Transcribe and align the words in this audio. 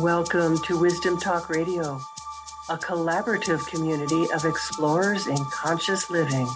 Welcome 0.00 0.58
to 0.64 0.78
Wisdom 0.78 1.18
Talk 1.18 1.48
Radio, 1.48 1.98
a 2.68 2.76
collaborative 2.76 3.66
community 3.66 4.26
of 4.34 4.44
explorers 4.44 5.26
in 5.26 5.38
conscious 5.50 6.10
living. 6.10 6.46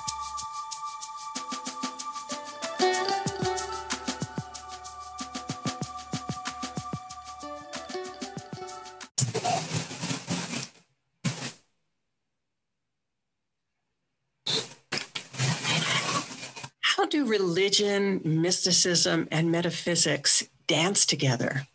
How 16.83 17.07
do 17.07 17.25
religion, 17.25 18.21
mysticism, 18.23 19.29
and 19.31 19.51
metaphysics 19.51 20.47
dance 20.67 21.07
together? 21.07 21.67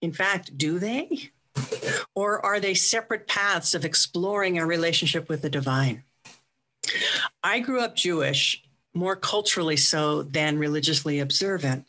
In 0.00 0.12
fact, 0.12 0.56
do 0.56 0.78
they? 0.78 1.30
Or 2.14 2.44
are 2.44 2.60
they 2.60 2.74
separate 2.74 3.26
paths 3.26 3.74
of 3.74 3.84
exploring 3.84 4.58
our 4.58 4.66
relationship 4.66 5.28
with 5.28 5.42
the 5.42 5.50
divine? 5.50 6.04
I 7.42 7.60
grew 7.60 7.80
up 7.80 7.96
Jewish, 7.96 8.62
more 8.94 9.16
culturally 9.16 9.76
so 9.76 10.22
than 10.22 10.58
religiously 10.58 11.20
observant, 11.20 11.86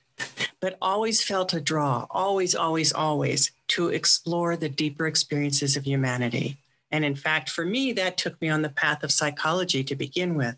but 0.59 0.77
always 0.81 1.23
felt 1.23 1.53
a 1.53 1.61
draw, 1.61 2.05
always, 2.09 2.53
always, 2.53 2.93
always, 2.93 3.51
to 3.69 3.89
explore 3.89 4.55
the 4.55 4.69
deeper 4.69 5.07
experiences 5.07 5.75
of 5.75 5.85
humanity. 5.85 6.57
And 6.91 7.05
in 7.05 7.15
fact, 7.15 7.49
for 7.49 7.65
me, 7.65 7.93
that 7.93 8.17
took 8.17 8.39
me 8.41 8.49
on 8.49 8.61
the 8.61 8.69
path 8.69 9.03
of 9.03 9.11
psychology 9.11 9.83
to 9.85 9.95
begin 9.95 10.35
with. 10.35 10.55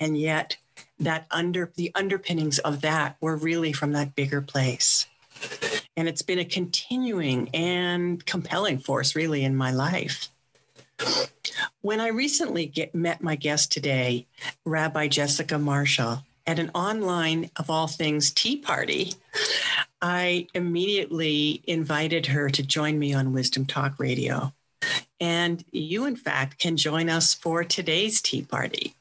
And 0.00 0.18
yet, 0.18 0.56
that 0.98 1.26
under 1.30 1.72
the 1.76 1.92
underpinnings 1.94 2.58
of 2.60 2.80
that 2.80 3.16
were 3.20 3.36
really 3.36 3.72
from 3.72 3.92
that 3.92 4.14
bigger 4.14 4.40
place. 4.40 5.06
And 5.96 6.08
it's 6.08 6.22
been 6.22 6.38
a 6.38 6.44
continuing 6.44 7.48
and 7.54 8.24
compelling 8.26 8.78
force, 8.78 9.14
really, 9.14 9.44
in 9.44 9.56
my 9.56 9.70
life. 9.70 10.28
When 11.80 12.00
I 12.00 12.08
recently 12.08 12.66
get, 12.66 12.94
met 12.94 13.22
my 13.22 13.36
guest 13.36 13.72
today, 13.72 14.26
Rabbi 14.64 15.08
Jessica 15.08 15.58
Marshall, 15.58 16.22
at 16.46 16.58
an 16.58 16.70
online, 16.74 17.50
of 17.56 17.70
all 17.70 17.86
things, 17.86 18.30
tea 18.30 18.56
party, 18.56 19.14
I 20.02 20.46
immediately 20.54 21.62
invited 21.66 22.26
her 22.26 22.50
to 22.50 22.62
join 22.62 22.98
me 22.98 23.14
on 23.14 23.32
Wisdom 23.32 23.66
Talk 23.66 23.98
Radio. 23.98 24.52
And 25.20 25.64
you, 25.72 26.04
in 26.04 26.16
fact, 26.16 26.58
can 26.58 26.76
join 26.76 27.08
us 27.08 27.34
for 27.34 27.64
today's 27.64 28.20
tea 28.20 28.42
party. 28.42 28.95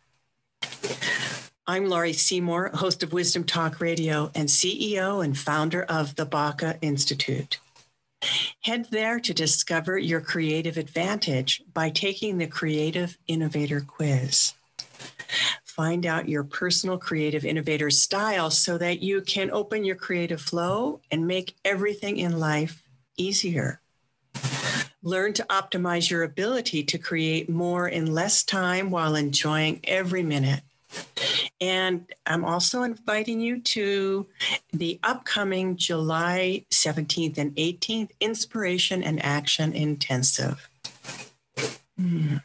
I'm 1.68 1.88
Laurie 1.88 2.14
Seymour, 2.14 2.70
host 2.76 3.02
of 3.02 3.12
Wisdom 3.12 3.44
Talk 3.44 3.82
Radio 3.82 4.30
and 4.36 4.48
CEO 4.48 5.26
and 5.26 5.36
founder 5.36 5.82
of 5.82 6.16
the 6.16 6.26
Baca 6.28 6.78
Institute. 6.80 7.58
Head 8.62 8.86
there 8.92 9.20
to 9.22 9.34
discover 9.34 9.98
your 9.98 10.22
creative 10.22 10.78
advantage 10.78 11.64
by 11.74 11.90
taking 11.90 12.38
the 12.38 12.46
Creative 12.46 13.18
Innovator 13.28 13.82
Quiz. 13.82 14.54
Find 15.64 16.06
out 16.06 16.30
your 16.30 16.44
personal 16.44 17.00
creative 17.00 17.44
innovator 17.44 17.90
style 17.90 18.52
so 18.52 18.78
that 18.78 19.02
you 19.02 19.22
can 19.22 19.50
open 19.50 19.84
your 19.84 19.96
creative 19.96 20.42
flow 20.42 21.02
and 21.10 21.26
make 21.26 21.56
everything 21.66 22.18
in 22.18 22.40
life 22.40 22.84
easier. 23.18 23.82
Learn 25.02 25.34
to 25.34 25.44
optimize 25.46 26.12
your 26.12 26.22
ability 26.22 26.84
to 26.84 27.00
create 27.00 27.50
more 27.50 27.88
in 27.88 28.14
less 28.14 28.44
time 28.44 28.92
while 28.92 29.16
enjoying 29.16 29.80
every 29.84 30.22
minute. 30.22 30.62
And 31.62 32.06
I'm 32.26 32.44
also 32.44 32.84
inviting 32.84 33.40
you 33.40 33.62
to 33.62 34.28
the 34.74 35.00
upcoming 35.04 35.78
July 35.78 36.66
17th 36.72 37.38
and 37.38 37.56
18th 37.56 38.12
Inspiration 38.20 39.04
and 39.04 39.24
Action 39.24 39.74
Intensive. 39.74 40.70
Hmm. 41.97 42.38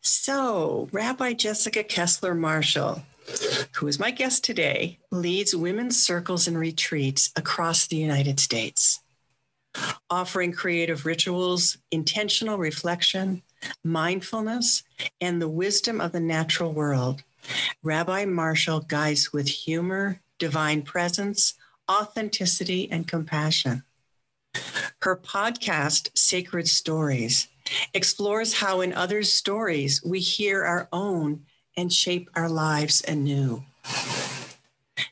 So, 0.00 0.88
Rabbi 0.92 1.32
Jessica 1.34 1.82
Kessler 1.82 2.34
Marshall, 2.34 3.02
who 3.76 3.86
is 3.88 3.98
my 3.98 4.10
guest 4.10 4.44
today, 4.44 4.98
leads 5.10 5.56
women's 5.56 6.00
circles 6.00 6.46
and 6.46 6.58
retreats 6.58 7.30
across 7.36 7.86
the 7.86 7.96
United 7.96 8.38
States, 8.38 9.00
offering 10.10 10.52
creative 10.52 11.06
rituals, 11.06 11.78
intentional 11.90 12.58
reflection, 12.58 13.42
mindfulness, 13.82 14.82
and 15.20 15.40
the 15.40 15.48
wisdom 15.48 16.00
of 16.00 16.12
the 16.12 16.20
natural 16.20 16.72
world. 16.72 17.22
Rabbi 17.82 18.24
Marshall 18.24 18.80
guides 18.80 19.32
with 19.32 19.48
humor, 19.48 20.20
divine 20.38 20.82
presence, 20.82 21.54
authenticity, 21.90 22.90
and 22.90 23.06
compassion. 23.06 23.82
Her 25.02 25.16
podcast, 25.16 26.16
Sacred 26.16 26.68
Stories, 26.68 27.48
explores 27.92 28.54
how 28.54 28.80
in 28.80 28.92
others' 28.92 29.32
stories 29.32 30.02
we 30.04 30.20
hear 30.20 30.64
our 30.64 30.88
own 30.92 31.44
and 31.76 31.92
shape 31.92 32.30
our 32.34 32.48
lives 32.48 33.02
anew. 33.06 33.64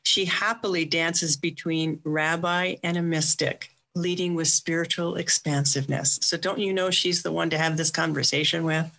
She 0.02 0.24
happily 0.26 0.84
dances 0.84 1.36
between 1.36 2.00
rabbi 2.04 2.76
and 2.82 2.96
a 2.96 3.02
mystic, 3.02 3.71
leading 3.94 4.34
with 4.34 4.48
spiritual 4.48 5.16
expansiveness. 5.16 6.18
So, 6.22 6.36
don't 6.36 6.58
you 6.58 6.72
know 6.72 6.90
she's 6.90 7.22
the 7.22 7.32
one 7.32 7.50
to 7.50 7.58
have 7.58 7.76
this 7.76 7.90
conversation 7.90 8.64
with? 8.64 8.90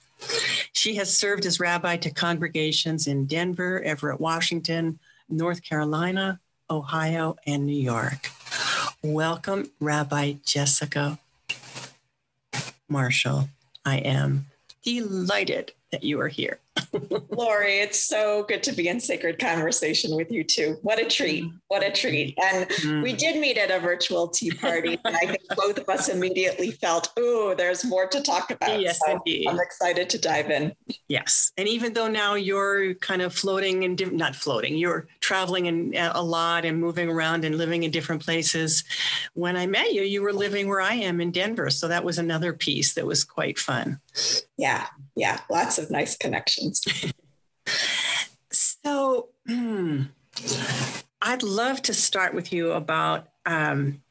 She 0.73 0.95
has 0.95 1.15
served 1.15 1.45
as 1.45 1.59
rabbi 1.59 1.97
to 1.97 2.11
congregations 2.11 3.07
in 3.07 3.25
Denver, 3.25 3.81
Everett, 3.83 4.21
Washington, 4.21 4.99
North 5.29 5.63
Carolina, 5.63 6.39
Ohio, 6.69 7.35
and 7.45 7.65
New 7.65 7.73
York. 7.73 8.29
Welcome, 9.01 9.69
Rabbi 9.79 10.35
Jessica 10.45 11.19
Marshall. 12.87 13.49
I 13.85 13.97
am 13.97 14.45
delighted 14.83 15.73
that 15.93 16.03
you 16.03 16.19
are 16.19 16.27
here. 16.27 16.59
Laurie, 17.29 17.79
it's 17.79 18.03
so 18.03 18.43
good 18.47 18.63
to 18.63 18.71
be 18.71 18.87
in 18.87 18.99
sacred 18.99 19.37
conversation 19.37 20.15
with 20.15 20.31
you 20.31 20.43
too. 20.43 20.77
What 20.81 20.99
a 20.99 21.05
treat. 21.05 21.45
What 21.67 21.83
a 21.83 21.91
treat. 21.91 22.35
And 22.43 22.67
mm. 22.67 23.03
we 23.03 23.13
did 23.13 23.39
meet 23.39 23.59
at 23.59 23.69
a 23.69 23.79
virtual 23.79 24.27
tea 24.27 24.49
party. 24.51 24.99
and 25.05 25.15
I 25.15 25.19
think 25.19 25.43
both 25.55 25.77
of 25.77 25.87
us 25.87 26.09
immediately 26.09 26.71
felt, 26.71 27.13
oh, 27.15 27.53
there's 27.55 27.85
more 27.85 28.07
to 28.07 28.21
talk 28.21 28.49
about. 28.49 28.81
Yes, 28.81 28.99
so 29.05 29.13
indeed. 29.13 29.47
I'm 29.47 29.59
excited 29.59 30.09
to 30.09 30.19
dive 30.19 30.49
in. 30.49 30.73
Yes. 31.07 31.51
And 31.57 31.67
even 31.67 31.93
though 31.93 32.07
now 32.07 32.33
you're 32.33 32.95
kind 32.95 33.21
of 33.21 33.35
floating 33.35 33.83
and 33.83 34.11
not 34.13 34.35
floating, 34.35 34.75
you're 34.75 35.07
traveling 35.19 35.67
in 35.67 35.95
uh, 35.95 36.13
a 36.15 36.23
lot 36.23 36.65
and 36.65 36.81
moving 36.81 37.07
around 37.07 37.45
and 37.45 37.55
living 37.55 37.83
in 37.83 37.91
different 37.91 38.25
places. 38.25 38.83
When 39.35 39.55
I 39.55 39.67
met 39.67 39.93
you, 39.93 40.01
you 40.01 40.23
were 40.23 40.33
living 40.33 40.67
where 40.67 40.81
I 40.81 40.95
am 40.95 41.21
in 41.21 41.31
Denver. 41.31 41.69
So 41.69 41.87
that 41.87 42.03
was 42.03 42.17
another 42.17 42.51
piece 42.51 42.95
that 42.95 43.05
was 43.05 43.23
quite 43.23 43.59
fun. 43.59 43.99
Yeah. 44.57 44.87
Yeah. 45.15 45.39
Lots 45.49 45.77
of 45.77 45.91
nice 45.91 46.17
connections. 46.17 46.81
so, 48.51 49.29
hmm, 49.47 50.03
I'd 51.21 51.43
love 51.43 51.81
to 51.83 51.93
start 51.93 52.33
with 52.33 52.51
you 52.51 52.71
about 52.71 53.27
um, 53.45 54.01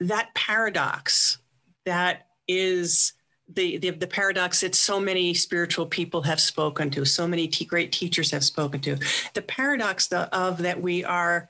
that 0.00 0.34
paradox 0.34 1.38
that 1.84 2.28
is 2.48 3.12
the, 3.48 3.78
the, 3.78 3.90
the 3.90 4.06
paradox 4.06 4.60
that 4.60 4.74
so 4.74 5.00
many 5.00 5.34
spiritual 5.34 5.86
people 5.86 6.22
have 6.22 6.40
spoken 6.40 6.90
to, 6.90 7.04
so 7.04 7.26
many 7.26 7.48
t- 7.48 7.64
great 7.64 7.92
teachers 7.92 8.30
have 8.30 8.44
spoken 8.44 8.80
to. 8.80 8.96
The 9.34 9.42
paradox 9.42 10.06
the, 10.06 10.34
of 10.36 10.58
that 10.58 10.80
we 10.80 11.04
are 11.04 11.48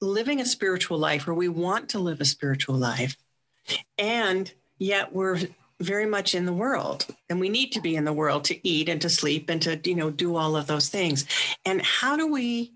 living 0.00 0.40
a 0.40 0.46
spiritual 0.46 0.98
life, 0.98 1.28
or 1.28 1.34
we 1.34 1.48
want 1.48 1.88
to 1.90 1.98
live 1.98 2.20
a 2.20 2.24
spiritual 2.24 2.74
life, 2.74 3.16
and 3.98 4.52
yet 4.78 5.12
we're 5.12 5.38
very 5.80 6.06
much 6.06 6.34
in 6.34 6.44
the 6.44 6.52
world. 6.52 7.06
And 7.28 7.40
we 7.40 7.48
need 7.48 7.72
to 7.72 7.80
be 7.80 7.96
in 7.96 8.04
the 8.04 8.12
world 8.12 8.44
to 8.44 8.68
eat 8.68 8.88
and 8.88 9.00
to 9.00 9.08
sleep 9.08 9.48
and 9.50 9.60
to 9.62 9.80
you 9.84 9.96
know 9.96 10.10
do 10.10 10.36
all 10.36 10.56
of 10.56 10.66
those 10.66 10.88
things. 10.88 11.26
And 11.64 11.82
how 11.82 12.16
do 12.16 12.26
we 12.26 12.72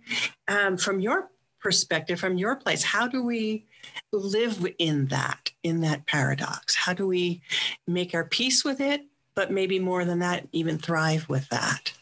um, 0.49 0.77
from 0.77 1.01
your 1.01 1.31
perspective 1.61 2.21
from 2.21 2.37
your 2.37 2.57
place 2.57 2.83
how 2.83 3.09
do 3.09 3.23
we 3.23 3.65
live 4.13 4.67
in 4.79 5.07
that 5.07 5.51
in 5.63 5.81
that 5.81 6.07
paradox? 6.07 6.75
How 6.75 6.93
do 6.93 7.07
we 7.07 7.43
make 7.87 8.15
our 8.15 8.25
peace 8.25 8.65
with 8.65 8.81
it 8.81 9.03
but 9.35 9.51
maybe 9.51 9.79
more 9.79 10.05
than 10.05 10.21
that 10.21 10.47
even 10.53 10.79
thrive 10.79 11.29
with 11.29 11.49
that 11.49 11.93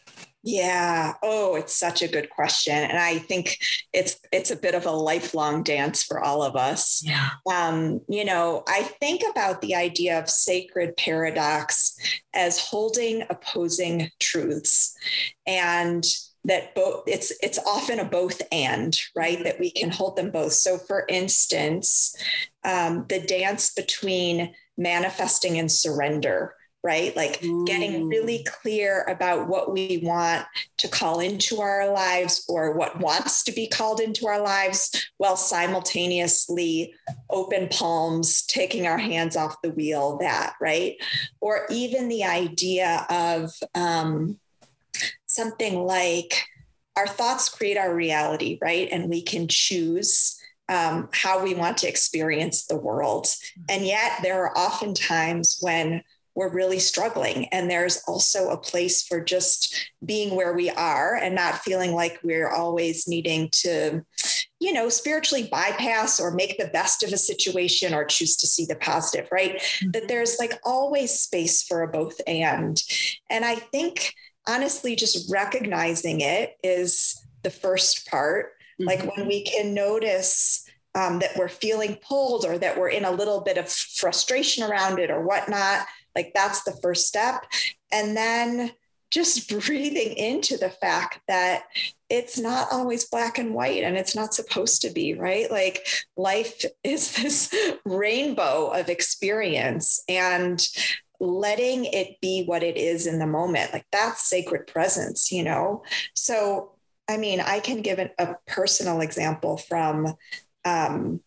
yeah. 0.43 1.13
Oh, 1.23 1.55
it's 1.55 1.73
such 1.73 2.01
a 2.01 2.07
good 2.07 2.29
question. 2.29 2.75
And 2.75 2.97
I 2.97 3.17
think 3.17 3.57
it's 3.93 4.19
it's 4.33 4.51
a 4.51 4.57
bit 4.57 4.75
of 4.75 4.85
a 4.85 4.91
lifelong 4.91 5.63
dance 5.63 6.03
for 6.03 6.19
all 6.19 6.43
of 6.43 6.57
us. 6.57 7.01
Yeah. 7.03 7.29
Um, 7.49 8.01
you 8.09 8.25
know, 8.25 8.63
I 8.67 8.83
think 8.83 9.21
about 9.31 9.61
the 9.61 9.75
idea 9.75 10.19
of 10.19 10.29
sacred 10.29 10.97
paradox 10.97 11.95
as 12.33 12.59
holding 12.59 13.23
opposing 13.29 14.09
truths. 14.19 14.93
And 15.47 16.05
that 16.45 16.75
both 16.75 17.03
it's 17.07 17.31
it's 17.41 17.59
often 17.65 17.99
a 17.99 18.05
both 18.05 18.41
and 18.51 18.99
right 19.15 19.45
that 19.45 19.61
we 19.61 19.71
can 19.71 19.89
hold 19.89 20.17
them 20.17 20.29
both 20.29 20.51
so 20.51 20.77
for 20.77 21.05
instance 21.07 22.13
um, 22.65 23.05
the 23.07 23.21
dance 23.21 23.73
between 23.73 24.53
manifesting 24.77 25.57
and 25.57 25.71
surrender 25.71 26.53
right? 26.83 27.15
Like 27.15 27.41
getting 27.65 28.09
really 28.09 28.43
clear 28.43 29.03
about 29.07 29.47
what 29.47 29.71
we 29.71 30.01
want 30.03 30.45
to 30.77 30.89
call 30.89 31.21
into 31.21 31.61
our 31.61 31.89
lives 31.89 32.45
or 32.49 32.73
what 32.73 32.99
wants 32.99 33.43
to 33.45 33.53
be 33.53 33.67
called 33.67 34.01
into 34.01 34.27
our 34.27 34.41
lives 34.41 35.07
while 35.17 35.37
simultaneously 35.37 36.93
open 37.29 37.69
palms, 37.69 38.41
taking 38.45 38.85
our 38.85 38.97
hands 38.97 39.37
off 39.37 39.61
the 39.61 39.69
wheel, 39.69 40.17
that, 40.17 40.55
right? 40.59 40.97
Or 41.39 41.65
even 41.69 42.09
the 42.09 42.25
idea 42.25 43.05
of 43.09 43.51
um, 43.73 44.37
something 45.25 45.85
like 45.85 46.43
our 46.97 47.07
thoughts 47.07 47.47
create 47.47 47.77
our 47.77 47.95
reality, 47.95 48.59
right? 48.61 48.89
And 48.91 49.09
we 49.09 49.21
can 49.21 49.47
choose 49.47 50.37
um, 50.69 51.09
how 51.11 51.43
we 51.43 51.53
want 51.53 51.77
to 51.77 51.87
experience 51.87 52.65
the 52.65 52.77
world. 52.77 53.27
And 53.69 53.85
yet, 53.85 54.19
there 54.21 54.45
are 54.45 54.57
often 54.57 54.93
times 54.93 55.57
when 55.61 56.03
we're 56.35 56.49
really 56.49 56.79
struggling. 56.79 57.45
And 57.47 57.69
there's 57.69 58.01
also 58.07 58.49
a 58.49 58.57
place 58.57 59.03
for 59.03 59.23
just 59.23 59.91
being 60.03 60.35
where 60.35 60.53
we 60.53 60.69
are 60.69 61.15
and 61.15 61.35
not 61.35 61.59
feeling 61.59 61.93
like 61.93 62.19
we're 62.23 62.49
always 62.49 63.07
needing 63.07 63.49
to, 63.51 64.03
you 64.59 64.73
know, 64.73 64.89
spiritually 64.89 65.47
bypass 65.51 66.19
or 66.19 66.31
make 66.31 66.57
the 66.57 66.67
best 66.67 67.03
of 67.03 67.13
a 67.13 67.17
situation 67.17 67.93
or 67.93 68.05
choose 68.05 68.35
to 68.37 68.47
see 68.47 68.65
the 68.65 68.75
positive, 68.75 69.27
right? 69.31 69.57
Mm-hmm. 69.57 69.91
That 69.91 70.07
there's 70.07 70.37
like 70.39 70.59
always 70.63 71.11
space 71.11 71.63
for 71.63 71.83
a 71.83 71.87
both 71.87 72.19
and. 72.25 72.81
And 73.29 73.45
I 73.45 73.55
think 73.55 74.13
honestly, 74.47 74.95
just 74.95 75.31
recognizing 75.31 76.21
it 76.21 76.57
is 76.63 77.23
the 77.43 77.51
first 77.51 78.07
part. 78.07 78.53
Mm-hmm. 78.81 78.87
Like 78.87 79.15
when 79.15 79.27
we 79.27 79.43
can 79.43 79.73
notice 79.73 80.67
um, 80.95 81.19
that 81.19 81.35
we're 81.37 81.49
feeling 81.49 81.97
pulled 82.07 82.45
or 82.45 82.57
that 82.57 82.77
we're 82.77 82.89
in 82.89 83.05
a 83.05 83.11
little 83.11 83.41
bit 83.41 83.57
of 83.57 83.69
frustration 83.69 84.63
around 84.63 84.99
it 84.99 85.09
or 85.09 85.21
whatnot, 85.25 85.85
like 86.15 86.31
that's 86.33 86.63
the 86.63 86.77
first 86.81 87.07
step. 87.07 87.45
And 87.91 88.15
then 88.15 88.71
just 89.11 89.49
breathing 89.65 90.17
into 90.17 90.57
the 90.57 90.69
fact 90.69 91.19
that 91.27 91.63
it's 92.09 92.37
not 92.37 92.67
always 92.71 93.05
black 93.05 93.37
and 93.37 93.53
white 93.53 93.83
and 93.83 93.97
it's 93.97 94.15
not 94.15 94.33
supposed 94.33 94.81
to 94.81 94.89
be, 94.89 95.13
right? 95.13 95.49
Like 95.49 95.85
life 96.17 96.65
is 96.83 97.15
this 97.15 97.53
rainbow 97.85 98.69
of 98.69 98.89
experience. 98.89 100.03
And 100.09 100.67
letting 101.19 101.85
it 101.85 102.19
be 102.21 102.43
what 102.43 102.63
it 102.63 102.75
is 102.75 103.07
in 103.07 103.17
the 103.17 103.25
moment 103.25 103.71
like 103.71 103.85
that's 103.93 104.27
sacred 104.27 104.67
presence 104.67 105.31
you 105.31 105.41
know 105.41 105.81
so 106.13 106.71
i 107.07 107.15
mean 107.15 107.39
i 107.39 107.61
can 107.61 107.81
give 107.81 107.97
an, 107.97 108.09
a 108.19 108.35
personal 108.45 108.99
example 108.99 109.55
from 109.55 110.15
um, 110.65 111.21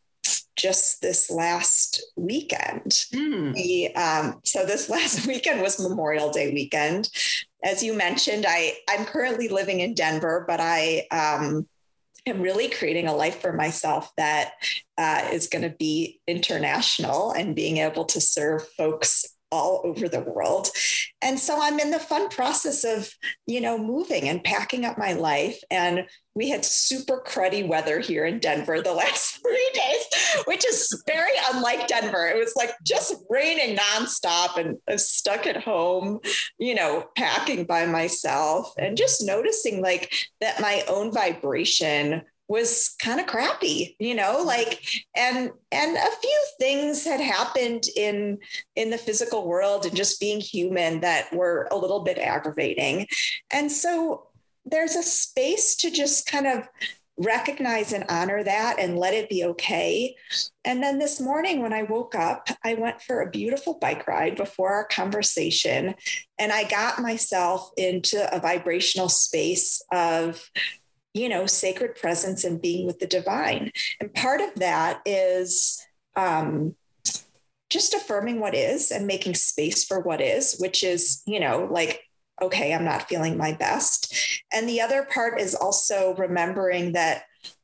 just 0.56 1.02
this 1.02 1.31
last 1.31 2.02
weekend. 2.17 3.05
Mm. 3.14 3.55
We, 3.55 3.93
um, 3.94 4.40
so 4.44 4.64
this 4.64 4.88
last 4.96 5.26
weekend 5.26 5.61
was 5.61 5.81
Memorial 5.81 6.31
Day 6.31 6.52
weekend. 6.52 7.11
As 7.62 7.82
you 7.82 7.94
mentioned, 7.94 8.44
I 8.49 8.78
I'm 8.88 9.05
currently 9.05 9.49
living 9.49 9.81
in 9.81 9.94
Denver, 9.94 10.44
but 10.46 10.61
I 10.61 11.06
um, 11.11 11.67
am 12.26 12.40
really 12.40 12.69
creating 12.69 13.06
a 13.06 13.14
life 13.14 13.40
for 13.40 13.52
myself 13.52 14.12
that 14.17 14.52
uh, 14.99 15.28
is 15.32 15.49
going 15.49 15.62
to 15.62 15.76
be 15.76 16.20
international 16.26 17.32
and 17.32 17.55
being 17.55 17.79
able 17.79 18.05
to 18.06 18.20
serve 18.20 18.67
folks 18.76 19.25
all 19.50 19.81
over 19.84 20.08
the 20.08 20.20
world. 20.20 20.69
And 21.22 21.38
so 21.38 21.58
I'm 21.60 21.78
in 21.78 21.90
the 21.90 21.98
fun 21.98 22.28
process 22.28 22.84
of, 22.84 23.10
you 23.46 23.60
know, 23.60 23.78
moving 23.78 24.28
and 24.28 24.43
packing 24.43 24.84
up 24.84 24.98
my 24.98 25.12
life. 25.12 25.60
And 25.70 26.06
we 26.34 26.50
had 26.50 26.64
super 26.64 27.22
cruddy 27.26 27.66
weather 27.66 27.98
here 27.98 28.26
in 28.26 28.38
Denver 28.38 28.82
the 28.82 28.93
last 28.94 29.40
three 29.40 29.70
days, 29.72 30.44
which 30.46 30.66
is 30.66 31.02
very 31.06 31.32
unlike 31.52 31.87
Denver. 31.87 32.26
It 32.26 32.38
was 32.38 32.54
like 32.56 32.72
just 32.84 33.14
raining 33.31 33.76
nonstop 33.76 34.58
and 34.58 34.76
I 34.88 34.93
was 34.93 35.08
stuck 35.08 35.46
at 35.46 35.62
home, 35.62 36.20
you 36.58 36.75
know, 36.75 37.06
packing 37.16 37.64
by 37.64 37.87
myself 37.87 38.72
and 38.78 38.96
just 38.96 39.25
noticing 39.25 39.81
like 39.81 40.12
that 40.40 40.60
my 40.60 40.82
own 40.88 41.12
vibration 41.12 42.22
was 42.48 42.94
kind 43.00 43.20
of 43.20 43.26
crappy 43.26 43.96
you 43.98 44.14
know 44.14 44.38
mm-hmm. 44.38 44.46
like 44.46 44.84
and 45.16 45.50
and 45.72 45.96
a 45.96 46.16
few 46.20 46.46
things 46.60 47.04
had 47.04 47.20
happened 47.20 47.84
in 47.96 48.38
in 48.75 48.90
the 48.90 48.98
physical 48.98 49.46
world 49.46 49.84
and 49.84 49.96
just 49.96 50.20
being 50.20 50.40
human 50.40 51.00
that 51.00 51.32
were 51.32 51.69
a 51.70 51.76
little 51.76 52.00
bit 52.00 52.19
aggravating 52.19 53.06
and 53.50 53.70
so 53.70 54.26
there's 54.64 54.96
a 54.96 55.02
space 55.02 55.76
to 55.76 55.90
just 55.90 56.26
kind 56.26 56.46
of 56.46 56.69
recognize 57.19 57.93
and 57.93 58.04
honor 58.08 58.43
that 58.43 58.78
and 58.78 58.98
let 58.98 59.14
it 59.14 59.31
be 59.31 59.44
okay. 59.44 60.14
And 60.64 60.82
then 60.82 60.98
this 60.98 61.20
morning, 61.20 61.62
when 61.62 61.72
I 61.72 61.82
woke 61.82 62.14
up, 62.14 62.48
I 62.64 62.75
went 62.75 63.00
for 63.00 63.22
a 63.22 63.31
beautiful 63.31 63.78
bike 63.81 64.06
ride 64.06 64.37
before 64.37 64.72
our 64.72 64.87
conversation, 64.87 65.94
and 66.38 66.52
I 66.52 66.64
got 66.64 67.00
myself 67.00 67.70
into 67.76 68.34
a 68.34 68.40
vibrational 68.40 69.08
space 69.08 69.81
of 69.93 70.50
you 71.16 71.28
know, 71.28 71.46
sacred 71.46 71.96
presence 71.96 72.44
and 72.44 72.60
being 72.60 72.86
with 72.86 72.98
the 72.98 73.06
divine. 73.06 73.72
And 74.00 74.12
part 74.12 74.40
of 74.42 74.54
that 74.56 75.00
is 75.06 75.82
um, 76.14 76.74
just 77.70 77.94
affirming 77.94 78.38
what 78.38 78.54
is 78.54 78.90
and 78.90 79.06
making 79.06 79.34
space 79.34 79.84
for 79.84 80.00
what 80.00 80.20
is, 80.20 80.56
which 80.58 80.84
is, 80.84 81.22
you 81.26 81.40
know, 81.40 81.68
like, 81.70 82.02
okay, 82.42 82.74
I'm 82.74 82.84
not 82.84 83.08
feeling 83.08 83.38
my 83.38 83.52
best. 83.52 84.14
And 84.52 84.68
the 84.68 84.82
other 84.82 85.04
part 85.04 85.40
is 85.40 85.54
also 85.54 86.14
remembering 86.16 86.92
that 86.92 87.22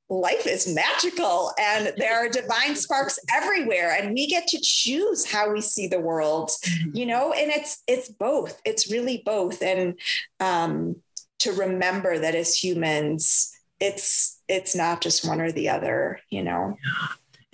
life 0.08 0.46
is 0.46 0.74
magical 0.74 1.52
and 1.58 1.92
there 1.96 2.14
are 2.14 2.28
divine 2.28 2.76
sparks 2.76 3.18
everywhere 3.34 3.96
and 3.98 4.12
we 4.12 4.26
get 4.26 4.46
to 4.46 4.58
choose 4.62 5.30
how 5.30 5.50
we 5.50 5.60
see 5.60 5.86
the 5.86 6.00
world 6.00 6.50
mm-hmm. 6.50 6.94
you 6.94 7.06
know 7.06 7.32
and 7.32 7.50
it's 7.50 7.82
it's 7.88 8.10
both 8.10 8.60
it's 8.66 8.90
really 8.90 9.22
both 9.24 9.62
and 9.62 9.98
um 10.38 10.96
to 11.42 11.52
remember 11.52 12.18
that 12.18 12.34
as 12.34 12.62
humans, 12.62 13.52
it's 13.80 14.40
it's 14.48 14.74
not 14.74 15.00
just 15.00 15.26
one 15.26 15.40
or 15.40 15.52
the 15.52 15.68
other, 15.68 16.20
you 16.30 16.42
know. 16.42 16.76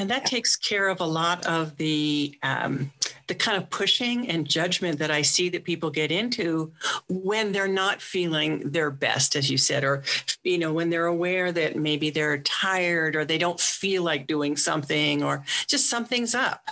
And 0.00 0.10
that 0.10 0.22
yeah. 0.22 0.28
takes 0.28 0.54
care 0.54 0.88
of 0.88 1.00
a 1.00 1.06
lot 1.06 1.44
of 1.46 1.76
the 1.76 2.38
um, 2.42 2.92
the 3.26 3.34
kind 3.34 3.60
of 3.60 3.68
pushing 3.70 4.28
and 4.28 4.46
judgment 4.46 4.98
that 5.00 5.10
I 5.10 5.22
see 5.22 5.48
that 5.50 5.64
people 5.64 5.90
get 5.90 6.12
into 6.12 6.72
when 7.08 7.50
they're 7.50 7.66
not 7.66 8.00
feeling 8.00 8.70
their 8.70 8.90
best, 8.90 9.34
as 9.36 9.50
you 9.50 9.58
said, 9.58 9.84
or 9.84 10.04
you 10.44 10.58
know 10.58 10.72
when 10.72 10.90
they're 10.90 11.06
aware 11.06 11.50
that 11.50 11.76
maybe 11.76 12.10
they're 12.10 12.38
tired 12.38 13.16
or 13.16 13.24
they 13.24 13.38
don't 13.38 13.60
feel 13.60 14.02
like 14.02 14.26
doing 14.26 14.56
something 14.56 15.22
or 15.24 15.44
just 15.66 15.90
something's 15.90 16.34
up, 16.34 16.68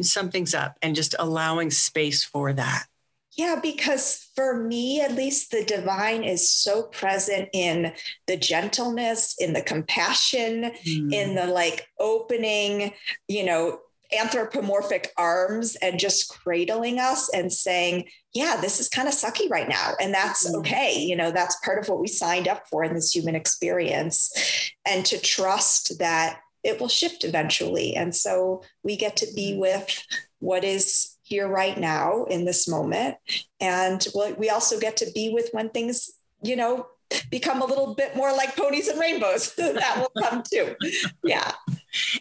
something's 0.00 0.54
up, 0.54 0.78
and 0.80 0.96
just 0.96 1.14
allowing 1.18 1.70
space 1.70 2.24
for 2.24 2.52
that. 2.52 2.86
Yeah, 3.36 3.58
because 3.60 4.28
for 4.36 4.62
me, 4.62 5.00
at 5.00 5.12
least, 5.14 5.50
the 5.50 5.64
divine 5.64 6.22
is 6.22 6.48
so 6.48 6.84
present 6.84 7.48
in 7.52 7.92
the 8.26 8.36
gentleness, 8.36 9.34
in 9.38 9.52
the 9.54 9.62
compassion, 9.62 10.70
mm. 10.86 11.12
in 11.12 11.34
the 11.34 11.46
like 11.46 11.88
opening, 11.98 12.92
you 13.26 13.44
know, 13.44 13.80
anthropomorphic 14.16 15.12
arms 15.16 15.76
and 15.76 15.98
just 15.98 16.28
cradling 16.28 17.00
us 17.00 17.28
and 17.34 17.52
saying, 17.52 18.04
yeah, 18.32 18.58
this 18.60 18.78
is 18.78 18.88
kind 18.88 19.08
of 19.08 19.14
sucky 19.14 19.50
right 19.50 19.68
now. 19.68 19.92
And 20.00 20.14
that's 20.14 20.48
mm. 20.48 20.54
okay. 20.60 20.96
You 20.96 21.16
know, 21.16 21.30
that's 21.30 21.56
part 21.64 21.78
of 21.78 21.88
what 21.88 22.00
we 22.00 22.06
signed 22.06 22.46
up 22.46 22.68
for 22.70 22.84
in 22.84 22.94
this 22.94 23.14
human 23.14 23.34
experience. 23.34 24.70
And 24.86 25.04
to 25.06 25.18
trust 25.18 25.98
that 25.98 26.38
it 26.62 26.80
will 26.80 26.88
shift 26.88 27.24
eventually. 27.24 27.94
And 27.94 28.14
so 28.14 28.62
we 28.82 28.96
get 28.96 29.16
to 29.16 29.26
be 29.34 29.52
mm. 29.52 29.58
with 29.58 30.04
what 30.38 30.64
is 30.64 31.13
here 31.24 31.48
right 31.48 31.76
now 31.78 32.24
in 32.24 32.44
this 32.44 32.68
moment. 32.68 33.16
And 33.60 34.06
we 34.38 34.50
also 34.50 34.78
get 34.78 34.96
to 34.98 35.10
be 35.12 35.30
with 35.32 35.48
when 35.52 35.70
things, 35.70 36.10
you 36.42 36.54
know, 36.54 36.86
become 37.30 37.62
a 37.62 37.64
little 37.64 37.94
bit 37.94 38.14
more 38.14 38.32
like 38.32 38.56
ponies 38.56 38.88
and 38.88 39.00
rainbows. 39.00 39.54
that 39.56 39.96
will 39.96 40.22
come 40.22 40.42
too. 40.42 40.76
Yeah. 41.22 41.52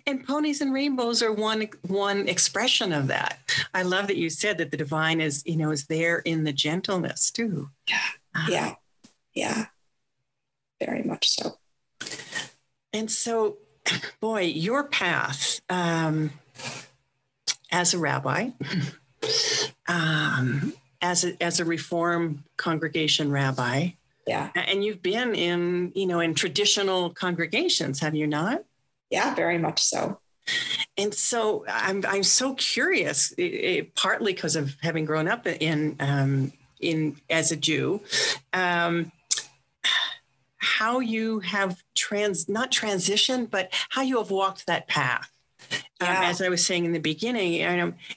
And 0.08 0.26
ponies 0.26 0.62
and 0.62 0.74
rainbows 0.74 1.22
are 1.22 1.34
one 1.34 1.68
one 1.88 2.28
expression 2.28 2.94
of 2.94 3.08
that. 3.08 3.40
I 3.74 3.84
love 3.84 4.08
that 4.08 4.18
you 4.18 4.30
said 4.30 4.58
that 4.60 4.72
the 4.72 4.78
divine 4.78 5.20
is, 5.20 5.44
you 5.46 5.58
know, 5.58 5.72
is 5.72 5.88
there 5.88 6.20
in 6.20 6.44
the 6.44 6.54
gentleness 6.54 7.30
too. 7.30 7.70
Yeah. 7.90 8.48
Yeah. 8.50 8.76
Yeah. 9.34 9.66
Very 10.80 11.04
much 11.04 11.30
so. 11.30 11.58
And 12.94 13.12
so, 13.12 13.58
boy, 14.22 14.44
your 14.44 14.86
path, 14.86 15.60
um, 15.70 16.32
as 17.74 17.94
a 17.94 17.98
rabbi, 17.98 18.52
um, 19.88 20.74
as 21.02 21.26
a, 21.26 21.44
as 21.44 21.60
a 21.60 21.66
Reform 21.66 22.46
congregation 22.56 23.32
rabbi. 23.32 23.90
Yeah. 24.26 24.52
And 24.56 24.86
you've 24.86 25.02
been 25.02 25.36
in, 25.36 25.92
you 25.96 26.06
know, 26.06 26.22
in 26.22 26.34
traditional 26.36 27.10
congregations, 27.10 28.00
have 28.00 28.16
you 28.16 28.28
not? 28.28 28.64
Yeah, 29.10 29.36
very 29.36 29.58
much 29.58 29.82
so. 29.82 30.20
And 30.98 31.14
so 31.14 31.66
I'm 31.68 32.06
I'm 32.06 32.24
so 32.24 32.54
curious, 32.54 33.32
it, 33.34 33.44
it, 33.44 33.96
partly 33.96 34.34
because 34.34 34.56
of 34.56 34.76
having 34.82 35.06
grown 35.06 35.28
up 35.28 35.48
in 35.48 35.96
um, 36.00 36.52
in 36.80 37.18
as 37.30 37.52
a 37.52 37.56
Jew, 37.56 38.02
um, 38.52 39.12
how 40.58 41.00
you 41.00 41.40
have 41.40 41.82
trans 41.96 42.48
not 42.50 42.72
transitioned, 42.72 43.50
but 43.50 43.70
how 43.90 44.02
you 44.02 44.18
have 44.18 44.32
walked 44.32 44.68
that 44.68 44.88
path 44.88 45.33
yeah. 46.04 46.20
Um, 46.20 46.24
as 46.26 46.42
I 46.42 46.50
was 46.50 46.66
saying 46.66 46.86
in 46.86 46.92
the 46.92 47.00
beginning, 47.00 47.54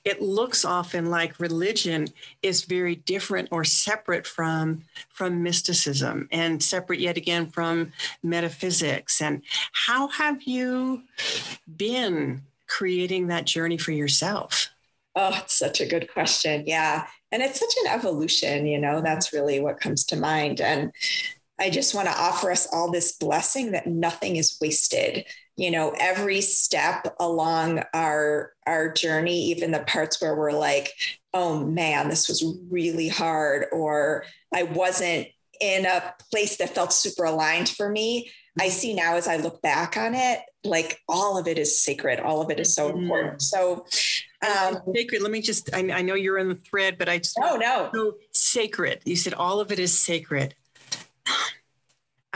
it 0.04 0.22
looks 0.22 0.64
often 0.64 1.10
like 1.10 1.40
religion 1.40 2.08
is 2.42 2.62
very 2.62 2.96
different 2.96 3.48
or 3.50 3.64
separate 3.64 4.26
from 4.26 4.82
from 5.08 5.42
mysticism, 5.42 6.28
and 6.30 6.62
separate 6.62 7.00
yet 7.00 7.16
again 7.16 7.48
from 7.50 7.92
metaphysics. 8.22 9.20
And 9.20 9.42
how 9.72 10.08
have 10.08 10.42
you 10.42 11.02
been 11.76 12.42
creating 12.66 13.28
that 13.28 13.46
journey 13.46 13.78
for 13.78 13.92
yourself? 13.92 14.70
Oh, 15.14 15.38
it's 15.42 15.54
such 15.54 15.80
a 15.80 15.86
good 15.86 16.12
question. 16.12 16.64
Yeah, 16.66 17.06
and 17.32 17.42
it's 17.42 17.60
such 17.60 17.74
an 17.84 17.92
evolution. 17.92 18.66
You 18.66 18.78
know, 18.78 19.00
that's 19.00 19.32
really 19.32 19.60
what 19.60 19.80
comes 19.80 20.04
to 20.06 20.16
mind. 20.16 20.60
And 20.60 20.92
I 21.58 21.70
just 21.70 21.94
want 21.94 22.08
to 22.08 22.20
offer 22.20 22.50
us 22.50 22.68
all 22.70 22.90
this 22.90 23.12
blessing 23.12 23.72
that 23.72 23.86
nothing 23.86 24.36
is 24.36 24.58
wasted 24.60 25.24
you 25.56 25.70
know 25.70 25.94
every 25.98 26.40
step 26.40 27.14
along 27.18 27.82
our 27.94 28.52
our 28.66 28.92
journey 28.92 29.44
even 29.46 29.70
the 29.70 29.80
parts 29.80 30.20
where 30.20 30.36
we're 30.36 30.52
like 30.52 30.92
oh 31.34 31.64
man 31.64 32.08
this 32.08 32.28
was 32.28 32.44
really 32.70 33.08
hard 33.08 33.66
or 33.72 34.25
i 34.54 34.62
wasn't 34.62 35.26
in 35.60 35.86
a 35.86 36.14
place 36.30 36.56
that 36.56 36.75
felt 36.75 36.92
super 36.92 37.25
aligned 37.25 37.68
for 37.68 37.88
me. 37.88 38.30
I 38.58 38.68
see 38.70 38.94
now 38.94 39.16
as 39.16 39.28
i 39.28 39.36
look 39.36 39.60
back 39.60 39.98
on 39.98 40.14
it 40.14 40.40
like 40.64 40.98
all 41.10 41.36
of 41.36 41.46
it 41.46 41.58
is 41.58 41.78
sacred 41.78 42.18
all 42.20 42.40
of 42.40 42.50
it 42.50 42.58
is 42.58 42.75
so 42.75 42.88
mm-hmm. 42.88 43.02
important. 43.02 43.42
So 43.42 43.84
um, 44.42 44.78
sacred. 44.94 45.20
Let 45.20 45.30
me 45.30 45.42
just 45.42 45.75
I, 45.75 45.80
I, 45.90 46.02
know 46.02 46.14
you're 46.14 46.38
in 46.38 46.48
the 46.48 46.54
thread 46.54 46.96
but 46.98 47.08
i 47.08 47.18
just 47.18 47.38
oh 47.42 47.56
no. 47.56 47.90
So 47.92 48.14
sacred. 48.32 49.02
You 49.04 49.14
said 49.14 49.34
all 49.34 49.60
of 49.60 49.72
it 49.72 49.78
is 49.78 49.96
sacred 49.96 50.54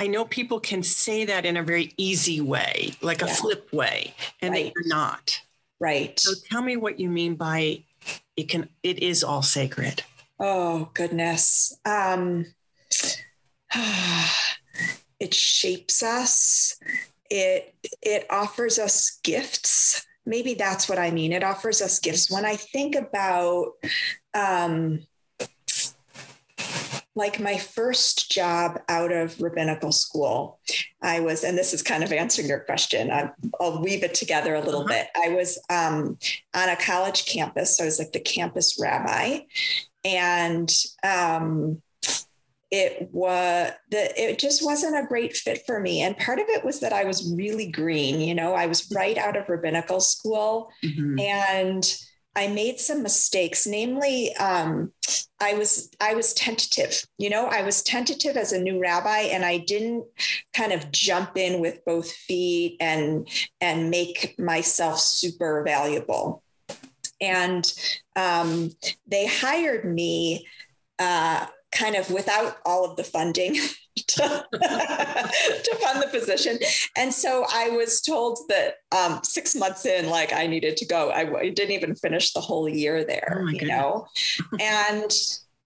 I 0.01 0.07
know 0.07 0.25
people 0.25 0.61
can 0.61 0.83
say 0.83 1.27
that 1.27 1.45
in 1.45 1.59
a 1.59 1.63
very 1.63 1.93
easy 1.99 2.41
way, 2.41 2.95
like 3.03 3.21
yeah. 3.21 3.27
a 3.27 3.35
flip 3.35 3.71
way, 3.71 4.15
and 4.41 4.55
right. 4.55 4.73
they're 4.75 4.89
not. 4.89 5.39
Right. 5.79 6.19
So 6.19 6.33
tell 6.49 6.63
me 6.63 6.79
what 6.79 6.99
you 6.99 7.11
mean 7.11 7.35
by 7.35 7.85
it 8.35 8.49
can 8.49 8.71
it 8.83 9.01
is 9.01 9.23
all 9.23 9.43
sacred. 9.43 10.03
Oh 10.39 10.89
goodness. 10.95 11.79
Um 11.85 12.47
it 15.21 15.35
shapes 15.35 16.03
us. 16.03 16.81
It 17.29 17.75
it 18.01 18.27
offers 18.31 18.79
us 18.79 19.21
gifts. 19.23 20.07
Maybe 20.25 20.55
that's 20.55 20.89
what 20.89 20.99
I 20.99 21.11
mean. 21.11 21.35
It 21.35 21.45
offers 21.45 21.83
us 21.83 21.99
gifts. 21.99 22.31
When 22.31 22.47
I 22.47 22.57
think 22.57 22.95
about 22.95 23.73
um 24.33 25.01
like 27.21 27.39
my 27.39 27.57
first 27.57 28.33
job 28.33 28.81
out 28.89 29.13
of 29.13 29.41
rabbinical 29.41 29.93
school, 29.93 30.59
I 31.03 31.21
was, 31.21 31.45
and 31.45 31.57
this 31.57 31.75
is 31.75 31.83
kind 31.83 32.03
of 32.03 32.13
answering 32.13 32.49
your 32.49 32.61
question. 32.61 33.11
I, 33.11 33.31
will 33.61 33.83
weave 33.83 34.03
it 34.03 34.15
together 34.15 34.55
a 34.55 34.65
little 34.65 34.81
uh-huh. 34.81 34.89
bit. 34.89 35.09
I 35.15 35.29
was 35.29 35.59
um, 35.69 36.19
on 36.55 36.69
a 36.71 36.77
college 36.77 37.27
campus. 37.27 37.77
So 37.77 37.85
I 37.85 37.87
was 37.87 37.99
like 37.99 38.13
the 38.13 38.21
campus 38.21 38.79
rabbi. 38.81 39.41
And 40.03 40.73
um, 41.05 41.83
it 42.71 43.11
was 43.13 43.73
the 43.91 44.21
it 44.21 44.39
just 44.39 44.65
wasn't 44.65 44.97
a 44.97 45.07
great 45.07 45.37
fit 45.37 45.67
for 45.67 45.81
me 45.81 46.03
and 46.03 46.17
part 46.19 46.39
of 46.39 46.47
it 46.49 46.65
was 46.65 46.79
that 46.79 46.93
i 46.93 47.03
was 47.03 47.35
really 47.35 47.69
green 47.69 48.21
you 48.21 48.33
know 48.33 48.55
i 48.55 48.65
was 48.65 48.89
right 48.95 49.19
out 49.19 49.37
of 49.37 49.49
rabbinical 49.49 50.01
school 50.01 50.71
mm-hmm. 50.85 51.19
and 51.19 51.97
I 52.37 52.49
made 52.49 52.79
some 52.79 53.03
mistakes. 53.03 53.67
Namely, 53.67 54.35
um, 54.37 54.93
I 55.41 55.55
was 55.55 55.91
I 56.01 56.15
was 56.15 56.33
tentative. 56.35 57.05
You 57.19 57.31
know, 57.31 57.47
I 57.47 57.63
was 57.63 57.83
tentative 57.83 58.37
as 58.37 58.53
a 58.53 58.61
new 58.61 58.81
rabbi, 58.81 59.21
and 59.21 59.45
I 59.45 59.59
didn't 59.59 60.05
kind 60.53 60.73
of 60.73 60.91
jump 60.93 61.37
in 61.37 61.61
with 61.61 61.85
both 61.85 62.11
feet 62.11 62.77
and 62.81 63.29
and 63.61 63.91
make 63.91 64.39
myself 64.39 65.01
super 65.01 65.63
valuable. 65.65 66.43
And 67.21 67.71
um, 68.17 68.71
they 69.07 69.27
hired 69.27 69.85
me 69.85 70.47
uh, 70.99 71.47
kind 71.73 71.97
of 71.97 72.11
without 72.11 72.59
all 72.65 72.85
of 72.85 72.97
the 72.97 73.05
funding 73.05 73.55
to, 73.97 74.47
to 74.53 75.77
fund 75.81 76.03
the 76.03 76.09
position. 76.11 76.59
And 76.97 77.13
so 77.13 77.47
I 77.53 77.71
was 77.71 78.01
told 78.01 78.39
that 78.49 78.77
um, 78.93 79.21
six 79.23 79.55
months 79.55 79.87
in, 79.87 80.09
like 80.09 80.33
I 80.33 80.47
needed 80.47 80.77
to 80.79 80.87
go. 80.87 81.11
I, 81.11 81.33
I 81.39 81.51
didn't 81.51 81.73
even 81.73 81.95
finish 81.95 82.33
the 82.33 82.41
whole 82.41 82.69
year 82.69 83.05
there, 83.05 83.43
oh 83.45 83.49
you 83.49 83.67
know? 83.67 84.07
and 84.61 85.13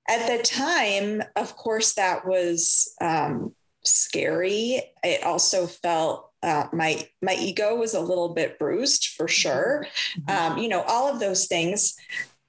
at 0.09 0.27
the 0.27 0.43
time, 0.43 1.23
of 1.37 1.57
course, 1.57 1.95
that 1.95 2.27
was 2.27 2.95
um, 3.01 3.55
scary. 3.85 4.83
It 5.03 5.25
also 5.25 5.67
felt 5.67 6.31
uh, 6.43 6.67
my 6.73 7.09
my 7.23 7.35
ego 7.35 7.75
was 7.75 7.95
a 7.95 8.01
little 8.01 8.35
bit 8.35 8.59
bruised 8.59 9.15
for 9.17 9.27
sure. 9.27 9.87
Mm-hmm. 10.21 10.53
Um, 10.53 10.59
you 10.59 10.69
know, 10.69 10.83
all 10.83 11.11
of 11.11 11.21
those 11.21 11.47
things 11.47 11.95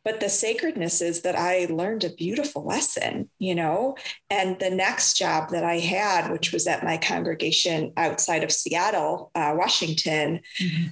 but 0.05 0.19
the 0.19 0.29
sacredness 0.29 1.01
is 1.01 1.23
that 1.23 1.35
I 1.35 1.65
learned 1.65 2.03
a 2.03 2.13
beautiful 2.13 2.63
lesson, 2.63 3.29
you 3.39 3.55
know. 3.55 3.97
And 4.29 4.57
the 4.59 4.69
next 4.69 5.17
job 5.17 5.49
that 5.49 5.63
I 5.63 5.79
had, 5.79 6.31
which 6.31 6.53
was 6.53 6.67
at 6.67 6.83
my 6.83 6.97
congregation 6.97 7.91
outside 7.97 8.43
of 8.43 8.51
Seattle, 8.51 9.31
uh, 9.33 9.55
Washington. 9.57 10.41
Mm-hmm. 10.59 10.87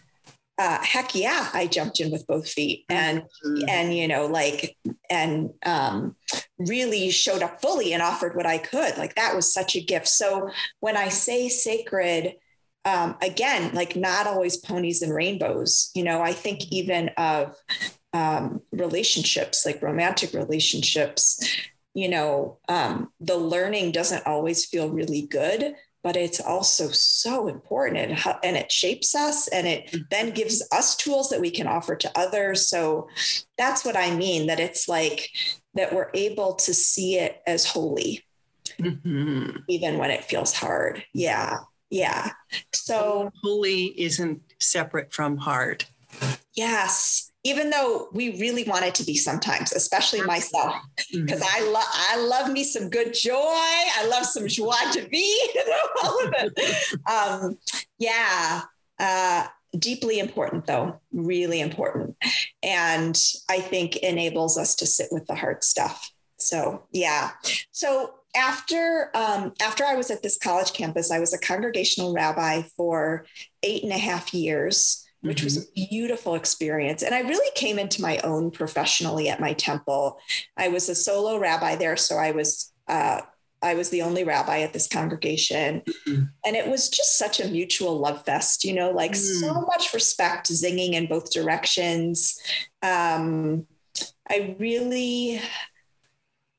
Uh, 0.58 0.80
heck 0.84 1.16
yeah, 1.16 1.50
I 1.54 1.68
jumped 1.68 2.00
in 2.00 2.12
with 2.12 2.28
both 2.28 2.48
feet 2.48 2.86
and 2.90 3.24
mm-hmm. 3.46 3.68
and 3.68 3.94
you 3.94 4.08
know 4.08 4.28
like 4.28 4.78
and 5.10 5.50
um, 5.66 6.16
really 6.60 7.10
showed 7.10 7.42
up 7.42 7.60
fully 7.60 7.94
and 7.94 8.04
offered 8.04 8.36
what 8.36 8.46
I 8.46 8.58
could. 8.58 8.98
Like 8.98 9.16
that 9.16 9.36
was 9.36 9.52
such 9.52 9.76
a 9.76 9.84
gift. 9.84 10.08
So 10.08 10.50
when 10.80 10.96
I 10.98 11.10
say 11.10 11.50
sacred, 11.50 12.36
um, 12.86 13.16
again, 13.22 13.74
like 13.74 13.96
not 13.96 14.28
always 14.28 14.58
ponies 14.58 15.02
and 15.02 15.14
rainbows. 15.14 15.92
You 15.96 16.04
know, 16.04 16.22
I 16.22 16.34
think 16.34 16.72
even 16.72 17.10
of 17.18 17.56
um, 18.14 18.62
relationships, 18.72 19.66
like 19.66 19.82
romantic 19.82 20.34
relationships, 20.34 21.44
you 21.94 22.08
know, 22.08 22.58
um, 22.70 23.12
the 23.20 23.38
learning 23.38 23.92
doesn't 23.92 24.26
always 24.26 24.66
feel 24.66 24.90
really 24.90 25.24
good, 25.24 25.76
but 26.04 26.16
it's 26.16 26.40
also 26.40 26.90
so 26.90 27.48
important 27.48 27.98
and, 27.98 28.38
and 28.44 28.58
it 28.58 28.72
shapes 28.72 29.16
us 29.16 29.48
and 29.48 29.68
it 29.68 29.88
mm-hmm. 29.88 30.04
then 30.10 30.32
gives 30.32 30.66
us 30.72 30.96
tools 30.96 31.30
that 31.30 31.42
we 31.42 31.50
can 31.50 31.68
offer 31.68 31.96
to 31.96 32.12
others. 32.18 32.68
So 32.68 33.08
that's 33.58 33.86
what 33.86 33.98
I 33.98 34.16
mean 34.16 34.48
that 34.48 34.60
it's 34.60 34.88
like 34.88 35.30
that 35.76 35.94
we're 35.94 36.12
able 36.14 36.56
to 36.56 36.74
see 36.74 37.18
it 37.18 37.42
as 37.48 37.66
holy, 37.66 38.24
mm-hmm. 38.80 39.58
even 39.68 39.98
when 39.98 40.12
it 40.12 40.24
feels 40.24 40.54
hard. 40.54 41.04
Yeah. 41.14 41.60
Yeah. 41.90 42.32
So 42.74 43.32
holy 43.44 43.86
isn't 44.02 44.42
separate 44.60 45.14
from 45.14 45.38
hard. 45.38 45.86
Yes 46.56 47.32
even 47.44 47.70
though 47.70 48.08
we 48.14 48.40
really 48.40 48.64
want 48.64 48.86
it 48.86 48.96
to 48.96 49.04
be 49.04 49.16
sometimes, 49.16 49.74
especially 49.74 50.22
myself, 50.22 50.76
because 51.12 51.42
mm-hmm. 51.42 51.66
I 51.66 51.70
love 51.70 51.86
I 51.88 52.18
love 52.18 52.52
me 52.52 52.64
some 52.64 52.90
good 52.90 53.14
joy. 53.14 53.36
I 53.36 54.08
love 54.10 54.26
some 54.26 54.48
joie 54.48 54.92
de 54.92 55.02
vivre, 55.02 55.74
all 56.04 56.28
of 56.28 56.34
it. 56.38 57.00
um, 57.10 57.58
yeah, 58.00 58.62
uh, 59.00 59.48
deeply 59.78 60.20
important 60.20 60.66
though, 60.66 61.00
really 61.12 61.60
important, 61.60 62.16
and 62.62 63.22
I 63.50 63.60
think 63.60 63.98
enables 63.98 64.58
us 64.58 64.76
to 64.76 64.86
sit 64.86 65.10
with 65.12 65.28
the 65.28 65.36
hard 65.36 65.64
stuff. 65.64 66.12
So 66.38 66.84
yeah, 66.92 67.32
so 67.72 68.14
after 68.36 69.12
um, 69.14 69.52
after 69.62 69.84
I 69.84 69.96
was 69.96 70.10
at 70.12 70.24
this 70.24 70.38
college 70.38 70.72
campus, 70.72 71.12
I 71.12 71.20
was 71.20 71.34
a 71.34 71.40
congregational 71.40 72.14
rabbi 72.14 72.62
for 72.78 73.26
eight 73.64 73.84
and 73.84 73.92
a 73.92 73.98
half 73.98 74.34
years 74.34 75.03
which 75.24 75.38
mm-hmm. 75.38 75.46
was 75.46 75.58
a 75.58 75.62
mm-hmm. 75.62 75.84
beautiful 75.90 76.36
experience. 76.36 77.02
And 77.02 77.16
I 77.16 77.22
really 77.22 77.50
came 77.56 77.80
into 77.80 78.02
my 78.02 78.18
own 78.20 78.52
professionally 78.52 79.30
at 79.30 79.40
my 79.40 79.54
temple. 79.54 80.20
I 80.58 80.68
was 80.68 80.90
a 80.90 80.96
solo 80.96 81.40
rabbi 81.40 81.76
there, 81.76 81.98
so 81.98 82.18
I 82.18 82.32
was 82.32 82.72
uh, 82.88 83.22
I 83.62 83.76
was 83.76 83.90
the 83.90 84.02
only 84.02 84.26
rabbi 84.26 84.60
at 84.60 84.74
this 84.74 84.88
congregation, 84.88 85.82
mm-hmm. 85.82 86.24
and 86.46 86.56
it 86.56 86.68
was 86.68 86.90
just 86.90 87.18
such 87.18 87.40
a 87.40 87.48
mutual 87.48 87.98
love 87.98 88.26
fest. 88.26 88.66
You 88.66 88.74
know, 88.74 88.92
like 88.92 89.14
mm. 89.14 89.40
so 89.40 89.62
much 89.62 89.94
respect, 89.94 90.52
zinging 90.52 90.94
in 90.94 91.08
both 91.08 91.32
directions. 91.32 92.40
Um, 92.82 93.66
I 94.30 94.56
really, 94.60 95.40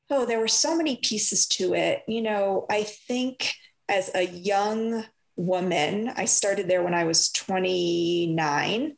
oh, 0.09 0.25
there 0.25 0.39
were 0.39 0.47
so 0.47 0.75
many 0.75 0.97
pieces 0.97 1.45
to 1.47 1.75
it. 1.75 2.03
You 2.07 2.23
know, 2.23 2.65
I 2.69 2.83
think 2.83 3.53
as 3.87 4.09
a 4.15 4.23
young 4.23 5.05
woman. 5.35 6.11
I 6.15 6.25
started 6.25 6.67
there 6.67 6.83
when 6.83 6.93
I 6.93 7.03
was 7.03 7.29
29. 7.29 8.95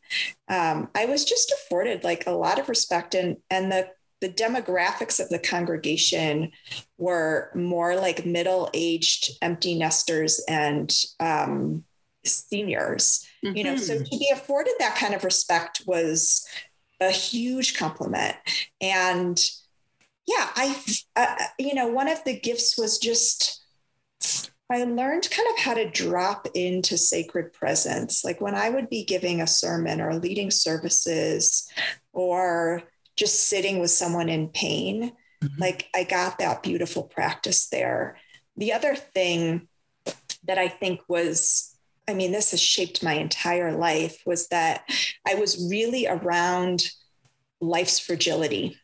Um, 0.48 0.90
I 0.96 1.06
was 1.06 1.26
just 1.26 1.52
afforded 1.52 2.04
like 2.04 2.26
a 2.28 2.32
lot 2.32 2.60
of 2.60 2.70
respect 2.70 3.16
and 3.16 3.38
and 3.50 3.72
the 3.72 3.90
the 4.20 4.30
demographics 4.30 5.20
of 5.20 5.30
the 5.30 5.40
congregation 5.40 6.52
were 6.98 7.52
more 7.54 7.96
like 7.96 8.26
middle-aged 8.26 9.30
empty 9.44 9.76
nesters 9.76 10.42
and 10.48 10.92
um, 11.20 11.84
seniors. 12.26 13.28
Mm-hmm. 13.46 13.58
You 13.58 13.64
know, 13.64 13.76
so 13.78 13.94
mm-hmm. 13.94 14.04
to 14.06 14.18
be 14.18 14.32
afforded 14.34 14.74
that 14.80 14.96
kind 14.96 15.14
of 15.14 15.24
respect 15.24 15.84
was 15.86 16.48
a 17.00 17.12
huge 17.12 17.78
compliment. 17.78 18.36
And 18.82 19.40
yeah, 20.26 20.50
I, 20.56 20.76
uh, 21.16 21.36
you 21.60 21.76
know, 21.76 21.88
one 21.88 22.10
of 22.10 22.24
the 22.24 22.40
gifts 22.40 22.78
was 22.78 22.98
just 22.98 23.64
I 24.70 24.84
learned 24.84 25.30
kind 25.32 25.48
of 25.52 25.60
how 25.60 25.74
to 25.76 25.90
drop 25.90 26.48
into 26.54 26.98
sacred 26.98 27.54
presence. 27.54 28.26
Like 28.26 28.42
when 28.42 28.56
I 28.56 28.70
would 28.70 28.90
be 28.90 29.06
giving 29.06 29.42
a 29.42 29.48
sermon 29.48 30.02
or 30.02 30.16
leading 30.16 30.52
services 30.52 31.70
or 32.12 32.84
just 33.16 33.48
sitting 33.48 33.80
with 33.80 33.92
someone 33.92 34.28
in 34.28 34.50
pain, 34.50 35.14
mm-hmm. 35.42 35.62
like 35.62 35.88
I 35.96 36.04
got 36.04 36.40
that 36.40 36.64
beautiful 36.64 37.04
practice 37.04 37.70
there. 37.70 38.18
The 38.58 38.74
other 38.74 38.96
thing 38.96 39.70
that 40.44 40.58
I 40.58 40.68
think 40.68 41.00
was, 41.08 41.74
I 42.08 42.14
mean, 42.14 42.34
this 42.34 42.52
has 42.52 42.62
shaped 42.62 43.04
my 43.04 43.14
entire 43.14 43.72
life 43.72 44.22
was 44.26 44.50
that 44.50 44.84
I 45.26 45.36
was 45.36 45.70
really 45.70 46.08
around 46.08 46.90
life's 47.62 48.00
fragility. 48.00 48.78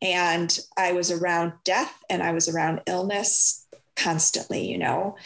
And 0.00 0.58
I 0.76 0.92
was 0.92 1.12
around 1.12 1.52
death 1.64 1.96
and 2.10 2.24
I 2.24 2.32
was 2.32 2.48
around 2.48 2.80
illness 2.88 3.61
constantly, 4.02 4.70
you 4.70 4.78
know, 4.78 5.16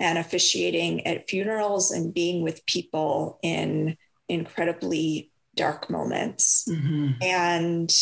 and 0.00 0.18
officiating 0.18 1.06
at 1.06 1.28
funerals 1.28 1.90
and 1.90 2.14
being 2.14 2.42
with 2.42 2.66
people 2.66 3.38
in 3.42 3.96
incredibly 4.28 5.30
dark 5.54 5.88
moments. 5.88 6.66
Mm-hmm. 6.68 7.22
And 7.22 7.92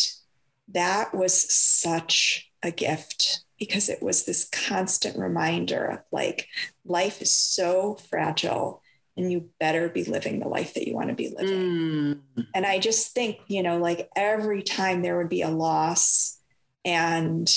that 0.69 1.13
was 1.13 1.53
such 1.53 2.49
a 2.63 2.71
gift 2.71 3.43
because 3.59 3.89
it 3.89 4.01
was 4.01 4.25
this 4.25 4.49
constant 4.49 5.17
reminder 5.17 5.85
of 5.85 5.99
like 6.11 6.47
life 6.85 7.21
is 7.21 7.33
so 7.33 7.95
fragile 8.09 8.81
and 9.15 9.31
you 9.31 9.49
better 9.59 9.89
be 9.89 10.03
living 10.03 10.39
the 10.39 10.47
life 10.47 10.73
that 10.73 10.87
you 10.87 10.95
want 10.95 11.09
to 11.09 11.15
be 11.15 11.33
living. 11.37 12.19
Mm. 12.35 12.47
And 12.55 12.65
I 12.65 12.79
just 12.79 13.13
think, 13.13 13.37
you 13.47 13.61
know, 13.61 13.77
like 13.77 14.09
every 14.15 14.63
time 14.63 15.01
there 15.01 15.17
would 15.17 15.29
be 15.29 15.43
a 15.43 15.49
loss 15.49 16.39
and 16.83 17.47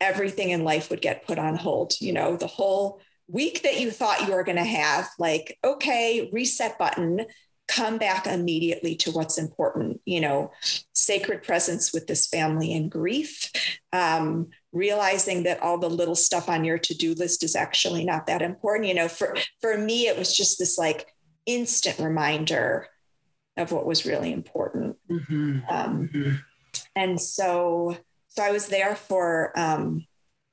everything 0.00 0.50
in 0.50 0.64
life 0.64 0.90
would 0.90 1.02
get 1.02 1.26
put 1.26 1.38
on 1.38 1.56
hold, 1.56 1.94
you 2.00 2.12
know, 2.12 2.36
the 2.36 2.46
whole 2.46 3.00
week 3.28 3.62
that 3.62 3.80
you 3.80 3.90
thought 3.90 4.26
you 4.26 4.34
were 4.34 4.44
going 4.44 4.56
to 4.56 4.64
have, 4.64 5.08
like, 5.18 5.58
okay, 5.62 6.30
reset 6.32 6.78
button, 6.78 7.26
come 7.68 7.98
back 7.98 8.26
immediately 8.26 8.96
to 8.96 9.12
what's 9.12 9.38
important, 9.38 10.00
you 10.04 10.20
know, 10.20 10.50
sacred 10.92 11.42
presence 11.42 11.92
with 11.92 12.08
this 12.08 12.26
family 12.26 12.72
in 12.72 12.88
grief, 12.88 13.50
um, 13.92 14.48
realizing 14.72 15.44
that 15.44 15.62
all 15.62 15.78
the 15.78 15.88
little 15.88 16.16
stuff 16.16 16.48
on 16.48 16.64
your 16.64 16.78
to-do 16.78 17.14
list 17.14 17.44
is 17.44 17.54
actually 17.54 18.04
not 18.04 18.26
that 18.26 18.42
important. 18.42 18.88
You 18.88 18.94
know, 18.94 19.08
for 19.08 19.36
for 19.60 19.78
me, 19.78 20.08
it 20.08 20.18
was 20.18 20.36
just 20.36 20.58
this 20.58 20.78
like 20.78 21.06
instant 21.46 21.98
reminder 22.00 22.88
of 23.56 23.70
what 23.70 23.86
was 23.86 24.06
really 24.06 24.32
important. 24.32 24.96
Mm-hmm. 25.08 25.60
Um, 25.68 26.08
mm-hmm. 26.12 26.34
And 26.96 27.20
so, 27.20 27.96
so 28.30 28.42
I 28.42 28.50
was 28.50 28.68
there 28.68 28.96
for, 28.96 29.52
um, 29.58 30.06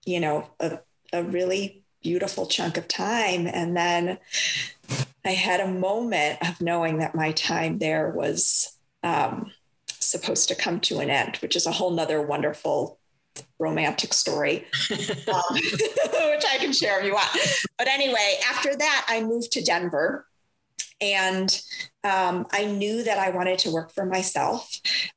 you 0.05 0.19
know, 0.19 0.49
a, 0.59 0.79
a 1.13 1.23
really 1.23 1.83
beautiful 2.01 2.45
chunk 2.45 2.77
of 2.77 2.87
time, 2.87 3.47
and 3.47 3.75
then 3.75 4.17
I 5.25 5.31
had 5.31 5.59
a 5.59 5.67
moment 5.67 6.39
of 6.47 6.61
knowing 6.61 6.99
that 6.99 7.15
my 7.15 7.31
time 7.31 7.79
there 7.79 8.09
was 8.09 8.77
um, 9.03 9.51
supposed 9.99 10.47
to 10.49 10.55
come 10.55 10.79
to 10.81 10.99
an 10.99 11.09
end, 11.09 11.37
which 11.37 11.55
is 11.55 11.65
a 11.65 11.71
whole 11.71 11.91
nother 11.91 12.21
wonderful 12.21 12.99
romantic 13.59 14.13
story, 14.13 14.65
um, 14.91 15.43
which 15.51 16.45
I 16.49 16.57
can 16.59 16.73
share 16.73 16.99
if 16.99 17.05
you 17.05 17.13
want. 17.13 17.29
But 17.77 17.87
anyway, 17.87 18.39
after 18.49 18.75
that, 18.75 19.05
I 19.07 19.21
moved 19.21 19.51
to 19.53 19.63
Denver. 19.63 20.25
And 20.99 21.61
um, 22.03 22.47
I 22.51 22.65
knew 22.65 23.03
that 23.03 23.17
I 23.17 23.29
wanted 23.29 23.59
to 23.59 23.71
work 23.71 23.93
for 23.93 24.05
myself. 24.05 24.69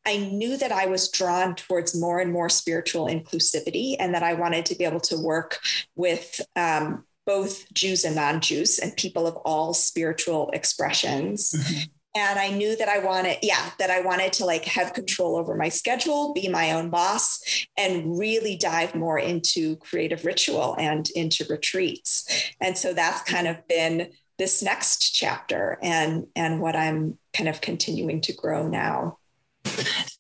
I 0.07 0.19
knew 0.19 0.57
that 0.57 0.73
I 0.73 0.87
was 0.87 1.11
drawn 1.11 1.55
towards 1.55 1.99
more 1.99 2.21
and 2.21 2.33
more 2.33 2.49
spiritual 2.49 3.07
inclusivity 3.07 3.97
and 3.99 4.15
that 4.15 4.23
I 4.23 4.35
wanted 4.35 4.67
to 4.67 4.75
be 4.75 4.85
able 4.85 5.01
to 5.01 5.19
work 5.19 5.59
with 5.95 6.41
um, 6.57 7.05
both 7.27 7.73
Jews 7.73 8.05
and 8.05 8.17
non 8.17 8.41
Jews 8.41 8.79
and 8.79 8.97
people 8.97 9.27
of 9.27 9.37
all 9.45 9.73
spiritual 9.73 10.51
expressions. 10.53 11.53
Mm-hmm. 11.53 11.83
And 12.17 12.41
I 12.41 12.51
knew 12.51 12.75
that 12.75 12.89
I 12.89 12.99
wanted, 12.99 13.39
yeah, 13.41 13.71
that 13.79 13.89
I 13.89 14.01
wanted 14.01 14.33
to 14.35 14.45
like 14.45 14.65
have 14.65 14.95
control 14.95 15.37
over 15.37 15.55
my 15.55 15.69
schedule, 15.69 16.35
be 16.35 16.49
my 16.49 16.73
own 16.73 16.91
boss, 16.91 17.41
and 17.77 18.19
really 18.19 18.57
dive 18.57 18.97
more 18.97 19.19
into 19.19 19.77
creative 19.77 20.25
ritual 20.25 20.75
and 20.77 21.09
into 21.11 21.45
retreats. 21.49 22.53
And 22.61 22.77
so 22.77 22.93
that's 22.93 23.23
kind 23.23 23.47
of 23.47 23.67
been 23.69 24.09
this 24.41 24.63
next 24.63 25.11
chapter 25.15 25.79
and 25.83 26.27
and 26.35 26.61
what 26.61 26.75
I'm 26.75 27.19
kind 27.37 27.49
of 27.49 27.61
continuing 27.61 28.23
to 28.23 28.33
grow 28.33 28.67
now. 28.67 29.19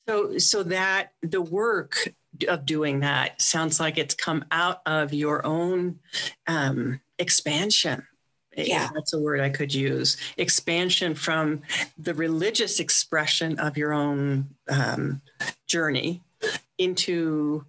So 0.07 0.39
so 0.39 0.63
that 0.65 1.13
the 1.23 1.41
work 1.41 2.13
of 2.47 2.67
doing 2.67 3.01
that 3.01 3.41
sounds 3.41 3.81
like 3.81 3.99
it's 3.99 4.15
come 4.15 4.45
out 4.51 4.83
of 4.87 5.13
your 5.13 5.45
own 5.45 5.99
um, 6.47 7.01
expansion 7.19 8.07
yeah. 8.57 8.89
that's 8.95 9.13
a 9.13 9.19
word 9.19 9.41
I 9.41 9.49
could 9.49 9.73
use. 9.73 10.17
Expansion 10.37 11.15
from 11.15 11.63
the 11.99 12.15
religious 12.15 12.81
expression 12.81 13.59
of 13.59 13.77
your 13.77 13.93
own 13.93 14.49
um, 14.69 15.21
journey 15.67 16.23
into 16.79 17.65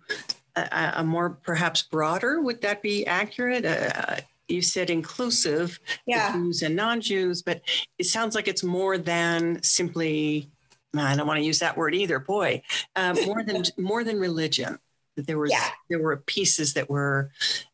a, 0.56 0.94
a, 0.98 1.04
more 1.04 1.30
perhaps 1.30 1.84
broader. 1.84 2.42
Would 2.42 2.62
that 2.62 2.82
be 2.82 3.06
accurate? 3.06 3.66
Uh, 3.66 4.18
you 4.52 4.62
said 4.62 4.90
inclusive, 4.90 5.80
yeah. 6.06 6.34
Jews 6.34 6.62
and 6.62 6.76
non-Jews, 6.76 7.42
but 7.42 7.62
it 7.98 8.06
sounds 8.06 8.36
like 8.36 8.48
it's 8.48 8.64
more 8.64 8.98
than 8.98 9.62
simply. 9.64 10.50
I 10.96 11.16
don't 11.16 11.28
want 11.28 11.40
to 11.40 11.46
use 11.46 11.60
that 11.60 11.78
word 11.78 11.96
either. 11.96 12.20
Boy, 12.20 12.62
uh, 12.96 13.16
more 13.26 13.44
than 13.44 13.64
more 13.78 14.04
than 14.04 14.20
religion. 14.20 14.78
There 15.16 15.38
was 15.38 15.52
yeah. 15.52 15.70
there 15.90 16.00
were 16.00 16.18
pieces 16.18 16.74
that 16.74 16.90
were 16.90 17.32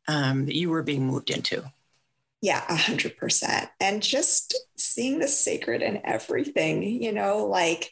um, 0.07 0.45
that 0.45 0.55
you 0.55 0.69
were 0.69 0.83
being 0.83 1.05
moved 1.05 1.29
into. 1.29 1.63
Yeah, 2.41 2.63
a 2.69 2.75
hundred 2.75 3.17
percent. 3.17 3.69
And 3.79 4.01
just 4.01 4.55
seeing 4.77 5.19
the 5.19 5.27
sacred 5.27 5.81
in 5.81 6.01
everything, 6.05 6.83
you 6.83 7.11
know, 7.11 7.45
like, 7.45 7.91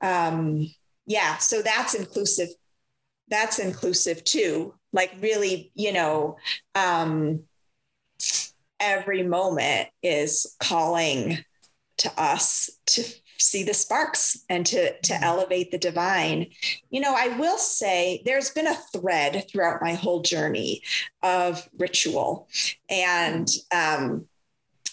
um, 0.00 0.72
yeah, 1.06 1.38
so 1.38 1.62
that's 1.62 1.94
inclusive. 1.94 2.48
That's 3.28 3.60
inclusive 3.60 4.24
too. 4.24 4.74
Like 4.92 5.12
really, 5.20 5.70
you 5.74 5.92
know, 5.92 6.36
um, 6.74 7.44
every 8.78 9.22
moment 9.22 9.88
is 10.02 10.56
calling 10.58 11.38
to 11.98 12.10
us 12.20 12.70
to 12.86 13.04
see 13.38 13.62
the 13.62 13.74
sparks 13.74 14.44
and 14.48 14.66
to 14.66 14.98
to 15.00 15.12
mm-hmm. 15.12 15.24
elevate 15.24 15.70
the 15.70 15.78
divine 15.78 16.46
you 16.90 17.00
know 17.00 17.14
i 17.16 17.28
will 17.38 17.58
say 17.58 18.22
there's 18.24 18.50
been 18.50 18.66
a 18.66 18.74
thread 18.92 19.44
throughout 19.48 19.82
my 19.82 19.94
whole 19.94 20.20
journey 20.20 20.82
of 21.22 21.68
ritual 21.78 22.48
and 22.88 23.48
um, 23.74 24.26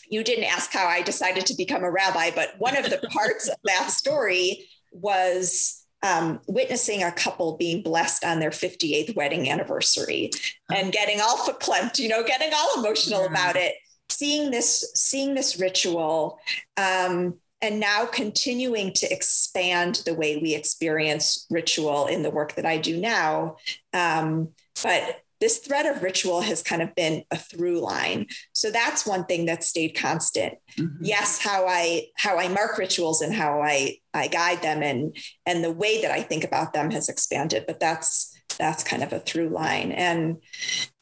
you 0.10 0.24
didn't 0.24 0.46
ask 0.46 0.72
how 0.72 0.88
i 0.88 1.02
decided 1.02 1.46
to 1.46 1.56
become 1.56 1.84
a 1.84 1.92
rabbi 1.92 2.30
but 2.34 2.56
one 2.58 2.76
of 2.76 2.90
the 2.90 2.98
parts 3.12 3.48
of 3.48 3.58
that 3.66 3.90
story 3.90 4.66
was 4.92 5.77
um, 6.04 6.40
witnessing 6.48 7.04
a 7.04 7.12
couple 7.12 7.58
being 7.58 7.82
blessed 7.82 8.24
on 8.24 8.40
their 8.40 8.52
58th 8.52 9.16
wedding 9.16 9.50
anniversary 9.50 10.32
and 10.74 10.92
getting 10.92 11.20
all 11.22 11.38
verklempt, 11.38 12.00
you 12.00 12.08
know, 12.08 12.24
getting 12.24 12.52
all 12.54 12.80
emotional 12.80 13.26
about 13.26 13.56
it. 13.56 13.76
Seeing 14.10 14.52
this, 14.52 14.90
seeing 14.96 15.36
this 15.36 15.60
ritual, 15.60 16.40
um, 16.78 17.36
and 17.62 17.80
now 17.80 18.06
continuing 18.06 18.94
to 18.94 19.12
expand 19.12 20.02
the 20.06 20.14
way 20.14 20.38
we 20.38 20.56
experience 20.56 21.46
ritual 21.50 22.06
in 22.08 22.24
the 22.24 22.30
work 22.30 22.56
that 22.56 22.66
I 22.66 22.78
do 22.78 23.00
now. 23.00 23.58
Um, 23.94 24.50
but 24.82 25.22
this 25.40 25.60
thread 25.60 25.86
of 25.86 26.04
ritual 26.04 26.42
has 26.42 26.64
kind 26.64 26.82
of 26.82 26.94
been 26.96 27.24
a 27.32 27.38
through 27.38 27.80
line. 27.80 28.28
So 28.54 28.72
that's 28.72 29.06
one 29.06 29.26
thing 29.26 29.46
that 29.46 29.64
stayed 29.64 29.96
constant. 29.96 30.56
Mm-hmm. 30.78 31.06
yes 31.06 31.42
how 31.42 31.66
i 31.68 32.08
how 32.18 32.38
i 32.38 32.48
mark 32.48 32.78
rituals 32.78 33.22
and 33.22 33.34
how 33.34 33.62
i 33.62 33.98
i 34.14 34.28
guide 34.28 34.62
them 34.62 34.84
and 34.84 35.16
and 35.48 35.64
the 35.64 35.72
way 35.72 36.02
that 36.02 36.12
i 36.12 36.22
think 36.22 36.44
about 36.44 36.74
them 36.74 36.92
has 36.92 37.10
expanded 37.10 37.64
but 37.66 37.80
that's 37.80 38.38
that's 38.60 38.84
kind 38.84 39.04
of 39.04 39.14
a 39.14 39.20
through 39.20 39.50
line. 39.50 39.92
And 39.92 40.38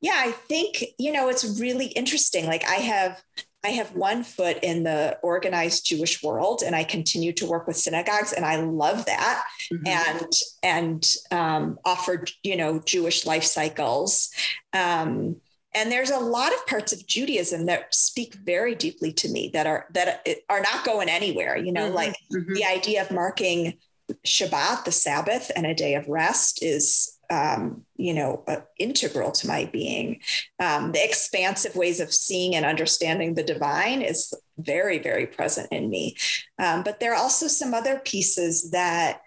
yeah 0.02 0.16
i 0.18 0.32
think 0.32 0.84
you 0.98 1.12
know 1.12 1.30
it's 1.30 1.60
really 1.60 1.88
interesting. 1.88 2.46
Like 2.46 2.64
i 2.66 2.76
have 2.76 3.22
I 3.66 3.70
have 3.70 3.96
one 3.96 4.24
foot 4.24 4.60
in 4.62 4.84
the 4.84 5.18
organized 5.24 5.88
Jewish 5.88 6.22
world, 6.22 6.62
and 6.64 6.76
I 6.76 6.84
continue 6.84 7.34
to 7.34 7.48
work 7.48 7.66
with 7.66 7.78
synagogues, 7.78 8.32
and 8.32 8.46
I 8.46 8.58
love 8.58 9.06
that, 9.08 9.44
mm-hmm. 9.74 9.88
and 9.88 10.32
and 10.62 11.16
um, 11.32 11.80
offer 11.84 12.26
you 12.44 12.56
know 12.56 12.80
Jewish 12.80 13.26
life 13.26 13.44
cycles. 13.44 14.30
Um, 14.72 15.38
and 15.74 15.92
there's 15.92 16.12
a 16.12 16.20
lot 16.20 16.54
of 16.54 16.66
parts 16.68 16.94
of 16.94 17.08
Judaism 17.08 17.66
that 17.66 17.94
speak 17.94 18.36
very 18.36 18.76
deeply 18.76 19.12
to 19.14 19.30
me 19.30 19.50
that 19.54 19.66
are 19.66 19.88
that 19.94 20.26
are 20.48 20.62
not 20.62 20.86
going 20.86 21.10
anywhere. 21.10 21.58
You 21.58 21.72
know, 21.74 21.88
mm-hmm. 21.88 21.96
like 21.96 22.16
mm-hmm. 22.32 22.54
the 22.54 22.66
idea 22.66 23.02
of 23.02 23.10
marking 23.10 23.80
Shabbat, 24.26 24.86
the 24.86 24.92
Sabbath, 24.92 25.52
and 25.56 25.66
a 25.66 25.74
day 25.74 25.96
of 25.96 26.08
rest 26.08 26.62
is 26.62 27.15
um, 27.30 27.86
you 27.96 28.14
know, 28.14 28.44
uh, 28.48 28.62
integral 28.78 29.32
to 29.32 29.48
my 29.48 29.66
being. 29.66 30.20
Um, 30.60 30.92
the 30.92 31.04
expansive 31.04 31.76
ways 31.76 32.00
of 32.00 32.14
seeing 32.14 32.56
and 32.56 32.66
understanding 32.66 33.36
the 33.36 33.44
divine 33.44 34.02
is 34.02 34.34
very, 34.58 35.00
very 35.00 35.28
present 35.28 35.68
in 35.72 35.90
me. 35.90 36.16
Um, 36.60 36.84
but 36.84 37.00
there 37.00 37.14
are 37.14 37.22
also 37.22 37.48
some 37.48 37.74
other 37.74 38.00
pieces 38.00 38.72
that 38.72 39.22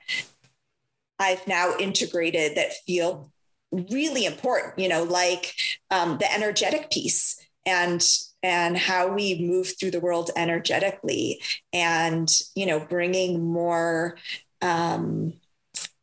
I've 1.19 1.47
now 1.47 1.73
integrated 1.79 2.57
that 2.57 2.73
feel 2.87 3.33
really 3.73 4.25
important, 4.25 4.79
you 4.79 4.89
know, 4.89 5.03
like 5.03 5.55
um, 5.91 6.19
the 6.19 6.33
energetic 6.33 6.91
piece 6.91 7.39
and 7.67 8.07
and 8.43 8.77
how 8.77 9.13
we 9.13 9.41
move 9.41 9.75
through 9.79 9.91
the 9.91 10.01
world 10.01 10.31
energetically 10.37 11.43
and 11.73 12.31
you 12.55 12.67
know 12.67 12.79
bringing 12.79 13.45
more 13.45 14.17
um, 14.63 15.33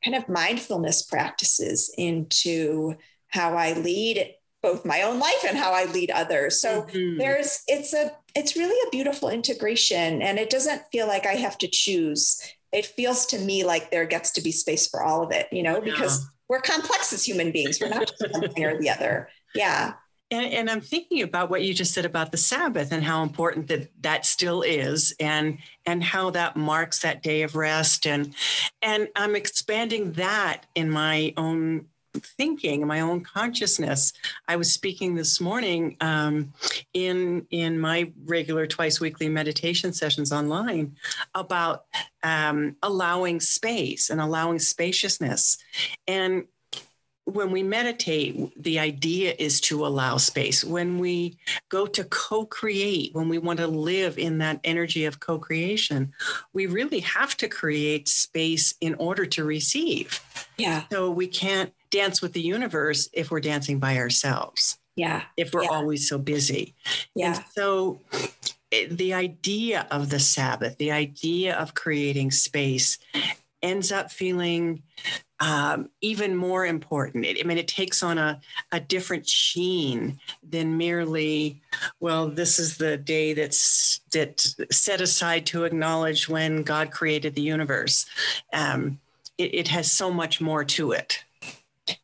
kind 0.06 0.16
of 0.16 0.30
mindfulness 0.30 1.02
practices 1.02 1.92
into 1.98 2.96
how 3.30 3.56
i 3.56 3.74
lead 3.74 4.34
both 4.62 4.86
my 4.86 5.02
own 5.02 5.20
life 5.20 5.44
and 5.48 5.58
how 5.58 5.72
i 5.74 5.86
lead 5.86 6.10
others. 6.12 6.62
So 6.62 6.84
mm-hmm. 6.84 7.18
there's 7.18 7.62
it's 7.68 7.94
a 7.94 8.12
it's 8.36 8.56
really 8.56 8.78
a 8.88 8.90
beautiful 8.92 9.30
integration 9.30 10.22
and 10.22 10.40
it 10.40 10.50
doesn't 10.50 10.82
feel 10.92 11.08
like 11.08 11.26
i 11.26 11.34
have 11.34 11.58
to 11.60 11.68
choose. 11.68 12.42
It 12.72 12.86
feels 12.86 13.26
to 13.28 13.40
me 13.40 13.64
like 13.64 13.92
there 13.92 14.06
gets 14.06 14.32
to 14.32 14.42
be 14.42 14.52
space 14.52 14.88
for 14.88 15.04
all 15.04 15.24
of 15.24 15.32
it 15.32 15.48
you 15.52 15.64
know 15.64 15.82
because 15.82 16.20
yeah. 16.20 16.28
we're 16.50 16.62
complex 16.62 17.12
as 17.14 17.24
human 17.24 17.52
beings. 17.52 17.80
We're 17.82 17.90
not 17.90 18.08
just 18.08 18.32
one 18.32 18.50
thing 18.50 18.64
or 18.64 18.80
the 18.80 18.90
other. 18.90 19.30
Yeah 19.54 19.94
and, 20.32 20.54
and, 20.54 20.70
I'm 20.70 20.82
thinking 20.82 21.22
about 21.22 21.50
what 21.50 21.64
you 21.64 21.74
just 21.74 21.94
said 21.94 22.06
about 22.06 22.32
the 22.32 22.38
Sabbath 22.38 22.92
and 22.92 23.04
how 23.04 23.22
important 23.22 23.68
that 23.68 23.90
that 24.02 24.26
still 24.26 24.62
is, 24.64 25.14
and 25.20 25.60
and 25.86 26.04
how 26.04 26.32
that 26.32 26.56
marks 26.56 27.00
that 27.00 27.22
day 27.22 27.44
of 27.44 27.56
rest, 27.56 28.08
and 28.08 28.34
and 28.82 29.08
I'm 29.16 29.36
expanding 29.36 30.14
that 30.14 30.66
in 30.74 30.90
my 30.90 31.34
own 31.38 31.86
thinking, 32.38 32.86
my 32.88 33.02
own 33.02 33.22
consciousness. 33.22 34.14
I 34.48 34.56
was 34.56 34.72
speaking 34.72 35.16
this 35.16 35.40
morning 35.40 35.98
um, 36.02 36.54
in 36.94 37.46
in 37.52 37.80
my 37.80 38.12
regular 38.26 38.68
twice 38.68 39.00
weekly 39.00 39.30
meditation 39.30 39.94
sessions 39.94 40.32
online 40.32 40.96
about 41.34 41.86
um, 42.24 42.76
allowing 42.82 43.40
space 43.40 44.10
and 44.10 44.20
allowing 44.20 44.60
spaciousness, 44.60 45.58
and 46.08 46.46
when 47.26 47.50
we 47.52 47.64
meditate, 47.64 48.52
the 48.62 48.80
idea 48.80 49.34
is 49.38 49.60
to 49.62 49.86
allow 49.86 50.18
space. 50.18 50.64
When 50.64 51.00
we 51.00 51.38
go 51.70 51.88
to 51.88 52.04
co 52.06 52.46
create, 52.46 53.14
when 53.14 53.30
we 53.30 53.40
want 53.40 53.60
to 53.60 53.68
live 53.68 54.18
in 54.20 54.38
that 54.38 54.60
energy 54.64 55.06
of 55.06 55.20
co 55.20 55.40
creation, 55.40 56.14
we 56.54 56.68
really 56.68 57.00
have 57.00 57.36
to 57.38 57.48
create 57.48 58.08
space 58.08 58.76
in 58.80 58.94
order 58.96 59.26
to 59.26 59.44
receive. 59.44 60.22
Yeah. 60.58 60.84
So 60.92 61.10
we 61.10 61.28
can't 61.28 61.74
dance 61.90 62.22
with 62.22 62.34
the 62.34 62.42
universe 62.42 63.10
if 63.12 63.32
we're 63.32 63.40
dancing 63.40 63.80
by 63.80 63.98
ourselves. 63.98 64.78
Yeah. 64.96 65.24
If 65.36 65.54
we're 65.54 65.64
yeah. 65.64 65.70
always 65.72 66.08
so 66.08 66.20
busy. 66.20 66.76
Yeah. 67.16 67.36
And 67.36 67.46
so 67.54 68.02
the 68.92 69.14
idea 69.16 69.88
of 69.90 70.10
the 70.10 70.20
Sabbath, 70.20 70.78
the 70.78 70.92
idea 70.92 71.56
of 71.58 71.74
creating 71.74 72.32
space 72.32 73.00
ends 73.62 73.92
up 73.92 74.12
feeling 74.12 74.84
um, 75.40 75.90
even 76.02 76.36
more 76.36 76.66
important. 76.66 77.26
It, 77.26 77.38
I 77.44 77.48
mean, 77.48 77.58
it 77.58 77.68
takes 77.68 78.02
on 78.04 78.18
a, 78.18 78.40
a 78.72 78.80
different 78.80 79.28
sheen 79.28 80.20
than 80.48 80.78
merely, 80.78 81.62
well, 82.00 82.30
this 82.30 82.60
is 82.60 82.78
the 82.78 82.98
day 82.98 83.34
that's 83.34 84.02
that 84.12 84.40
set 84.72 85.02
aside 85.02 85.46
to 85.48 85.66
acknowledge 85.66 86.30
when 86.30 86.64
God 86.64 86.92
created 86.92 87.36
the 87.36 87.42
universe. 87.42 88.06
Um, 88.54 89.00
it, 89.38 89.54
it 89.54 89.68
has 89.68 89.92
so 89.92 90.12
much 90.12 90.40
more 90.40 90.64
to 90.64 90.92
it. 90.94 91.24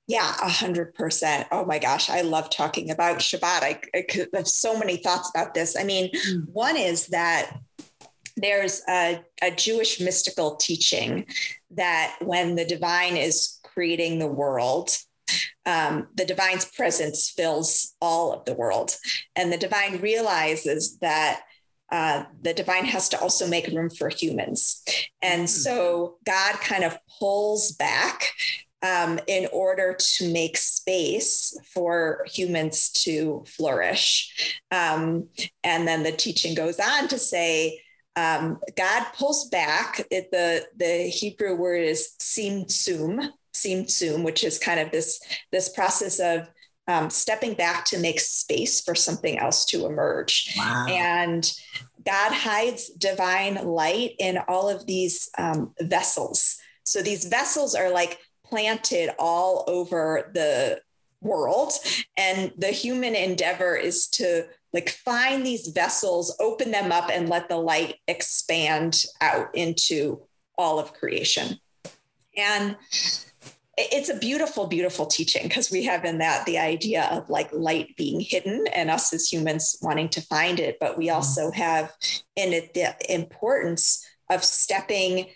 Yeah, 0.07 0.35
a 0.41 0.49
hundred 0.49 0.93
percent. 0.93 1.47
Oh 1.51 1.65
my 1.65 1.79
gosh, 1.79 2.09
I 2.09 2.21
love 2.21 2.49
talking 2.51 2.91
about 2.91 3.19
Shabbat. 3.19 3.63
I, 3.63 3.81
I 3.95 4.05
have 4.35 4.47
so 4.47 4.77
many 4.77 4.97
thoughts 4.97 5.31
about 5.33 5.55
this. 5.55 5.75
I 5.75 5.83
mean, 5.83 6.11
mm. 6.11 6.47
one 6.51 6.77
is 6.77 7.07
that 7.07 7.57
there's 8.37 8.81
a, 8.87 9.21
a 9.41 9.51
Jewish 9.51 9.99
mystical 9.99 10.55
teaching 10.55 11.25
that 11.71 12.15
when 12.21 12.55
the 12.55 12.65
divine 12.65 13.17
is 13.17 13.59
creating 13.63 14.19
the 14.19 14.27
world, 14.27 14.97
um, 15.65 16.07
the 16.15 16.25
divine's 16.25 16.65
presence 16.65 17.29
fills 17.29 17.93
all 18.01 18.33
of 18.33 18.45
the 18.45 18.53
world. 18.53 18.95
And 19.35 19.51
the 19.51 19.57
divine 19.57 20.01
realizes 20.01 20.97
that 20.99 21.41
uh, 21.91 22.23
the 22.41 22.53
divine 22.53 22.85
has 22.85 23.09
to 23.09 23.19
also 23.19 23.47
make 23.47 23.67
room 23.67 23.89
for 23.89 24.09
humans. 24.09 24.83
And 25.21 25.41
hmm. 25.41 25.47
so 25.47 26.17
God 26.25 26.55
kind 26.55 26.83
of 26.83 26.97
pulls 27.19 27.73
back 27.73 28.31
um, 28.81 29.19
in 29.27 29.47
order 29.51 29.95
to 30.17 30.33
make 30.33 30.57
space 30.57 31.55
for 31.73 32.25
humans 32.27 32.89
to 32.89 33.43
flourish. 33.45 34.59
Um, 34.71 35.27
and 35.63 35.87
then 35.87 36.03
the 36.03 36.11
teaching 36.11 36.55
goes 36.55 36.79
on 36.79 37.07
to 37.09 37.19
say, 37.19 37.81
um, 38.21 38.60
God 38.75 39.05
pulls 39.17 39.49
back. 39.49 40.05
It, 40.12 40.31
the 40.31 40.67
the 40.77 41.10
Hebrew 41.10 41.55
word 41.55 41.84
is 41.84 42.13
tzimtzum, 42.19 43.29
tzimtzum, 43.53 44.23
which 44.23 44.43
is 44.43 44.60
kind 44.60 44.79
of 44.79 44.91
this 44.91 45.19
this 45.51 45.69
process 45.69 46.19
of 46.19 46.49
um, 46.88 47.10
stepping 47.10 47.53
back 47.53 47.86
to 47.86 47.99
make 47.99 48.19
space 48.19 48.81
for 48.81 48.95
something 48.95 49.39
else 49.39 49.65
to 49.65 49.86
emerge. 49.86 50.53
Wow. 50.57 50.88
And 50.89 51.51
God 52.05 52.31
hides 52.34 52.89
divine 52.89 53.55
light 53.65 54.12
in 54.19 54.39
all 54.47 54.69
of 54.69 54.86
these 54.86 55.29
um, 55.38 55.73
vessels. 55.79 56.57
So 56.84 57.01
these 57.01 57.25
vessels 57.25 57.75
are 57.75 57.91
like 57.91 58.19
planted 58.45 59.12
all 59.19 59.63
over 59.67 60.31
the 60.34 60.81
world, 61.21 61.71
and 62.17 62.51
the 62.57 62.71
human 62.71 63.15
endeavor 63.15 63.75
is 63.75 64.07
to 64.07 64.47
like 64.73 64.89
find 64.89 65.45
these 65.45 65.67
vessels, 65.67 66.36
open 66.39 66.71
them 66.71 66.91
up, 66.91 67.10
and 67.12 67.29
let 67.29 67.49
the 67.49 67.57
light 67.57 67.95
expand 68.07 69.05
out 69.19 69.53
into 69.53 70.21
all 70.57 70.79
of 70.79 70.93
creation. 70.93 71.60
And 72.38 72.77
it's 73.77 74.10
a 74.10 74.17
beautiful, 74.17 74.67
beautiful 74.67 75.05
teaching 75.05 75.43
because 75.43 75.71
we 75.71 75.86
have 75.86 76.05
in 76.05 76.19
that 76.19 76.45
the 76.45 76.57
idea 76.57 77.07
of 77.12 77.29
like 77.29 77.49
light 77.51 77.95
being 77.97 78.19
hidden 78.19 78.67
and 78.73 78.89
us 78.89 79.13
as 79.13 79.31
humans 79.31 79.77
wanting 79.81 80.10
to 80.10 80.21
find 80.21 80.60
it. 80.60 80.77
But 80.79 80.97
we 80.97 81.10
also 81.10 81.51
have 81.51 81.91
in 82.36 82.53
it 82.53 82.73
the 82.73 82.95
importance 83.13 84.05
of 84.29 84.43
stepping 84.43 85.27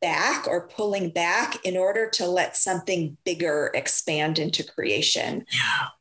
back 0.00 0.46
or 0.46 0.68
pulling 0.68 1.10
back 1.10 1.64
in 1.64 1.76
order 1.76 2.08
to 2.10 2.26
let 2.26 2.56
something 2.56 3.16
bigger 3.24 3.70
expand 3.74 4.38
into 4.38 4.64
creation. 4.64 5.44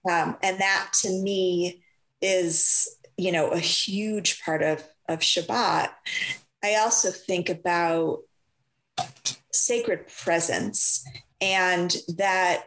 Um, 0.10 0.38
and 0.42 0.60
that 0.60 0.92
to 1.02 1.10
me 1.10 1.84
is, 2.22 2.88
you 3.18 3.32
know, 3.32 3.50
a 3.50 3.60
huge 3.60 4.42
part 4.44 4.62
of, 4.62 4.84
of 5.08 5.20
Shabbat. 5.20 5.90
I 6.64 6.76
also 6.76 7.12
think 7.12 7.50
about 7.50 8.20
sacred 9.52 10.08
presence 10.08 11.06
and 11.40 11.96
that 12.18 12.66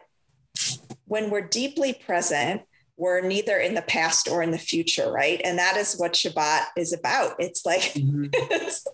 when 1.05 1.29
we're 1.29 1.47
deeply 1.47 1.93
present, 1.93 2.63
we're 2.97 3.21
neither 3.21 3.57
in 3.57 3.75
the 3.75 3.81
past 3.81 4.29
or 4.29 4.41
in 4.41 4.51
the 4.51 4.57
future, 4.57 5.11
right? 5.11 5.41
And 5.43 5.57
that 5.59 5.75
is 5.75 5.95
what 5.97 6.13
Shabbat 6.13 6.65
is 6.77 6.93
about. 6.93 7.33
It's 7.39 7.65
like, 7.65 7.93
mm-hmm. 7.93 8.27
it's, 8.33 8.87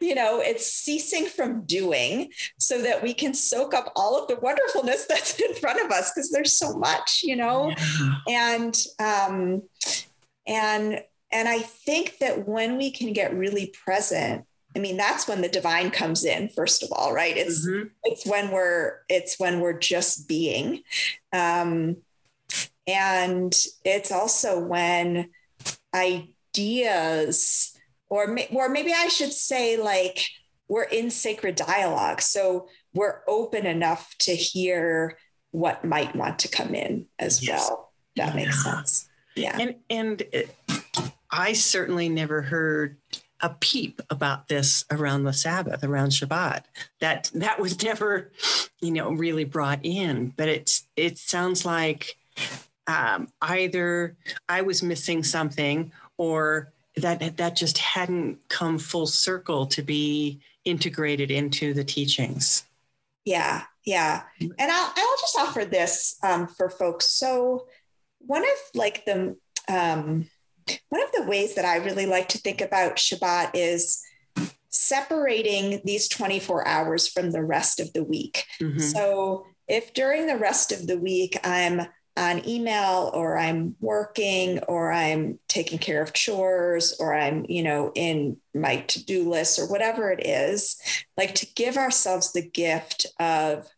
you 0.00 0.14
know, 0.14 0.40
it's 0.40 0.66
ceasing 0.70 1.26
from 1.26 1.64
doing 1.64 2.30
so 2.58 2.82
that 2.82 3.02
we 3.02 3.14
can 3.14 3.32
soak 3.32 3.72
up 3.72 3.92
all 3.96 4.20
of 4.20 4.28
the 4.28 4.36
wonderfulness 4.36 5.06
that's 5.08 5.40
in 5.40 5.54
front 5.54 5.84
of 5.84 5.90
us 5.90 6.12
because 6.14 6.30
there's 6.30 6.52
so 6.52 6.76
much, 6.76 7.22
you 7.22 7.36
know, 7.36 7.72
yeah. 7.98 8.14
and 8.28 8.84
um, 8.98 9.62
and 10.46 11.02
and 11.30 11.48
I 11.48 11.60
think 11.60 12.18
that 12.18 12.46
when 12.46 12.76
we 12.76 12.90
can 12.90 13.12
get 13.12 13.34
really 13.34 13.72
present 13.84 14.44
I 14.76 14.80
mean, 14.80 14.96
that's 14.98 15.26
when 15.26 15.40
the 15.40 15.48
divine 15.48 15.90
comes 15.90 16.24
in, 16.24 16.50
first 16.50 16.82
of 16.82 16.90
all, 16.92 17.12
right? 17.12 17.36
It's 17.36 17.66
mm-hmm. 17.66 17.88
it's 18.04 18.26
when 18.26 18.50
we're 18.50 18.98
it's 19.08 19.38
when 19.38 19.60
we're 19.60 19.78
just 19.78 20.28
being. 20.28 20.82
Um, 21.32 21.96
and 22.88 23.54
it's 23.84 24.10
also 24.10 24.58
when 24.58 25.30
ideas, 25.94 27.78
or, 28.08 28.36
or 28.50 28.68
maybe 28.68 28.92
I 28.92 29.06
should 29.06 29.32
say, 29.32 29.76
like, 29.76 30.28
we're 30.68 30.82
in 30.82 31.10
sacred 31.10 31.54
dialogue. 31.54 32.20
So 32.20 32.66
we're 32.92 33.20
open 33.28 33.66
enough 33.66 34.14
to 34.20 34.34
hear 34.34 35.18
what 35.52 35.84
might 35.84 36.16
want 36.16 36.40
to 36.40 36.48
come 36.48 36.74
in 36.74 37.06
as 37.18 37.46
yes. 37.46 37.68
well. 37.68 37.92
That 38.16 38.34
makes 38.34 38.64
sense. 38.64 39.08
Yeah. 39.36 39.56
And, 39.60 39.76
and 39.88 40.22
it, 40.32 40.54
I 41.30 41.52
certainly 41.52 42.08
never 42.08 42.42
heard 42.42 42.96
a 43.40 43.50
peep 43.50 44.02
about 44.10 44.48
this 44.48 44.84
around 44.90 45.22
the 45.22 45.32
Sabbath, 45.32 45.84
around 45.84 46.08
Shabbat. 46.08 46.64
That 47.00 47.30
that 47.34 47.60
was 47.60 47.80
never, 47.84 48.32
you 48.80 48.90
know, 48.90 49.12
really 49.12 49.44
brought 49.44 49.78
in. 49.84 50.32
But 50.36 50.48
it's 50.48 50.88
it 50.96 51.18
sounds 51.18 51.64
like 51.64 52.16
um, 52.88 53.28
either 53.42 54.16
I 54.48 54.62
was 54.62 54.82
missing 54.82 55.22
something 55.22 55.92
or 56.16 56.72
that 56.96 57.36
that 57.36 57.54
just 57.54 57.78
hadn't 57.78 58.38
come 58.48 58.78
full 58.78 59.06
circle 59.06 59.66
to 59.66 59.82
be 59.82 60.40
integrated 60.64 61.30
into 61.30 61.72
the 61.74 61.84
teachings. 61.84 62.64
Yeah, 63.24 63.62
yeah, 63.84 64.22
and 64.40 64.72
I'll 64.72 64.92
I'll 64.96 65.16
just 65.20 65.38
offer 65.38 65.64
this 65.64 66.16
um, 66.24 66.48
for 66.48 66.70
folks. 66.70 67.10
So 67.10 67.66
one 68.18 68.42
of 68.42 68.58
like 68.74 69.04
the 69.04 69.36
um, 69.68 70.26
one 70.88 71.02
of 71.02 71.12
the 71.12 71.26
ways 71.28 71.54
that 71.54 71.64
I 71.64 71.76
really 71.76 72.06
like 72.06 72.28
to 72.30 72.38
think 72.38 72.60
about 72.60 72.96
Shabbat 72.96 73.50
is 73.54 74.02
separating 74.70 75.80
these 75.84 76.08
24 76.08 76.66
hours 76.66 77.08
from 77.08 77.30
the 77.30 77.42
rest 77.42 77.80
of 77.80 77.92
the 77.92 78.04
week. 78.04 78.44
Mm-hmm. 78.60 78.78
So 78.78 79.46
if 79.66 79.92
during 79.94 80.26
the 80.26 80.36
rest 80.36 80.72
of 80.72 80.86
the 80.86 80.98
week 80.98 81.38
I'm 81.42 81.86
on 82.18 82.46
email 82.46 83.10
or 83.14 83.38
I'm 83.38 83.76
working 83.80 84.58
or 84.60 84.92
I'm 84.92 85.38
taking 85.46 85.78
care 85.78 86.02
of 86.02 86.12
chores 86.12 86.96
or 86.98 87.14
I'm, 87.14 87.46
you 87.48 87.62
know, 87.62 87.92
in 87.94 88.38
my 88.54 88.78
to-do 88.78 89.30
list 89.30 89.58
or 89.58 89.66
whatever 89.66 90.10
it 90.10 90.26
is, 90.26 90.80
like 91.16 91.34
to 91.36 91.46
give 91.54 91.76
ourselves 91.76 92.32
the 92.32 92.42
gift 92.42 93.06
of 93.20 93.68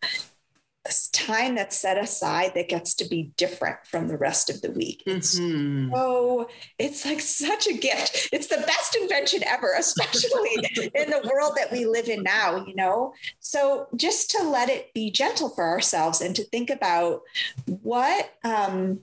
time 1.11 1.55
that's 1.55 1.77
set 1.77 1.99
aside 1.99 2.55
that 2.55 2.69
gets 2.69 2.95
to 2.95 3.09
be 3.09 3.33
different 3.37 3.79
from 3.85 4.09
the 4.09 4.17
rest 4.17 4.51
of 4.51 4.63
the 4.63 4.71
week. 4.71 5.03
It's 5.07 5.39
mm-hmm. 5.39 5.93
so 5.95 6.49
it's 6.79 7.05
like 7.05 7.21
such 7.21 7.67
a 7.67 7.75
gift. 7.75 8.29
It's 8.33 8.47
the 8.47 8.65
best 8.67 8.97
invention 8.97 9.43
ever, 9.47 9.75
especially 9.79 10.57
in 10.95 11.11
the 11.11 11.29
world 11.31 11.53
that 11.57 11.73
we 11.73 11.87
live 11.87 12.09
in 12.09 12.23
now, 12.23 12.65
you 12.67 12.75
know. 12.75 13.15
So 13.41 13.89
just 13.97 14.31
to 14.33 14.43
let 14.43 14.69
it 14.69 14.93
be 14.95 15.11
gentle 15.11 15.51
for 15.51 15.65
ourselves 15.65 16.21
and 16.21 16.35
to 16.37 16.45
think 16.45 16.71
about 16.71 17.23
what 17.67 18.35
um, 18.45 19.01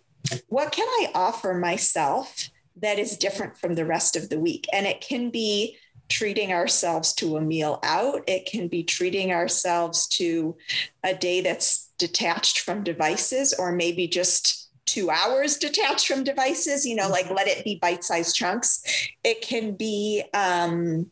what 0.47 0.71
can 0.71 0.87
I 0.87 1.11
offer 1.15 1.53
myself 1.53 2.49
that 2.79 2.99
is 2.99 3.17
different 3.17 3.57
from 3.57 3.75
the 3.75 3.85
rest 3.85 4.15
of 4.15 4.29
the 4.29 4.39
week, 4.39 4.67
and 4.71 4.85
it 4.85 5.01
can 5.01 5.29
be 5.29 5.77
treating 6.09 6.51
ourselves 6.53 7.13
to 7.13 7.37
a 7.37 7.41
meal 7.41 7.79
out. 7.83 8.23
It 8.27 8.45
can 8.45 8.67
be 8.67 8.83
treating 8.83 9.31
ourselves 9.31 10.07
to 10.09 10.55
a 11.03 11.13
day 11.13 11.41
that's 11.41 11.89
detached 11.97 12.59
from 12.59 12.83
devices 12.83 13.53
or 13.57 13.71
maybe 13.71 14.07
just 14.07 14.69
two 14.85 15.09
hours 15.09 15.57
detached 15.57 16.07
from 16.07 16.23
devices, 16.23 16.85
you 16.85 16.95
know, 16.95 17.09
like 17.09 17.29
let 17.29 17.47
it 17.47 17.63
be 17.63 17.75
bite 17.75 18.03
sized 18.03 18.35
chunks. 18.35 18.81
It 19.23 19.41
can 19.41 19.75
be, 19.75 20.23
um, 20.33 21.11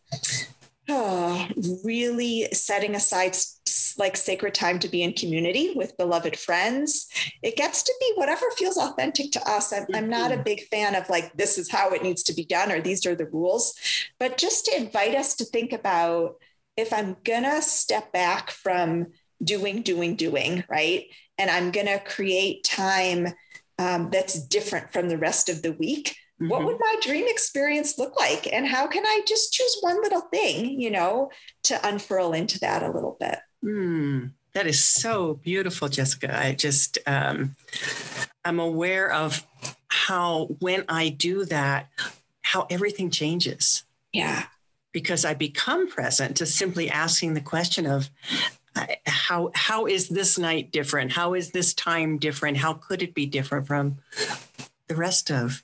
oh, 0.89 1.47
really 1.83 2.47
setting 2.53 2.95
aside 2.95 3.35
like 3.97 4.17
sacred 4.17 4.53
time 4.53 4.79
to 4.79 4.87
be 4.87 5.03
in 5.03 5.13
community 5.13 5.73
with 5.75 5.97
beloved 5.97 6.37
friends. 6.37 7.07
It 7.41 7.55
gets 7.55 7.83
to 7.83 7.93
be 7.99 8.13
whatever 8.15 8.45
feels 8.57 8.77
authentic 8.77 9.31
to 9.31 9.49
us. 9.49 9.73
I'm, 9.73 9.85
I'm, 9.93 10.09
not 10.09 10.31
a 10.31 10.35
mm-hmm. 10.35 10.43
big 10.43 10.67
fan 10.67 10.95
of 10.95 11.09
like, 11.09 11.33
this 11.33 11.57
is 11.57 11.71
how 11.71 11.91
it 11.91 12.03
needs 12.03 12.23
to 12.23 12.33
be 12.33 12.45
done 12.45 12.71
or 12.71 12.81
these 12.81 13.05
are 13.05 13.15
the 13.15 13.27
rules, 13.27 13.73
but 14.19 14.37
just 14.37 14.65
to 14.65 14.77
invite 14.77 15.15
us 15.15 15.35
to 15.37 15.45
think 15.45 15.73
about 15.73 16.35
if 16.77 16.91
I'm 16.91 17.17
gonna 17.23 17.61
step 17.61 18.11
back 18.11 18.51
from 18.51 19.07
doing, 19.43 19.81
doing, 19.81 20.15
doing, 20.15 20.63
right? 20.69 21.05
And 21.37 21.49
I'm 21.49 21.71
gonna 21.71 21.99
create 21.99 22.63
time 22.63 23.27
um, 23.77 24.09
that's 24.11 24.39
different 24.47 24.91
from 24.91 25.09
the 25.09 25.17
rest 25.17 25.49
of 25.49 25.61
the 25.61 25.73
week 25.73 26.15
Mm-hmm. 26.41 26.49
What 26.49 26.65
would 26.65 26.77
my 26.79 26.95
dream 27.01 27.25
experience 27.27 27.97
look 27.97 28.19
like? 28.19 28.51
And 28.51 28.67
how 28.67 28.87
can 28.87 29.05
I 29.05 29.21
just 29.25 29.53
choose 29.53 29.77
one 29.79 30.01
little 30.01 30.21
thing, 30.21 30.79
you 30.79 30.91
know, 30.91 31.31
to 31.63 31.87
unfurl 31.87 32.33
into 32.33 32.59
that 32.59 32.83
a 32.83 32.91
little 32.91 33.15
bit? 33.19 33.39
Mm, 33.65 34.31
that 34.53 34.67
is 34.67 34.83
so 34.83 35.35
beautiful, 35.35 35.89
Jessica. 35.89 36.37
I 36.37 36.53
just, 36.53 36.99
um, 37.07 37.55
I'm 38.43 38.59
aware 38.59 39.11
of 39.11 39.45
how 39.87 40.45
when 40.59 40.85
I 40.87 41.09
do 41.09 41.45
that, 41.45 41.89
how 42.41 42.67
everything 42.69 43.09
changes. 43.09 43.83
Yeah. 44.13 44.45
Because 44.91 45.25
I 45.25 45.33
become 45.33 45.89
present 45.89 46.37
to 46.37 46.45
simply 46.45 46.89
asking 46.89 47.33
the 47.33 47.41
question 47.41 47.85
of, 47.85 48.09
how 49.05 49.51
how 49.55 49.85
is 49.85 50.09
this 50.09 50.37
night 50.37 50.69
different 50.73 51.13
how 51.13 51.33
is 51.33 51.51
this 51.51 51.73
time 51.73 52.17
different 52.17 52.57
how 52.57 52.73
could 52.73 53.01
it 53.01 53.13
be 53.13 53.25
different 53.25 53.65
from 53.65 53.99
the 54.87 54.95
rest 54.95 55.31
of 55.31 55.63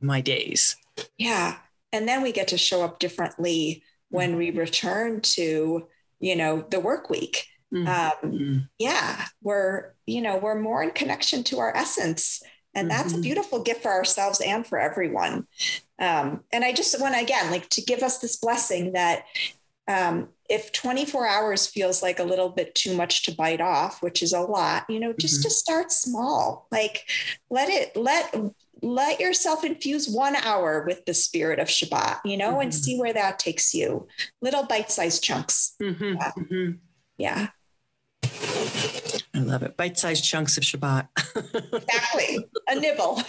my 0.00 0.20
days. 0.20 0.76
Yeah. 1.18 1.56
And 1.92 2.08
then 2.08 2.22
we 2.22 2.32
get 2.32 2.48
to 2.48 2.58
show 2.58 2.82
up 2.82 2.98
differently 2.98 3.82
when 4.08 4.36
we 4.36 4.50
return 4.50 5.20
to, 5.20 5.88
you 6.22 6.36
know, 6.36 6.64
the 6.70 6.80
work 6.80 7.10
week. 7.10 7.46
Mm-hmm. 7.74 7.88
Um, 7.88 8.32
mm-hmm. 8.32 8.58
yeah, 8.78 9.26
we're, 9.42 9.92
you 10.06 10.22
know, 10.22 10.38
we're 10.38 10.58
more 10.58 10.82
in 10.82 10.92
connection 10.92 11.42
to 11.44 11.58
our 11.58 11.76
essence. 11.76 12.42
And 12.74 12.90
that's 12.90 13.10
mm-hmm. 13.10 13.18
a 13.18 13.22
beautiful 13.22 13.62
gift 13.62 13.82
for 13.82 13.90
ourselves 13.90 14.40
and 14.40 14.66
for 14.66 14.78
everyone. 14.78 15.46
Um, 15.98 16.44
and 16.52 16.64
I 16.64 16.72
just 16.72 16.98
want 17.00 17.14
to, 17.14 17.20
again, 17.20 17.50
like 17.50 17.68
to 17.70 17.82
give 17.82 18.02
us 18.02 18.18
this 18.18 18.36
blessing 18.36 18.92
that 18.92 19.24
um, 19.88 20.28
if 20.48 20.72
24 20.72 21.26
hours 21.26 21.66
feels 21.66 22.02
like 22.02 22.18
a 22.18 22.24
little 22.24 22.48
bit 22.48 22.74
too 22.74 22.96
much 22.96 23.24
to 23.24 23.34
bite 23.34 23.60
off, 23.60 24.02
which 24.02 24.22
is 24.22 24.32
a 24.32 24.40
lot, 24.40 24.84
you 24.88 25.00
know, 25.00 25.12
just 25.12 25.40
mm-hmm. 25.40 25.48
to 25.48 25.50
start 25.50 25.92
small, 25.92 26.66
like 26.70 27.04
let 27.50 27.68
it, 27.68 27.96
let 27.96 28.34
let 28.82 29.20
yourself 29.20 29.64
infuse 29.64 30.08
one 30.08 30.34
hour 30.36 30.84
with 30.86 31.04
the 31.04 31.14
spirit 31.14 31.58
of 31.60 31.68
Shabbat, 31.68 32.18
you 32.24 32.36
know, 32.36 32.52
mm-hmm. 32.52 32.62
and 32.62 32.74
see 32.74 32.98
where 32.98 33.12
that 33.12 33.38
takes 33.38 33.72
you. 33.72 34.08
Little 34.40 34.64
bite 34.64 34.90
sized 34.90 35.22
chunks. 35.22 35.74
Mm-hmm. 35.80 36.14
Yeah. 36.14 36.32
Mm-hmm. 36.36 36.70
yeah. 37.16 37.48
I 39.34 39.38
love 39.38 39.62
it. 39.62 39.76
Bite 39.76 39.98
sized 39.98 40.24
chunks 40.24 40.56
of 40.56 40.64
Shabbat. 40.64 41.08
exactly. 41.72 42.46
A 42.68 42.74
nibble. 42.74 43.22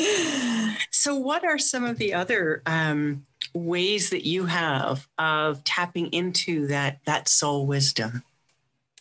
so, 0.90 1.16
what 1.16 1.44
are 1.44 1.58
some 1.58 1.84
of 1.84 1.98
the 1.98 2.14
other 2.14 2.62
um, 2.66 3.24
ways 3.54 4.10
that 4.10 4.26
you 4.26 4.46
have 4.46 5.06
of 5.18 5.62
tapping 5.64 6.08
into 6.08 6.66
that 6.68 6.98
that 7.06 7.28
soul 7.28 7.66
wisdom? 7.66 8.24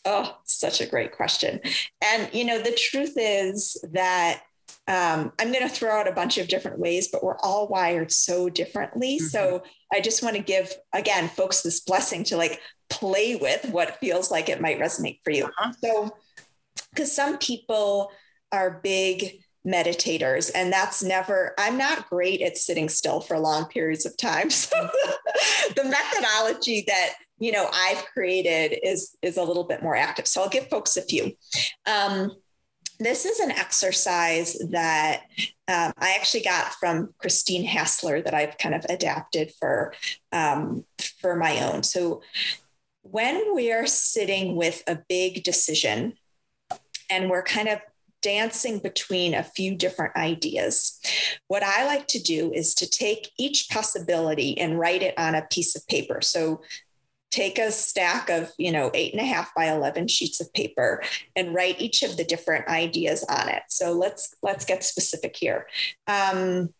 Oh, 0.06 0.38
such 0.46 0.80
a 0.80 0.86
great 0.86 1.12
question. 1.12 1.60
And, 2.02 2.30
you 2.34 2.46
know, 2.46 2.60
the 2.60 2.72
truth 2.72 3.14
is 3.18 3.78
that 3.92 4.44
um, 4.90 5.32
I'm 5.38 5.52
going 5.52 5.68
to 5.68 5.74
throw 5.74 5.92
out 5.92 6.08
a 6.08 6.12
bunch 6.12 6.40
of 6.40 6.48
different 6.48 6.80
ways, 6.80 7.10
but 7.12 7.24
we're 7.24 7.38
all 7.38 7.68
wired 7.68 8.12
so 8.12 8.50
differently. 8.50 9.18
Mm-hmm. 9.18 9.28
So 9.28 9.64
I 9.94 10.02
just 10.02 10.24
want 10.24 10.36
to 10.36 10.42
give, 10.42 10.74
again, 10.94 11.30
folks 11.30 11.62
this 11.62 11.80
blessing 11.82 12.24
to 12.26 12.38
like 12.38 12.60
play 12.90 13.36
with 13.36 13.70
what 13.70 14.00
feels 14.00 14.32
like 14.32 14.50
it 14.50 14.60
might 14.60 14.80
resonate 14.80 15.20
for 15.24 15.30
you. 15.30 15.46
Uh-huh. 15.46 15.72
So, 15.84 16.18
because 16.90 17.16
some 17.16 17.38
people 17.38 18.12
are 18.52 18.82
big 18.84 19.44
meditators, 19.68 20.50
and 20.56 20.74
that's 20.74 21.04
never, 21.04 21.54
I'm 21.60 21.78
not 21.78 22.10
great 22.10 22.42
at 22.42 22.58
sitting 22.58 22.90
still 22.90 23.22
for 23.22 23.38
long 23.38 23.66
periods 23.66 24.08
of 24.08 24.18
time. 24.18 24.50
So 24.60 24.90
the 25.76 25.84
methodology 25.84 26.84
that 26.88 27.14
you 27.38 27.52
know 27.52 27.70
I've 27.72 28.04
created 28.08 28.78
is 28.84 29.16
is 29.22 29.38
a 29.38 29.44
little 29.44 29.64
bit 29.64 29.82
more 29.82 29.96
active. 29.96 30.28
So 30.28 30.42
I'll 30.42 30.50
give 30.50 30.68
folks 30.68 30.98
a 30.98 31.02
few. 31.02 31.32
Um, 31.86 32.32
this 33.00 33.26
is 33.26 33.40
an 33.40 33.52
exercise 33.52 34.58
that 34.72 35.24
um, 35.68 35.94
I 35.98 36.16
actually 36.20 36.44
got 36.44 36.74
from 36.74 37.14
Christine 37.18 37.64
Hassler 37.64 38.22
that 38.22 38.34
I've 38.34 38.58
kind 38.58 38.76
of 38.76 38.86
adapted 38.90 39.52
for 39.60 39.94
um, 40.32 40.86
for 41.22 41.36
my 41.36 41.64
own. 41.64 41.84
So 41.84 42.22
when 43.02 43.56
we 43.56 43.72
are 43.72 43.86
sitting 43.86 44.56
with 44.56 44.84
a 44.88 45.00
big 45.08 45.44
decision 45.44 46.14
and 47.10 47.30
we're 47.30 47.44
kind 47.44 47.68
of 47.68 47.80
dancing 48.22 48.80
between 48.80 49.34
a 49.34 49.44
few 49.44 49.76
different 49.76 50.16
ideas. 50.16 51.00
What 51.48 51.64
I 51.64 51.86
like 51.86 52.08
to 52.08 52.20
do 52.22 52.52
is 52.54 52.74
to 52.76 52.90
take 52.90 53.32
each 53.38 53.70
possibility 53.70 54.58
and 54.58 54.80
write 54.80 55.02
it 55.02 55.18
on 55.18 55.36
a 55.36 55.48
piece 55.50 55.76
of 55.76 55.88
paper. 55.88 56.20
So 56.22 56.62
take 57.32 57.60
a 57.60 57.72
stack 57.72 58.30
of 58.30 58.52
you 58.58 58.72
know 58.72 58.92
eight 58.94 59.14
and 59.14 59.22
a 59.22 59.26
half 59.26 59.54
by 59.56 59.66
11 59.66 60.08
sheets 60.08 60.42
of 60.42 60.52
paper 60.54 61.04
and 61.36 61.54
write 61.54 61.80
each 61.80 62.04
of 62.04 62.18
the 62.18 62.24
different 62.24 62.68
ideas 62.68 63.24
on 63.30 63.50
it. 63.50 63.64
So 63.70 63.92
let's 63.92 64.36
let's 64.42 64.66
get 64.66 64.84
specific 64.84 65.36
here. 65.36 65.68
Um, 66.08 66.74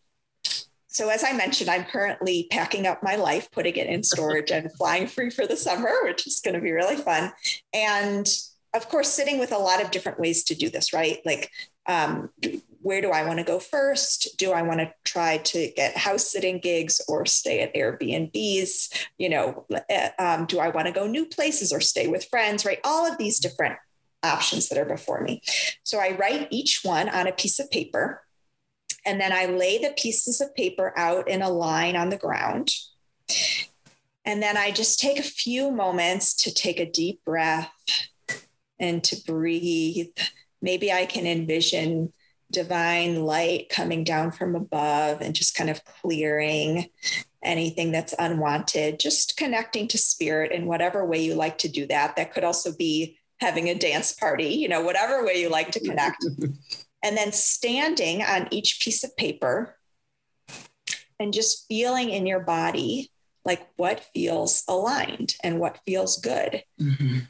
so 0.92 1.08
as 1.08 1.22
i 1.22 1.32
mentioned 1.32 1.70
i'm 1.70 1.84
currently 1.84 2.48
packing 2.50 2.84
up 2.84 3.00
my 3.00 3.14
life 3.14 3.48
putting 3.52 3.76
it 3.76 3.86
in 3.86 4.02
storage 4.02 4.50
and 4.50 4.72
flying 4.76 5.06
free 5.06 5.30
for 5.30 5.46
the 5.46 5.56
summer 5.56 5.92
which 6.02 6.26
is 6.26 6.40
going 6.40 6.54
to 6.54 6.60
be 6.60 6.72
really 6.72 6.96
fun. 6.96 7.32
And 7.72 8.28
of 8.74 8.88
course 8.88 9.08
sitting 9.08 9.38
with 9.38 9.52
a 9.52 9.58
lot 9.58 9.82
of 9.82 9.90
different 9.90 10.18
ways 10.18 10.42
to 10.44 10.54
do 10.54 10.68
this 10.68 10.92
right? 10.92 11.20
Like 11.24 11.50
um, 11.86 12.30
where 12.82 13.02
do 13.02 13.10
I 13.10 13.26
want 13.26 13.38
to 13.38 13.44
go 13.44 13.58
first? 13.58 14.38
Do 14.38 14.52
I 14.52 14.62
want 14.62 14.80
to 14.80 14.92
try 15.04 15.38
to 15.38 15.70
get 15.76 15.96
house 15.96 16.30
sitting 16.30 16.58
gigs 16.58 17.00
or 17.08 17.26
stay 17.26 17.60
at 17.60 17.74
Airbnbs? 17.74 19.06
You 19.18 19.28
know, 19.28 19.66
eh, 19.88 20.10
um, 20.18 20.46
do 20.46 20.58
I 20.58 20.68
want 20.70 20.86
to 20.86 20.92
go 20.92 21.06
new 21.06 21.26
places 21.26 21.72
or 21.72 21.80
stay 21.80 22.06
with 22.06 22.24
friends? 22.24 22.64
Right? 22.64 22.80
All 22.82 23.10
of 23.10 23.18
these 23.18 23.38
different 23.38 23.76
options 24.22 24.68
that 24.68 24.78
are 24.78 24.86
before 24.86 25.20
me. 25.20 25.42
So 25.82 25.98
I 25.98 26.16
write 26.16 26.48
each 26.50 26.80
one 26.82 27.08
on 27.08 27.26
a 27.26 27.32
piece 27.32 27.58
of 27.58 27.70
paper, 27.70 28.22
and 29.04 29.20
then 29.20 29.32
I 29.32 29.46
lay 29.46 29.78
the 29.78 29.94
pieces 29.96 30.40
of 30.40 30.54
paper 30.54 30.92
out 30.96 31.28
in 31.28 31.42
a 31.42 31.50
line 31.50 31.96
on 31.96 32.08
the 32.08 32.18
ground. 32.18 32.70
And 34.24 34.42
then 34.42 34.56
I 34.56 34.70
just 34.70 35.00
take 35.00 35.18
a 35.18 35.22
few 35.22 35.70
moments 35.70 36.34
to 36.44 36.52
take 36.52 36.78
a 36.78 36.90
deep 36.90 37.24
breath 37.24 37.72
and 38.78 39.02
to 39.04 39.16
breathe. 39.26 40.16
Maybe 40.62 40.92
I 40.92 41.06
can 41.06 41.26
envision 41.26 42.12
divine 42.50 43.24
light 43.24 43.68
coming 43.68 44.04
down 44.04 44.32
from 44.32 44.54
above 44.54 45.20
and 45.20 45.34
just 45.34 45.54
kind 45.54 45.70
of 45.70 45.84
clearing 45.84 46.88
anything 47.42 47.92
that's 47.92 48.14
unwanted, 48.18 49.00
just 49.00 49.36
connecting 49.36 49.88
to 49.88 49.98
spirit 49.98 50.52
in 50.52 50.66
whatever 50.66 51.04
way 51.04 51.22
you 51.22 51.34
like 51.34 51.58
to 51.58 51.68
do 51.68 51.86
that. 51.86 52.16
That 52.16 52.32
could 52.32 52.44
also 52.44 52.74
be 52.76 53.18
having 53.40 53.68
a 53.68 53.74
dance 53.74 54.12
party, 54.12 54.48
you 54.48 54.68
know, 54.68 54.82
whatever 54.82 55.24
way 55.24 55.40
you 55.40 55.48
like 55.48 55.70
to 55.72 55.80
connect. 55.80 56.24
and 57.02 57.16
then 57.16 57.32
standing 57.32 58.22
on 58.22 58.48
each 58.50 58.80
piece 58.80 59.02
of 59.02 59.16
paper 59.16 59.76
and 61.18 61.32
just 61.32 61.66
feeling 61.68 62.10
in 62.10 62.26
your 62.26 62.40
body 62.40 63.10
like 63.44 63.66
what 63.76 64.04
feels 64.14 64.62
aligned 64.68 65.34
and 65.42 65.58
what 65.58 65.80
feels 65.86 66.20
good. 66.20 66.62
Mm-hmm. 66.80 67.20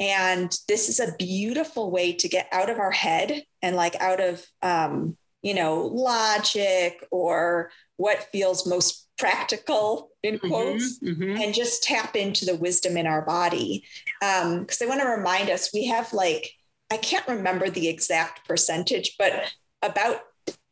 And 0.00 0.56
this 0.68 0.88
is 0.88 1.00
a 1.00 1.14
beautiful 1.18 1.90
way 1.90 2.12
to 2.14 2.28
get 2.28 2.48
out 2.52 2.70
of 2.70 2.78
our 2.78 2.90
head 2.90 3.42
and 3.62 3.76
like 3.76 3.96
out 4.00 4.20
of, 4.20 4.44
um, 4.62 5.16
you 5.42 5.54
know, 5.54 5.86
logic 5.86 7.06
or 7.10 7.70
what 7.96 8.28
feels 8.32 8.66
most 8.66 9.06
practical 9.18 10.10
in 10.22 10.36
mm-hmm, 10.36 10.48
quotes 10.48 10.98
mm-hmm, 10.98 11.22
mm-hmm. 11.22 11.42
and 11.42 11.54
just 11.54 11.82
tap 11.82 12.16
into 12.16 12.44
the 12.44 12.56
wisdom 12.56 12.96
in 12.96 13.06
our 13.06 13.22
body. 13.22 13.84
Because 14.20 14.82
um, 14.82 14.86
I 14.86 14.86
want 14.86 15.00
to 15.00 15.08
remind 15.08 15.50
us 15.50 15.72
we 15.72 15.86
have 15.86 16.12
like, 16.12 16.52
I 16.90 16.96
can't 16.96 17.26
remember 17.28 17.70
the 17.70 17.88
exact 17.88 18.46
percentage, 18.46 19.16
but 19.18 19.52
about 19.82 20.20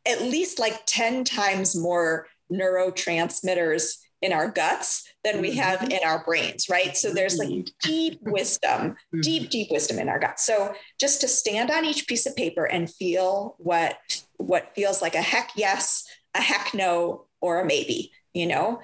at 0.05 0.21
least 0.21 0.59
like 0.59 0.85
10 0.85 1.23
times 1.23 1.75
more 1.75 2.27
neurotransmitters 2.51 3.97
in 4.23 4.31
our 4.31 4.49
guts 4.49 5.05
than 5.25 5.41
we 5.41 5.51
have 5.51 5.79
mm-hmm. 5.79 5.91
in 5.91 5.99
our 6.05 6.23
brains, 6.23 6.69
right? 6.69 6.95
So 6.95 7.13
there's 7.13 7.37
like 7.37 7.49
deep 7.83 8.19
wisdom, 8.21 8.95
deep, 9.21 9.49
deep 9.49 9.67
wisdom 9.69 9.99
in 9.99 10.07
our 10.07 10.17
guts. 10.17 10.45
So 10.45 10.73
just 10.99 11.21
to 11.21 11.27
stand 11.27 11.69
on 11.69 11.83
each 11.83 12.07
piece 12.07 12.25
of 12.25 12.35
paper 12.35 12.63
and 12.63 12.89
feel 12.89 13.55
what 13.57 13.97
what 14.37 14.73
feels 14.75 15.01
like 15.01 15.13
a 15.13 15.21
heck 15.21 15.51
yes, 15.55 16.05
a 16.33 16.41
heck 16.41 16.73
no, 16.73 17.25
or 17.41 17.59
a 17.59 17.65
maybe, 17.65 18.11
you 18.33 18.47
know, 18.47 18.81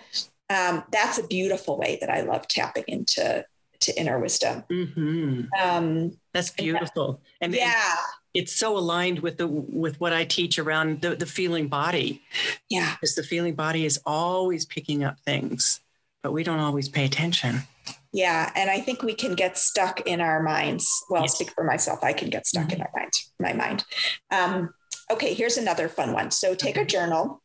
um, 0.50 0.84
that's 0.92 1.18
a 1.18 1.28
beautiful 1.28 1.78
way 1.78 1.98
that 2.02 2.10
I 2.10 2.22
love 2.22 2.48
tapping 2.48 2.86
into 2.88 3.46
to 3.82 4.00
inner 4.00 4.20
wisdom. 4.20 4.64
Mm-hmm. 4.70 5.44
Um, 5.62 6.18
that's 6.34 6.50
beautiful. 6.52 7.22
And, 7.40 7.54
yeah. 7.54 7.96
It's 8.34 8.56
so 8.56 8.78
aligned 8.78 9.20
with 9.20 9.38
the 9.38 9.48
with 9.48 10.00
what 10.00 10.14
I 10.14 10.24
teach 10.24 10.60
around 10.60 11.02
the, 11.02 11.16
the 11.16 11.26
feeling 11.26 11.68
body. 11.68 12.22
Yeah. 12.70 12.96
Because 12.96 13.16
the 13.16 13.24
feeling 13.24 13.56
body 13.56 13.86
is 13.86 14.00
always 14.06 14.66
picking 14.66 15.04
up 15.04 15.20
things, 15.20 15.80
but 16.22 16.32
we 16.32 16.44
don't 16.44 16.60
always 16.60 16.90
pay 16.90 17.06
attention. 17.06 17.64
Yeah. 18.12 18.52
And 18.56 18.70
I 18.70 18.82
think 18.82 19.04
we 19.04 19.14
can 19.14 19.36
get 19.36 19.58
stuck 19.58 20.02
in 20.02 20.22
our 20.22 20.42
minds. 20.42 20.88
Well, 21.10 21.24
yes. 21.24 21.36
Speak 21.36 21.52
for 21.52 21.64
myself. 21.64 22.04
I 22.04 22.14
can 22.14 22.30
get 22.30 22.46
stuck 22.46 22.68
mm-hmm. 22.68 22.76
in 22.76 22.82
our 22.82 22.92
mind, 22.96 23.14
my 23.40 23.54
mind. 23.54 23.86
Um, 24.32 24.74
okay, 25.12 25.34
here's 25.34 25.58
another 25.58 25.90
fun 25.90 26.14
one. 26.14 26.32
So 26.32 26.56
take 26.56 26.78
a 26.78 26.86
journal, 26.86 27.42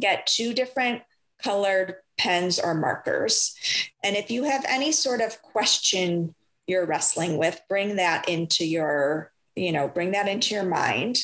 get 0.00 0.26
two 0.26 0.54
different 0.54 1.02
colored 1.42 1.96
pens 2.18 2.58
or 2.58 2.74
markers. 2.74 3.54
And 4.02 4.16
if 4.16 4.30
you 4.30 4.44
have 4.44 4.64
any 4.66 4.92
sort 4.92 5.20
of 5.20 5.42
question 5.42 6.34
you're 6.66 6.86
wrestling 6.86 7.36
with, 7.36 7.60
bring 7.68 7.96
that 7.96 8.28
into 8.28 8.64
your, 8.64 9.30
you 9.56 9.72
know, 9.72 9.88
bring 9.88 10.12
that 10.12 10.28
into 10.28 10.54
your 10.54 10.64
mind 10.64 11.18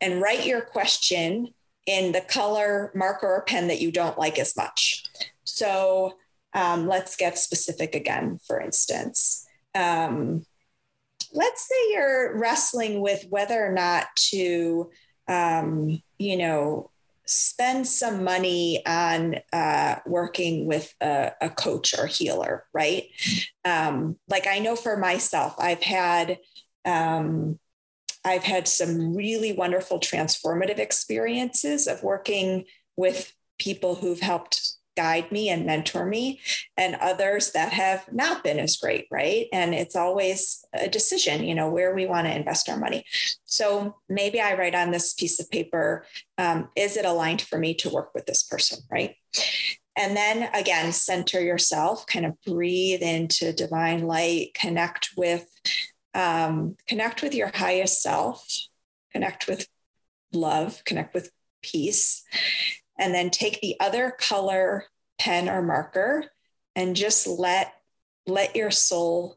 and 0.00 0.20
write 0.20 0.46
your 0.46 0.60
question 0.60 1.48
in 1.86 2.12
the 2.12 2.20
color 2.20 2.92
marker 2.94 3.26
or 3.26 3.42
pen 3.42 3.68
that 3.68 3.80
you 3.80 3.92
don't 3.92 4.18
like 4.18 4.38
as 4.38 4.56
much. 4.56 5.04
So 5.44 6.14
um, 6.54 6.86
let's 6.86 7.16
get 7.16 7.38
specific 7.38 7.94
again, 7.94 8.38
for 8.46 8.60
instance. 8.60 9.46
Um, 9.74 10.44
let's 11.32 11.68
say 11.68 11.92
you're 11.92 12.38
wrestling 12.38 13.00
with 13.00 13.26
whether 13.28 13.64
or 13.64 13.72
not 13.72 14.06
to, 14.30 14.90
um, 15.28 16.02
you 16.18 16.36
know, 16.36 16.90
spend 17.26 17.86
some 17.86 18.24
money 18.24 18.82
on 18.86 19.36
uh, 19.52 19.96
working 20.06 20.66
with 20.66 20.94
a, 21.02 21.30
a, 21.42 21.50
coach 21.50 21.94
or 21.98 22.06
healer, 22.06 22.64
right? 22.72 23.04
Um, 23.66 24.16
like 24.28 24.46
I 24.46 24.60
know 24.60 24.74
for 24.74 24.96
myself, 24.96 25.54
I've 25.58 25.82
had 25.82 26.38
um, 26.88 27.58
I've 28.24 28.44
had 28.44 28.66
some 28.66 29.14
really 29.14 29.52
wonderful 29.52 30.00
transformative 30.00 30.78
experiences 30.78 31.86
of 31.86 32.02
working 32.02 32.64
with 32.96 33.32
people 33.58 33.96
who've 33.96 34.20
helped 34.20 34.72
guide 34.96 35.30
me 35.30 35.48
and 35.48 35.64
mentor 35.64 36.04
me, 36.04 36.40
and 36.76 36.96
others 36.96 37.52
that 37.52 37.72
have 37.72 38.12
not 38.12 38.42
been 38.42 38.58
as 38.58 38.76
great, 38.76 39.06
right? 39.12 39.46
And 39.52 39.72
it's 39.72 39.94
always 39.94 40.64
a 40.74 40.88
decision, 40.88 41.44
you 41.44 41.54
know, 41.54 41.70
where 41.70 41.94
we 41.94 42.04
want 42.04 42.26
to 42.26 42.34
invest 42.34 42.68
our 42.68 42.76
money. 42.76 43.04
So 43.44 43.94
maybe 44.08 44.40
I 44.40 44.54
write 44.54 44.74
on 44.74 44.90
this 44.90 45.14
piece 45.14 45.38
of 45.38 45.48
paper, 45.52 46.04
um, 46.36 46.68
is 46.74 46.96
it 46.96 47.04
aligned 47.04 47.42
for 47.42 47.60
me 47.60 47.74
to 47.74 47.90
work 47.90 48.10
with 48.12 48.26
this 48.26 48.42
person, 48.42 48.80
right? 48.90 49.14
And 49.94 50.16
then 50.16 50.52
again, 50.52 50.90
center 50.90 51.40
yourself, 51.40 52.04
kind 52.06 52.26
of 52.26 52.34
breathe 52.44 53.02
into 53.02 53.52
divine 53.52 54.04
light, 54.04 54.54
connect 54.54 55.10
with 55.16 55.48
um, 56.14 56.76
connect 56.86 57.22
with 57.22 57.34
your 57.34 57.50
highest 57.54 58.02
self, 58.02 58.46
connect 59.12 59.46
with 59.46 59.68
love, 60.32 60.82
connect 60.84 61.14
with 61.14 61.30
peace, 61.62 62.24
and 62.98 63.14
then 63.14 63.30
take 63.30 63.60
the 63.60 63.76
other 63.80 64.10
color 64.10 64.84
pen 65.18 65.48
or 65.48 65.62
marker 65.62 66.26
and 66.76 66.96
just 66.96 67.26
let 67.26 67.72
let 68.26 68.54
your 68.54 68.70
soul 68.70 69.36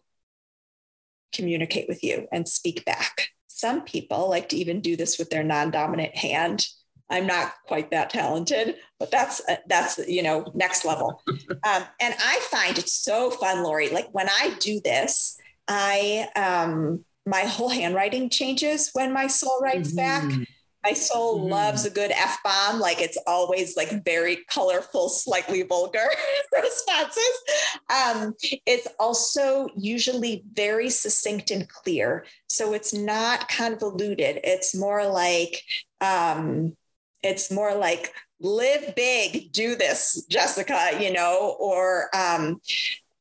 communicate 1.33 1.87
with 1.87 2.03
you 2.03 2.27
and 2.31 2.47
speak 2.47 2.83
back. 2.85 3.29
Some 3.47 3.83
people 3.83 4.29
like 4.29 4.49
to 4.49 4.57
even 4.57 4.81
do 4.81 4.95
this 4.97 5.17
with 5.17 5.29
their 5.29 5.43
non-dominant 5.43 6.15
hand. 6.15 6.67
I'm 7.09 7.25
not 7.25 7.53
quite 7.67 7.91
that 7.91 8.09
talented, 8.09 8.75
but 8.99 9.11
that's 9.11 9.41
that's 9.67 9.99
you 10.07 10.23
know 10.23 10.51
next 10.53 10.85
level. 10.85 11.21
Um, 11.63 11.83
and 11.99 12.15
I 12.17 12.39
find 12.49 12.79
it 12.79 12.89
so 12.89 13.29
fun, 13.29 13.61
Laurie. 13.61 13.89
Like 13.89 14.07
when 14.13 14.27
I 14.27 14.55
do 14.59 14.81
this, 14.83 15.37
I 15.71 16.27
um, 16.35 17.05
my 17.25 17.41
whole 17.41 17.69
handwriting 17.69 18.29
changes 18.29 18.89
when 18.91 19.13
my 19.13 19.27
soul 19.27 19.59
writes 19.61 19.93
mm-hmm. 19.93 20.29
back. 20.29 20.47
My 20.83 20.93
soul 20.93 21.39
mm-hmm. 21.39 21.51
loves 21.51 21.85
a 21.85 21.89
good 21.89 22.11
F 22.11 22.39
bomb. 22.43 22.79
Like 22.81 22.99
it's 22.99 23.17
always 23.25 23.77
like 23.77 24.03
very 24.03 24.39
colorful, 24.49 25.07
slightly 25.23 25.61
vulgar 25.61 26.07
responses. 26.61 27.41
Um, 27.89 28.35
it's 28.65 28.87
also 28.99 29.69
usually 29.77 30.43
very 30.53 30.89
succinct 30.89 31.51
and 31.51 31.69
clear. 31.69 32.25
So 32.47 32.73
it's 32.73 32.93
not 32.93 33.47
convoluted. 33.47 34.41
It's 34.43 34.75
more 34.75 35.07
like, 35.07 35.63
um, 36.01 36.75
it's 37.23 37.49
more 37.49 37.75
like 37.75 38.13
live 38.41 38.93
big, 38.95 39.53
do 39.53 39.75
this, 39.75 40.25
Jessica, 40.29 40.97
you 40.99 41.13
know, 41.13 41.55
or, 41.59 42.09
um, 42.13 42.59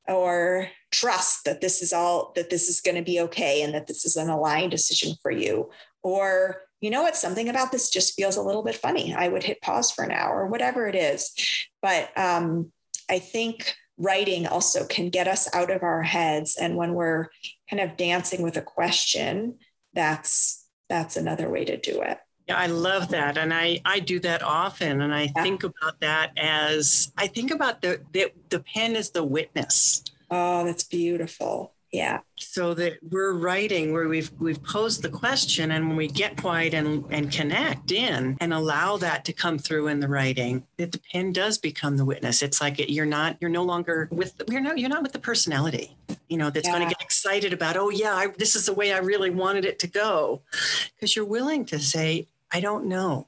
or 0.08 0.68
trust 0.90 1.44
that 1.44 1.60
this 1.60 1.82
is 1.82 1.92
all, 1.92 2.32
that 2.34 2.50
this 2.50 2.68
is 2.68 2.80
going 2.80 2.96
to 2.96 3.02
be 3.02 3.20
okay 3.20 3.62
and 3.62 3.74
that 3.74 3.86
this 3.86 4.04
is 4.04 4.16
an 4.16 4.28
aligned 4.28 4.70
decision 4.70 5.14
for 5.22 5.30
you. 5.30 5.70
Or, 6.02 6.62
you 6.80 6.90
know 6.90 7.02
what, 7.02 7.16
something 7.16 7.48
about 7.48 7.72
this 7.72 7.90
just 7.90 8.14
feels 8.14 8.36
a 8.36 8.42
little 8.42 8.62
bit 8.62 8.74
funny. 8.74 9.14
I 9.14 9.28
would 9.28 9.42
hit 9.42 9.60
pause 9.60 9.90
for 9.90 10.02
an 10.02 10.10
hour, 10.10 10.42
or 10.42 10.46
whatever 10.46 10.86
it 10.86 10.94
is. 10.94 11.32
But 11.82 12.16
um, 12.16 12.72
I 13.08 13.18
think 13.18 13.74
writing 13.98 14.46
also 14.46 14.86
can 14.86 15.10
get 15.10 15.28
us 15.28 15.54
out 15.54 15.70
of 15.70 15.82
our 15.82 16.02
heads. 16.02 16.56
And 16.56 16.76
when 16.76 16.94
we're 16.94 17.26
kind 17.68 17.82
of 17.82 17.98
dancing 17.98 18.42
with 18.42 18.56
a 18.56 18.62
question, 18.62 19.58
that's 19.92 20.66
that's 20.88 21.16
another 21.16 21.50
way 21.50 21.64
to 21.66 21.76
do 21.76 22.00
it. 22.02 22.18
Yeah, 22.48 22.56
I 22.56 22.66
love 22.66 23.10
that. 23.10 23.38
And 23.38 23.54
I, 23.54 23.80
I 23.84 24.00
do 24.00 24.18
that 24.20 24.42
often. 24.42 25.02
And 25.02 25.14
I 25.14 25.30
yeah. 25.36 25.42
think 25.42 25.62
about 25.62 26.00
that 26.00 26.32
as 26.36 27.12
I 27.16 27.28
think 27.28 27.50
about 27.52 27.82
the, 27.82 28.00
the 28.12 28.32
the 28.48 28.60
pen 28.60 28.96
as 28.96 29.10
the 29.10 29.22
witness. 29.22 30.02
Oh, 30.30 30.64
that's 30.64 30.84
beautiful. 30.84 31.72
Yeah. 31.92 32.20
So 32.36 32.72
that 32.74 32.98
we're 33.10 33.32
writing 33.32 33.92
where 33.92 34.06
we've 34.06 34.30
we've 34.38 34.62
posed 34.62 35.02
the 35.02 35.08
question 35.08 35.72
and 35.72 35.88
when 35.88 35.96
we 35.96 36.06
get 36.06 36.36
quiet 36.36 36.72
and 36.72 37.04
and 37.10 37.32
connect 37.32 37.90
in 37.90 38.36
and 38.40 38.54
allow 38.54 38.96
that 38.98 39.24
to 39.24 39.32
come 39.32 39.58
through 39.58 39.88
in 39.88 39.98
the 39.98 40.06
writing 40.06 40.64
that 40.76 40.92
the 40.92 41.00
pen 41.12 41.32
does 41.32 41.58
become 41.58 41.96
the 41.96 42.04
witness. 42.04 42.42
It's 42.42 42.60
like 42.60 42.88
you're 42.88 43.06
not 43.06 43.38
you're 43.40 43.50
no 43.50 43.64
longer 43.64 44.08
with 44.12 44.38
the, 44.38 44.44
you're 44.48 44.60
no 44.60 44.72
you're 44.72 44.88
not 44.88 45.02
with 45.02 45.12
the 45.12 45.18
personality 45.18 45.96
you 46.28 46.36
know 46.36 46.48
that's 46.48 46.68
yeah. 46.68 46.76
going 46.76 46.88
to 46.88 46.94
get 46.94 47.02
excited 47.02 47.52
about 47.52 47.76
oh 47.76 47.90
yeah 47.90 48.14
I, 48.14 48.28
this 48.38 48.54
is 48.54 48.66
the 48.66 48.72
way 48.72 48.92
i 48.92 48.98
really 48.98 49.30
wanted 49.30 49.64
it 49.64 49.80
to 49.80 49.88
go. 49.88 50.42
Because 50.94 51.16
you're 51.16 51.24
willing 51.24 51.64
to 51.66 51.80
say 51.80 52.28
i 52.52 52.60
don't 52.60 52.86
know. 52.86 53.26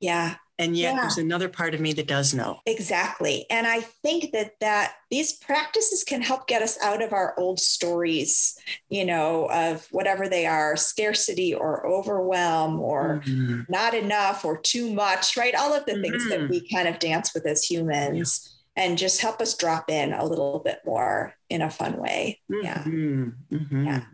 Yeah 0.00 0.36
and 0.58 0.76
yet 0.76 0.94
yeah. 0.94 1.00
there's 1.00 1.18
another 1.18 1.48
part 1.48 1.74
of 1.74 1.80
me 1.80 1.92
that 1.92 2.06
does 2.06 2.32
know 2.32 2.60
exactly 2.66 3.46
and 3.50 3.66
i 3.66 3.80
think 3.80 4.32
that 4.32 4.52
that 4.60 4.94
these 5.10 5.32
practices 5.32 6.04
can 6.04 6.22
help 6.22 6.46
get 6.46 6.62
us 6.62 6.80
out 6.82 7.02
of 7.02 7.12
our 7.12 7.34
old 7.38 7.58
stories 7.58 8.56
you 8.88 9.04
know 9.04 9.48
of 9.50 9.86
whatever 9.90 10.28
they 10.28 10.46
are 10.46 10.76
scarcity 10.76 11.54
or 11.54 11.86
overwhelm 11.86 12.80
or 12.80 13.22
mm-hmm. 13.26 13.62
not 13.68 13.94
enough 13.94 14.44
or 14.44 14.58
too 14.58 14.92
much 14.92 15.36
right 15.36 15.54
all 15.54 15.74
of 15.74 15.84
the 15.86 15.92
mm-hmm. 15.92 16.02
things 16.02 16.28
that 16.28 16.40
mm-hmm. 16.40 16.50
we 16.50 16.68
kind 16.68 16.88
of 16.88 16.98
dance 16.98 17.34
with 17.34 17.46
as 17.46 17.64
humans 17.64 18.56
yeah. 18.76 18.84
and 18.84 18.98
just 18.98 19.20
help 19.20 19.40
us 19.40 19.56
drop 19.56 19.90
in 19.90 20.12
a 20.12 20.24
little 20.24 20.60
bit 20.60 20.80
more 20.86 21.34
in 21.50 21.62
a 21.62 21.70
fun 21.70 21.96
way 21.96 22.40
yeah 22.48 22.82
mm-hmm. 22.84 23.56
mm-hmm. 23.56 23.86
yeah 23.86 24.04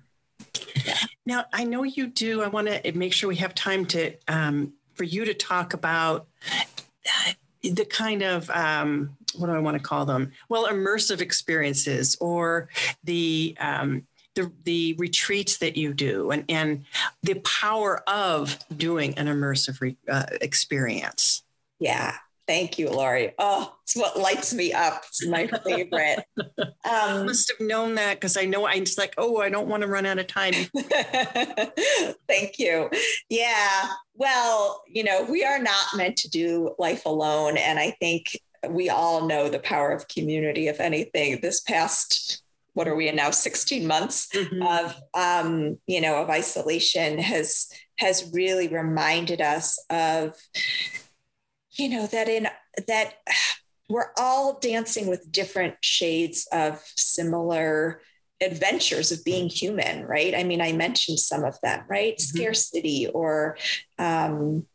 now 1.26 1.44
i 1.52 1.64
know 1.64 1.82
you 1.82 2.06
do 2.06 2.42
i 2.42 2.48
want 2.48 2.66
to 2.66 2.92
make 2.92 3.12
sure 3.12 3.28
we 3.28 3.36
have 3.36 3.54
time 3.54 3.84
to 3.84 4.14
um, 4.26 4.72
for 4.94 5.04
you 5.04 5.24
to 5.24 5.34
talk 5.34 5.74
about 5.74 6.26
the 7.62 7.84
kind 7.84 8.22
of 8.22 8.48
um, 8.50 9.16
what 9.36 9.46
do 9.46 9.52
I 9.52 9.58
want 9.58 9.76
to 9.76 9.82
call 9.82 10.04
them? 10.04 10.32
Well, 10.48 10.68
immersive 10.68 11.20
experiences 11.20 12.16
or 12.20 12.68
the 13.04 13.56
um, 13.60 14.06
the, 14.36 14.50
the 14.64 14.94
retreats 14.96 15.58
that 15.58 15.76
you 15.76 15.92
do 15.92 16.30
and, 16.30 16.44
and 16.48 16.84
the 17.22 17.34
power 17.40 18.00
of 18.08 18.56
doing 18.76 19.14
an 19.18 19.26
immersive 19.26 19.80
re, 19.80 19.96
uh, 20.08 20.26
experience. 20.40 21.42
Yeah, 21.80 22.14
Thank 22.50 22.80
you, 22.80 22.90
Laurie. 22.90 23.32
Oh, 23.38 23.72
it's 23.84 23.94
what 23.94 24.18
lights 24.18 24.52
me 24.52 24.72
up. 24.72 25.04
It's 25.06 25.24
my 25.24 25.46
favorite. 25.46 26.24
Um, 26.82 27.26
must 27.26 27.52
have 27.52 27.64
known 27.64 27.94
that 27.96 28.14
because 28.14 28.36
I 28.36 28.46
know 28.46 28.66
I'm 28.66 28.84
just 28.84 28.98
like, 28.98 29.14
oh, 29.18 29.36
I 29.36 29.50
don't 29.50 29.68
want 29.68 29.82
to 29.82 29.86
run 29.86 30.06
out 30.06 30.18
of 30.18 30.26
time. 30.26 30.54
Thank 32.28 32.58
you. 32.58 32.90
Yeah. 33.28 33.88
Well, 34.14 34.82
you 34.88 35.04
know, 35.04 35.24
we 35.30 35.44
are 35.44 35.60
not 35.60 35.84
meant 35.94 36.16
to 36.18 36.30
do 36.30 36.74
life 36.78 37.06
alone. 37.06 37.56
And 37.58 37.78
I 37.78 37.92
think 38.00 38.36
we 38.68 38.88
all 38.88 39.28
know 39.28 39.48
the 39.48 39.60
power 39.60 39.90
of 39.90 40.08
community, 40.08 40.66
if 40.66 40.80
anything. 40.80 41.40
This 41.40 41.60
past 41.60 42.42
what 42.72 42.88
are 42.88 42.96
we 42.96 43.08
in 43.08 43.16
now 43.16 43.30
16 43.30 43.86
months 43.86 44.28
mm-hmm. 44.34 44.62
of 44.62 45.00
um, 45.14 45.78
you 45.86 46.00
know 46.00 46.22
of 46.22 46.30
isolation 46.30 47.18
has 47.18 47.68
has 47.98 48.30
really 48.32 48.68
reminded 48.68 49.40
us 49.40 49.78
of 49.90 50.34
you 51.80 51.88
know 51.88 52.06
that 52.06 52.28
in 52.28 52.46
that 52.86 53.14
we're 53.88 54.12
all 54.16 54.58
dancing 54.60 55.08
with 55.08 55.32
different 55.32 55.74
shades 55.80 56.46
of 56.52 56.80
similar 56.96 58.00
adventures 58.40 59.10
of 59.10 59.24
being 59.24 59.48
human 59.48 60.06
right 60.06 60.34
i 60.34 60.44
mean 60.44 60.60
i 60.60 60.72
mentioned 60.72 61.18
some 61.18 61.44
of 61.44 61.60
them 61.62 61.84
right 61.88 62.14
mm-hmm. 62.14 62.36
scarcity 62.38 63.08
or 63.08 63.56
um, 63.98 64.66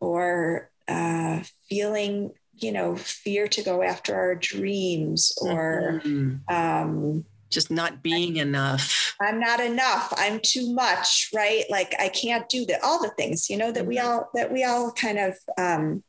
or 0.00 0.70
uh, 0.88 1.40
feeling 1.68 2.30
you 2.56 2.72
know 2.72 2.96
fear 2.96 3.46
to 3.48 3.62
go 3.62 3.82
after 3.82 4.14
our 4.14 4.34
dreams 4.34 5.36
or 5.40 6.00
mm-hmm. 6.04 6.54
um, 6.54 7.24
just 7.54 7.70
not 7.70 8.02
being 8.02 8.36
enough. 8.36 9.14
I'm 9.20 9.40
not 9.40 9.60
enough. 9.60 10.12
I'm 10.16 10.40
too 10.40 10.72
much, 10.74 11.30
right? 11.34 11.64
Like 11.70 11.94
I 11.98 12.08
can't 12.08 12.48
do 12.48 12.66
that. 12.66 12.82
All 12.82 13.00
the 13.00 13.10
things, 13.10 13.48
you 13.48 13.56
know, 13.56 13.72
that 13.72 13.86
we 13.86 13.96
mm-hmm. 13.96 14.06
all 14.06 14.30
that 14.34 14.52
we 14.52 14.64
all 14.64 14.92
kind 14.92 15.18
of 15.18 15.36
um, 15.56 16.02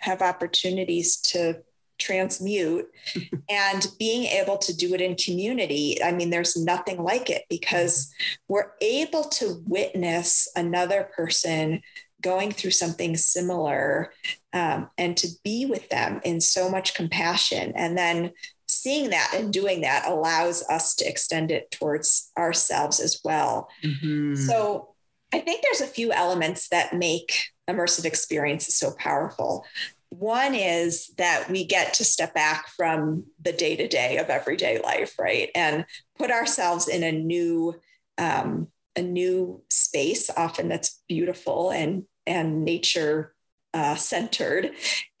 have 0.00 0.22
opportunities 0.22 1.16
to 1.16 1.62
transmute 1.98 2.86
and 3.48 3.88
being 3.98 4.24
able 4.24 4.58
to 4.58 4.76
do 4.76 4.92
it 4.92 5.00
in 5.00 5.14
community 5.16 5.96
i 6.04 6.12
mean 6.12 6.28
there's 6.28 6.54
nothing 6.54 7.02
like 7.02 7.30
it 7.30 7.44
because 7.48 8.12
we're 8.48 8.72
able 8.82 9.24
to 9.24 9.62
witness 9.66 10.46
another 10.56 11.08
person 11.16 11.80
going 12.20 12.52
through 12.52 12.70
something 12.70 13.16
similar 13.16 14.12
um, 14.52 14.90
and 14.98 15.16
to 15.16 15.28
be 15.44 15.64
with 15.64 15.88
them 15.88 16.20
in 16.24 16.40
so 16.40 16.68
much 16.68 16.94
compassion 16.94 17.72
and 17.76 17.96
then 17.96 18.32
seeing 18.76 19.10
that 19.10 19.32
and 19.34 19.52
doing 19.52 19.80
that 19.82 20.06
allows 20.06 20.62
us 20.68 20.94
to 20.96 21.08
extend 21.08 21.50
it 21.50 21.70
towards 21.70 22.30
ourselves 22.36 23.00
as 23.00 23.20
well. 23.24 23.68
Mm-hmm. 23.82 24.34
So 24.34 24.94
I 25.32 25.40
think 25.40 25.62
there's 25.62 25.80
a 25.80 25.92
few 25.92 26.12
elements 26.12 26.68
that 26.68 26.94
make 26.94 27.44
immersive 27.68 28.04
experiences 28.04 28.76
so 28.76 28.92
powerful. 28.92 29.64
One 30.10 30.54
is 30.54 31.08
that 31.18 31.50
we 31.50 31.64
get 31.64 31.94
to 31.94 32.04
step 32.04 32.32
back 32.32 32.68
from 32.76 33.24
the 33.42 33.52
day 33.52 33.76
to 33.76 33.88
day 33.88 34.18
of 34.18 34.28
everyday 34.30 34.80
life, 34.80 35.18
right, 35.18 35.50
and 35.54 35.84
put 36.16 36.30
ourselves 36.30 36.88
in 36.88 37.02
a 37.02 37.12
new, 37.12 37.74
um, 38.16 38.68
a 38.94 39.02
new 39.02 39.62
space, 39.68 40.30
often 40.36 40.68
that's 40.68 41.02
beautiful 41.08 41.70
and 41.70 42.04
and 42.26 42.64
nature 42.64 43.35
uh, 43.76 43.94
centered 43.94 44.70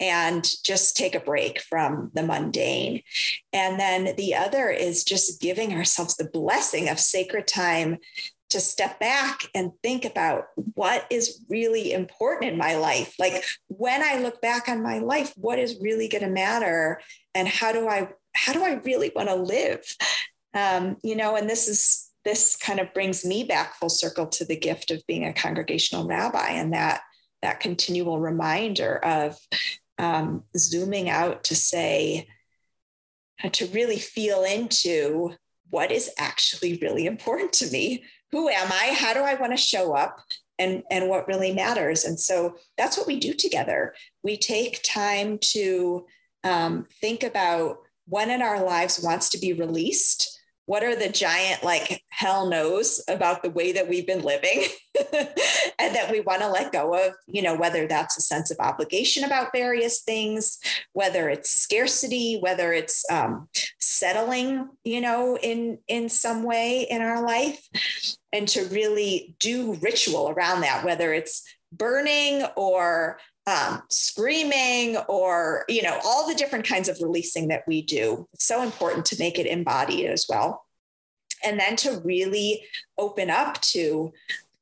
and 0.00 0.50
just 0.64 0.96
take 0.96 1.14
a 1.14 1.20
break 1.20 1.60
from 1.60 2.10
the 2.14 2.22
mundane. 2.22 3.02
And 3.52 3.78
then 3.78 4.16
the 4.16 4.34
other 4.34 4.70
is 4.70 5.04
just 5.04 5.42
giving 5.42 5.74
ourselves 5.74 6.16
the 6.16 6.30
blessing 6.30 6.88
of 6.88 6.98
sacred 6.98 7.46
time 7.46 7.98
to 8.48 8.60
step 8.60 8.98
back 8.98 9.42
and 9.54 9.72
think 9.82 10.06
about 10.06 10.46
what 10.72 11.04
is 11.10 11.44
really 11.50 11.92
important 11.92 12.50
in 12.50 12.56
my 12.56 12.76
life. 12.76 13.14
Like 13.18 13.44
when 13.66 14.02
I 14.02 14.20
look 14.20 14.40
back 14.40 14.70
on 14.70 14.82
my 14.82 15.00
life, 15.00 15.34
what 15.36 15.58
is 15.58 15.78
really 15.78 16.08
going 16.08 16.24
to 16.24 16.30
matter 16.30 17.02
and 17.34 17.46
how 17.46 17.72
do 17.72 17.88
I 17.88 18.08
how 18.34 18.54
do 18.54 18.64
I 18.64 18.80
really 18.84 19.12
want 19.14 19.28
to 19.28 19.34
live? 19.34 19.84
Um, 20.54 20.96
you 21.02 21.16
know, 21.16 21.36
and 21.36 21.50
this 21.50 21.68
is 21.68 22.10
this 22.24 22.56
kind 22.56 22.80
of 22.80 22.94
brings 22.94 23.22
me 23.22 23.44
back 23.44 23.74
full 23.74 23.90
circle 23.90 24.26
to 24.28 24.46
the 24.46 24.56
gift 24.56 24.90
of 24.90 25.06
being 25.06 25.26
a 25.26 25.34
congregational 25.34 26.06
rabbi 26.06 26.48
and 26.52 26.72
that 26.72 27.02
that 27.42 27.60
continual 27.60 28.20
reminder 28.20 28.96
of 29.04 29.38
um, 29.98 30.44
zooming 30.56 31.08
out 31.08 31.44
to 31.44 31.54
say, 31.54 32.28
to 33.52 33.66
really 33.66 33.98
feel 33.98 34.44
into 34.44 35.34
what 35.70 35.90
is 35.90 36.10
actually 36.18 36.78
really 36.80 37.06
important 37.06 37.52
to 37.52 37.70
me. 37.70 38.04
Who 38.32 38.48
am 38.48 38.70
I? 38.72 38.94
How 38.98 39.14
do 39.14 39.20
I 39.20 39.34
want 39.34 39.52
to 39.52 39.56
show 39.56 39.94
up? 39.94 40.20
And, 40.58 40.84
and 40.90 41.10
what 41.10 41.28
really 41.28 41.52
matters. 41.52 42.04
And 42.04 42.18
so 42.18 42.56
that's 42.78 42.96
what 42.96 43.06
we 43.06 43.20
do 43.20 43.34
together. 43.34 43.94
We 44.22 44.38
take 44.38 44.82
time 44.82 45.38
to 45.52 46.06
um, 46.44 46.86
think 46.98 47.22
about 47.22 47.76
when 48.08 48.30
in 48.30 48.40
our 48.40 48.64
lives 48.64 49.02
wants 49.04 49.28
to 49.30 49.38
be 49.38 49.52
released 49.52 50.35
what 50.66 50.82
are 50.82 50.96
the 50.96 51.08
giant 51.08 51.62
like 51.64 52.02
hell 52.10 52.48
knows 52.48 53.02
about 53.08 53.42
the 53.42 53.50
way 53.50 53.72
that 53.72 53.88
we've 53.88 54.06
been 54.06 54.22
living? 54.22 54.64
And 55.78 55.94
that 55.94 56.10
we 56.10 56.20
want 56.20 56.40
to 56.40 56.48
let 56.48 56.72
go 56.72 56.94
of 56.94 57.12
you 57.26 57.42
know 57.42 57.54
whether 57.54 57.86
that's 57.86 58.16
a 58.16 58.22
sense 58.22 58.50
of 58.50 58.56
obligation 58.58 59.24
about 59.24 59.52
various 59.54 60.00
things 60.00 60.58
whether 60.94 61.28
it's 61.28 61.50
scarcity 61.50 62.38
whether 62.40 62.72
it's 62.72 63.04
um, 63.10 63.46
settling 63.78 64.70
you 64.84 65.02
know 65.02 65.36
in 65.42 65.78
in 65.86 66.08
some 66.08 66.42
way 66.42 66.86
in 66.88 67.02
our 67.02 67.24
life. 67.24 67.68
And 68.32 68.48
to 68.48 68.64
really 68.66 69.36
do 69.38 69.74
ritual 69.74 70.30
around 70.30 70.62
that 70.62 70.84
whether 70.84 71.12
it's 71.12 71.42
burning 71.72 72.44
or 72.56 73.18
um, 73.46 73.82
screaming 73.90 74.96
or 75.08 75.64
you 75.68 75.82
know 75.82 75.98
all 76.04 76.28
the 76.28 76.34
different 76.34 76.66
kinds 76.66 76.88
of 76.88 76.98
releasing 77.00 77.48
that 77.48 77.62
we 77.66 77.82
do 77.82 78.26
it's 78.32 78.44
so 78.44 78.62
important 78.62 79.04
to 79.04 79.16
make 79.18 79.38
it 79.38 79.46
embodied 79.46 80.06
as 80.06 80.26
well 80.28 80.64
and 81.44 81.60
then 81.60 81.76
to 81.76 82.00
really 82.04 82.64
open 82.98 83.30
up 83.30 83.60
to 83.60 84.12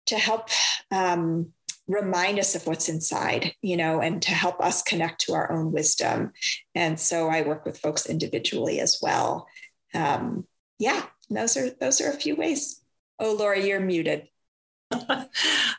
to 0.07 0.18
help 0.18 0.49
um, 0.91 1.53
remind 1.87 2.39
us 2.39 2.55
of 2.55 2.66
what's 2.66 2.89
inside, 2.89 3.55
you 3.62 3.77
know, 3.77 4.01
and 4.01 4.20
to 4.23 4.31
help 4.33 4.61
us 4.61 4.83
connect 4.83 5.20
to 5.23 5.35
our 5.35 5.51
own 5.53 5.73
wisdom. 5.73 6.33
And 6.75 6.99
so 6.99 7.29
I 7.29 7.43
work 7.43 7.64
with 7.64 7.79
folks 7.79 8.07
individually 8.07 8.81
as 8.81 8.99
well. 9.01 9.47
Um, 9.95 10.47
yeah, 10.79 11.05
those 11.31 11.57
are 11.57 11.70
those 11.70 12.01
are 12.01 12.11
a 12.11 12.16
few 12.16 12.37
ways. 12.37 12.83
Oh, 13.18 13.35
Laura, 13.35 13.61
you're 13.61 13.81
muted. 13.81 14.29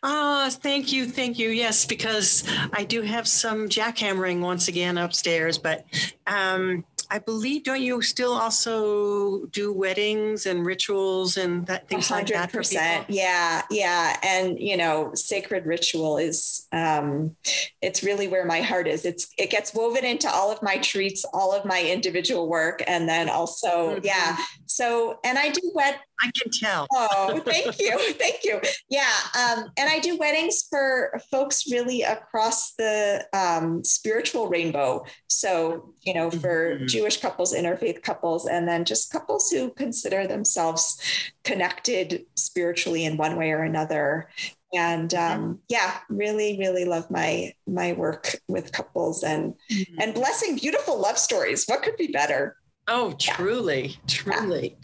Oh, 0.03 0.49
thank 0.49 0.91
you. 0.91 1.05
Thank 1.05 1.39
you. 1.39 1.49
Yes, 1.49 1.85
because 1.85 2.43
I 2.71 2.83
do 2.83 3.01
have 3.01 3.27
some 3.27 3.69
jackhammering 3.69 4.41
once 4.41 4.67
again 4.67 4.97
upstairs, 4.97 5.57
but 5.57 5.85
um, 6.27 6.83
I 7.13 7.19
believe, 7.19 7.63
don't 7.63 7.81
you 7.81 8.01
still 8.01 8.33
also 8.33 9.45
do 9.47 9.71
weddings 9.71 10.47
and 10.47 10.65
rituals 10.65 11.37
and 11.37 11.63
that 11.67 11.87
things 11.87 12.07
100%. 12.07 12.11
like 12.11 12.27
that? 12.27 12.51
Percent, 12.51 13.05
yeah, 13.07 13.61
yeah. 13.69 14.17
And 14.23 14.59
you 14.59 14.75
know, 14.75 15.11
sacred 15.13 15.67
ritual 15.67 16.17
is 16.17 16.67
um, 16.71 17.35
it's 17.83 18.01
really 18.01 18.27
where 18.27 18.45
my 18.45 18.61
heart 18.61 18.87
is. 18.87 19.05
It's 19.05 19.27
it 19.37 19.51
gets 19.51 19.75
woven 19.75 20.03
into 20.03 20.27
all 20.27 20.51
of 20.51 20.63
my 20.63 20.77
treats, 20.77 21.23
all 21.33 21.53
of 21.53 21.65
my 21.65 21.83
individual 21.83 22.49
work, 22.49 22.81
and 22.87 23.07
then 23.07 23.29
also, 23.29 23.91
mm-hmm. 23.91 24.05
yeah. 24.05 24.37
So, 24.73 25.19
and 25.23 25.37
I 25.37 25.51
do 25.51 25.71
wed 25.75 25.99
I 26.19 26.31
can 26.35 26.51
tell. 26.51 26.87
oh, 26.91 27.39
thank 27.45 27.79
you. 27.79 27.95
Thank 28.13 28.43
you. 28.43 28.59
Yeah. 28.89 29.11
Um, 29.37 29.65
and 29.77 29.87
I 29.87 29.99
do 29.99 30.17
weddings 30.17 30.65
for 30.67 31.21
folks 31.29 31.71
really 31.71 32.01
across 32.01 32.73
the 32.73 33.23
um, 33.33 33.83
spiritual 33.83 34.47
rainbow. 34.47 35.05
So, 35.27 35.93
you 36.01 36.15
know, 36.15 36.31
for 36.31 36.77
mm-hmm. 36.77 36.87
Jewish 36.87 37.21
couples, 37.21 37.53
interfaith 37.53 38.01
couples, 38.01 38.47
and 38.47 38.67
then 38.67 38.83
just 38.83 39.11
couples 39.11 39.51
who 39.51 39.69
consider 39.73 40.25
themselves 40.25 40.99
connected 41.43 42.25
spiritually 42.35 43.05
in 43.05 43.15
one 43.15 43.35
way 43.35 43.51
or 43.51 43.61
another. 43.61 44.27
And 44.73 45.13
um, 45.13 45.59
yeah, 45.69 45.99
really, 46.09 46.57
really 46.57 46.85
love 46.85 47.11
my 47.11 47.53
my 47.67 47.93
work 47.93 48.37
with 48.47 48.71
couples 48.71 49.21
and 49.21 49.53
mm-hmm. 49.71 50.01
and 50.01 50.15
blessing 50.15 50.57
beautiful 50.57 50.99
love 50.99 51.19
stories. 51.19 51.65
What 51.67 51.83
could 51.83 51.95
be 51.95 52.07
better? 52.07 52.57
Oh, 52.87 53.15
truly, 53.19 53.87
yeah. 53.87 53.95
truly. 54.07 54.77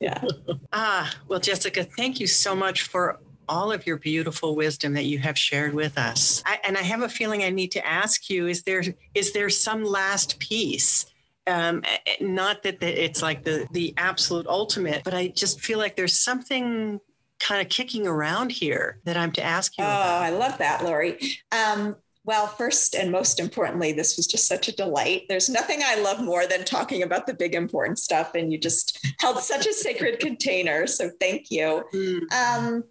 Yeah. 0.00 0.22
ah, 0.72 1.12
well, 1.28 1.40
Jessica, 1.40 1.84
thank 1.84 2.20
you 2.20 2.26
so 2.26 2.54
much 2.54 2.82
for 2.82 3.18
all 3.48 3.72
of 3.72 3.86
your 3.86 3.96
beautiful 3.96 4.54
wisdom 4.54 4.94
that 4.94 5.04
you 5.04 5.18
have 5.18 5.36
shared 5.36 5.74
with 5.74 5.98
us. 5.98 6.42
I, 6.46 6.58
and 6.64 6.76
I 6.76 6.82
have 6.82 7.02
a 7.02 7.08
feeling 7.08 7.42
I 7.42 7.50
need 7.50 7.72
to 7.72 7.86
ask 7.86 8.30
you: 8.30 8.46
Is 8.46 8.62
there 8.62 8.82
is 9.14 9.32
there 9.32 9.50
some 9.50 9.84
last 9.84 10.38
piece? 10.38 11.06
Um, 11.48 11.82
not 12.20 12.62
that 12.62 12.82
it's 12.82 13.22
like 13.22 13.42
the 13.42 13.66
the 13.72 13.94
absolute 13.96 14.46
ultimate, 14.46 15.02
but 15.04 15.12
I 15.12 15.28
just 15.28 15.60
feel 15.60 15.78
like 15.78 15.96
there's 15.96 16.18
something 16.18 17.00
kind 17.40 17.60
of 17.60 17.68
kicking 17.68 18.06
around 18.06 18.52
here 18.52 19.00
that 19.04 19.16
I'm 19.16 19.32
to 19.32 19.42
ask 19.42 19.76
you. 19.76 19.84
Oh, 19.84 19.88
about. 19.88 20.22
I 20.22 20.30
love 20.30 20.58
that, 20.58 20.84
Laurie. 20.84 21.18
Um, 21.50 21.96
well, 22.24 22.46
first 22.46 22.94
and 22.94 23.10
most 23.10 23.40
importantly, 23.40 23.92
this 23.92 24.16
was 24.16 24.26
just 24.26 24.46
such 24.46 24.68
a 24.68 24.76
delight. 24.76 25.24
There's 25.28 25.48
nothing 25.48 25.80
I 25.84 25.96
love 25.96 26.22
more 26.22 26.46
than 26.46 26.64
talking 26.64 27.02
about 27.02 27.26
the 27.26 27.34
big 27.34 27.54
important 27.54 27.98
stuff, 27.98 28.34
and 28.34 28.52
you 28.52 28.58
just 28.58 29.04
held 29.18 29.38
such 29.40 29.66
a 29.66 29.72
sacred 29.72 30.20
container. 30.20 30.86
So 30.86 31.10
thank 31.20 31.50
you. 31.50 31.82
Mm. 31.92 32.32
Um, 32.32 32.84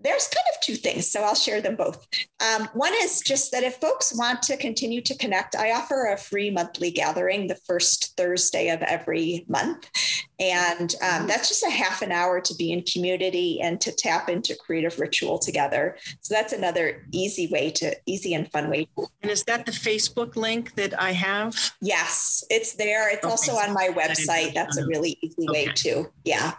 there's 0.00 0.28
kind 0.28 0.46
of 0.54 0.60
two 0.60 0.76
things, 0.76 1.10
so 1.10 1.22
I'll 1.22 1.34
share 1.34 1.60
them 1.60 1.74
both. 1.74 2.06
Um, 2.40 2.68
one 2.72 2.92
is 3.02 3.20
just 3.20 3.50
that 3.52 3.64
if 3.64 3.76
folks 3.76 4.16
want 4.16 4.42
to 4.42 4.56
continue 4.56 5.00
to 5.02 5.16
connect, 5.16 5.56
I 5.56 5.72
offer 5.72 6.06
a 6.06 6.16
free 6.16 6.50
monthly 6.50 6.90
gathering 6.90 7.48
the 7.48 7.56
first 7.56 8.16
Thursday 8.16 8.68
of 8.68 8.80
every 8.82 9.44
month. 9.48 9.90
And 10.38 10.94
um, 11.02 11.26
that's 11.26 11.48
just 11.48 11.64
a 11.64 11.70
half 11.70 12.00
an 12.00 12.12
hour 12.12 12.40
to 12.40 12.54
be 12.54 12.70
in 12.70 12.82
community 12.82 13.60
and 13.60 13.80
to 13.80 13.90
tap 13.90 14.28
into 14.28 14.54
creative 14.54 15.00
ritual 15.00 15.38
together. 15.38 15.96
So 16.20 16.32
that's 16.32 16.52
another 16.52 17.04
easy 17.10 17.48
way 17.48 17.70
to, 17.72 17.96
easy 18.06 18.34
and 18.34 18.50
fun 18.52 18.70
way. 18.70 18.88
And 19.22 19.32
is 19.32 19.42
that 19.44 19.66
the 19.66 19.72
Facebook 19.72 20.36
link 20.36 20.76
that 20.76 21.00
I 21.00 21.10
have? 21.10 21.72
Yes, 21.80 22.44
it's 22.50 22.74
there. 22.74 23.12
It's 23.12 23.24
okay. 23.24 23.30
also 23.30 23.56
on 23.56 23.72
my 23.72 23.88
website. 23.88 24.54
That's 24.54 24.76
a 24.76 24.86
really 24.86 25.18
easy 25.22 25.48
okay. 25.48 25.66
way 25.66 25.72
too. 25.74 26.12
Yeah. 26.24 26.52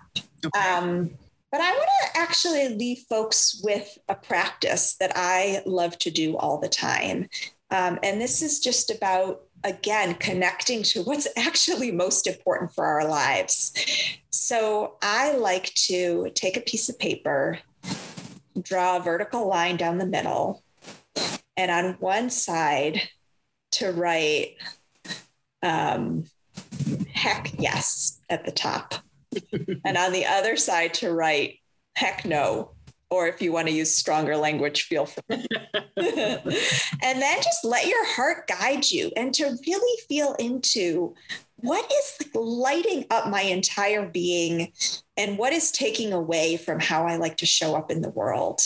Okay. 0.46 0.60
Um, 0.60 1.12
but 1.52 1.62
I 1.62 1.72
want 1.72 1.90
to 2.04 2.20
actually 2.20 2.70
leave 2.70 3.00
folks 3.10 3.60
with 3.64 3.98
a 4.08 4.16
practice 4.16 4.96
that 5.00 5.12
I 5.16 5.64
love 5.66 5.98
to 6.00 6.12
do 6.12 6.38
all 6.38 6.60
the 6.60 6.70
time. 6.70 7.30
Um, 7.72 8.00
and 8.04 8.22
this 8.22 8.42
is 8.42 8.60
just 8.60 8.92
about, 8.92 9.42
again, 9.64 10.16
connecting 10.16 10.84
to 10.84 11.02
what's 11.04 11.28
actually 11.38 11.92
most 11.92 12.28
important 12.28 12.74
for 12.74 12.86
our 12.86 13.08
lives. 13.08 13.74
So 14.30 14.98
I 15.02 15.36
like 15.36 15.74
to 15.88 16.30
take 16.36 16.56
a 16.56 16.62
piece 16.62 16.88
of 16.88 17.00
paper, 17.00 17.60
draw 18.62 18.98
a 18.98 19.02
vertical 19.02 19.48
line 19.48 19.78
down 19.78 19.98
the 19.98 20.06
middle, 20.06 20.64
and 21.58 21.72
on 21.72 21.94
one 22.00 22.30
side 22.30 23.02
to 23.72 23.92
write, 23.92 24.56
um, 25.64 26.26
heck 27.12 27.52
yes 27.58 28.20
at 28.30 28.46
the 28.46 28.52
top 28.52 28.96
and 29.86 29.98
on 29.98 30.12
the 30.12 30.26
other 30.26 30.58
side 30.58 30.94
to 30.96 31.12
write, 31.12 31.60
heck 31.96 32.26
no. 32.26 32.72
Or 33.12 33.28
if 33.28 33.42
you 33.42 33.52
want 33.52 33.68
to 33.68 33.74
use 33.74 33.96
stronger 33.96 34.38
language, 34.38 34.84
feel 34.84 35.08
free. 35.08 35.22
and 35.98 37.22
then 37.22 37.38
just 37.42 37.66
let 37.66 37.88
your 37.88 38.06
heart 38.06 38.48
guide 38.48 38.90
you 38.92 39.12
and 39.18 39.34
to 39.34 39.46
really 39.46 40.02
feel 40.08 40.36
into 40.36 41.16
what 41.56 41.92
is 41.92 42.28
lighting 42.36 43.06
up 43.10 43.28
my 43.28 43.42
entire 43.42 44.08
being 44.08 44.72
and 45.18 45.38
what 45.38 45.54
is 45.54 45.72
taking 45.72 46.14
away 46.14 46.56
from 46.56 46.80
how 46.80 47.06
I 47.06 47.18
like 47.18 47.38
to 47.38 47.46
show 47.46 47.76
up 47.76 47.92
in 47.92 48.02
the 48.02 48.10
world. 48.10 48.62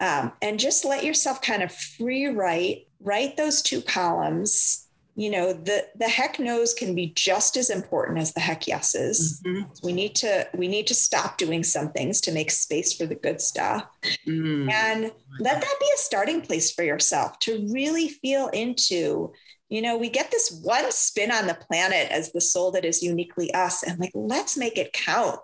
Um, 0.00 0.32
and 0.42 0.58
just 0.58 0.84
let 0.84 1.04
yourself 1.04 1.40
kind 1.40 1.62
of 1.62 1.72
free 1.72 2.26
write, 2.26 2.88
write 3.00 3.36
those 3.36 3.62
two 3.62 3.80
columns 3.80 4.85
you 5.16 5.30
know 5.30 5.52
the 5.52 5.84
the 5.96 6.08
heck 6.08 6.38
no's 6.38 6.74
can 6.74 6.94
be 6.94 7.12
just 7.16 7.56
as 7.56 7.70
important 7.70 8.18
as 8.18 8.34
the 8.34 8.40
heck 8.40 8.68
yeses 8.68 9.42
mm-hmm. 9.44 9.62
we 9.82 9.92
need 9.92 10.14
to 10.14 10.46
we 10.54 10.68
need 10.68 10.86
to 10.86 10.94
stop 10.94 11.38
doing 11.38 11.64
some 11.64 11.90
things 11.90 12.20
to 12.20 12.30
make 12.30 12.50
space 12.50 12.92
for 12.92 13.06
the 13.06 13.14
good 13.14 13.40
stuff 13.40 13.86
mm-hmm. 14.26 14.68
and 14.68 15.10
let 15.40 15.60
that 15.60 15.74
be 15.80 15.86
a 15.94 15.98
starting 15.98 16.40
place 16.40 16.70
for 16.70 16.84
yourself 16.84 17.38
to 17.38 17.66
really 17.72 18.08
feel 18.08 18.48
into 18.48 19.32
you 19.70 19.82
know 19.82 19.96
we 19.96 20.08
get 20.08 20.30
this 20.30 20.60
one 20.62 20.90
spin 20.92 21.32
on 21.32 21.46
the 21.46 21.54
planet 21.54 22.10
as 22.10 22.32
the 22.32 22.40
soul 22.40 22.70
that 22.70 22.84
is 22.84 23.02
uniquely 23.02 23.52
us 23.54 23.82
and 23.82 23.98
like 23.98 24.12
let's 24.14 24.56
make 24.56 24.76
it 24.76 24.92
count 24.92 25.40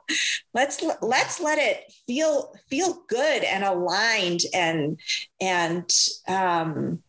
let's 0.53 0.85
let's 1.01 1.41
let 1.41 1.59
it 1.59 1.93
feel 2.07 2.53
feel 2.69 3.03
good 3.09 3.43
and 3.43 3.65
aligned 3.65 4.43
and 4.53 5.01
and 5.41 5.91
um 6.29 7.03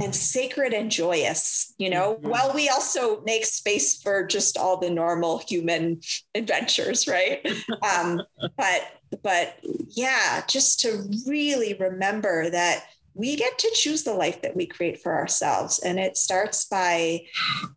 and 0.00 0.14
sacred 0.14 0.72
and 0.72 0.90
joyous, 0.90 1.74
you 1.78 1.90
know, 1.90 2.14
mm-hmm. 2.14 2.28
while 2.28 2.52
we 2.54 2.68
also 2.68 3.22
make 3.22 3.44
space 3.44 4.00
for 4.00 4.26
just 4.26 4.56
all 4.56 4.76
the 4.76 4.90
normal 4.90 5.38
human 5.38 6.00
adventures, 6.34 7.06
right? 7.06 7.46
um, 7.96 8.22
but 8.56 8.82
but 9.22 9.58
yeah, 9.88 10.42
just 10.48 10.80
to 10.80 11.04
really 11.26 11.74
remember 11.74 12.48
that 12.50 12.84
we 13.14 13.36
get 13.36 13.58
to 13.58 13.70
choose 13.74 14.04
the 14.04 14.14
life 14.14 14.40
that 14.42 14.56
we 14.56 14.66
create 14.66 15.02
for 15.02 15.14
ourselves 15.14 15.78
and 15.80 15.98
it 15.98 16.16
starts 16.16 16.64
by 16.66 17.20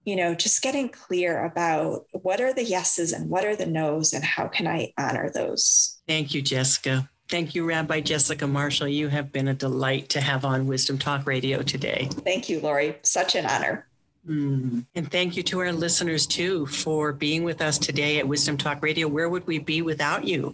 you 0.06 0.16
know 0.16 0.36
just 0.36 0.62
getting 0.62 0.88
clear 0.88 1.44
about 1.44 2.06
what 2.12 2.40
are 2.40 2.54
the 2.54 2.64
yeses 2.64 3.12
and 3.12 3.30
what 3.30 3.44
are 3.44 3.56
the 3.56 3.66
nos 3.66 4.14
and 4.14 4.24
how 4.24 4.48
can 4.48 4.68
i 4.68 4.94
honor 4.98 5.32
those 5.34 6.02
thank 6.08 6.34
you 6.34 6.42
jessica 6.42 7.10
Thank 7.34 7.56
you, 7.56 7.66
Rabbi 7.66 8.02
Jessica 8.02 8.46
Marshall. 8.46 8.90
You 8.90 9.08
have 9.08 9.32
been 9.32 9.48
a 9.48 9.56
delight 9.56 10.10
to 10.10 10.22
have 10.22 10.46
on 10.46 10.68
Wisdom 10.68 11.00
Talk 11.00 11.26
Radio 11.26 11.64
today. 11.64 12.08
Thank 12.12 12.48
you, 12.48 12.60
Laurie. 12.60 12.96
Such 13.02 13.34
an 13.34 13.48
honor. 13.48 13.88
Mm. 14.30 14.86
And 14.94 15.10
thank 15.10 15.36
you 15.36 15.42
to 15.42 15.62
our 15.62 15.72
listeners 15.72 16.28
too 16.28 16.68
for 16.68 17.12
being 17.12 17.44
with 17.44 17.60
us 17.60 17.80
today 17.80 18.20
at 18.20 18.28
Wisdom 18.28 18.56
Talk 18.56 18.84
Radio. 18.84 19.08
Where 19.08 19.30
would 19.30 19.48
we 19.48 19.58
be 19.58 19.82
without 19.82 20.26
you? 20.26 20.54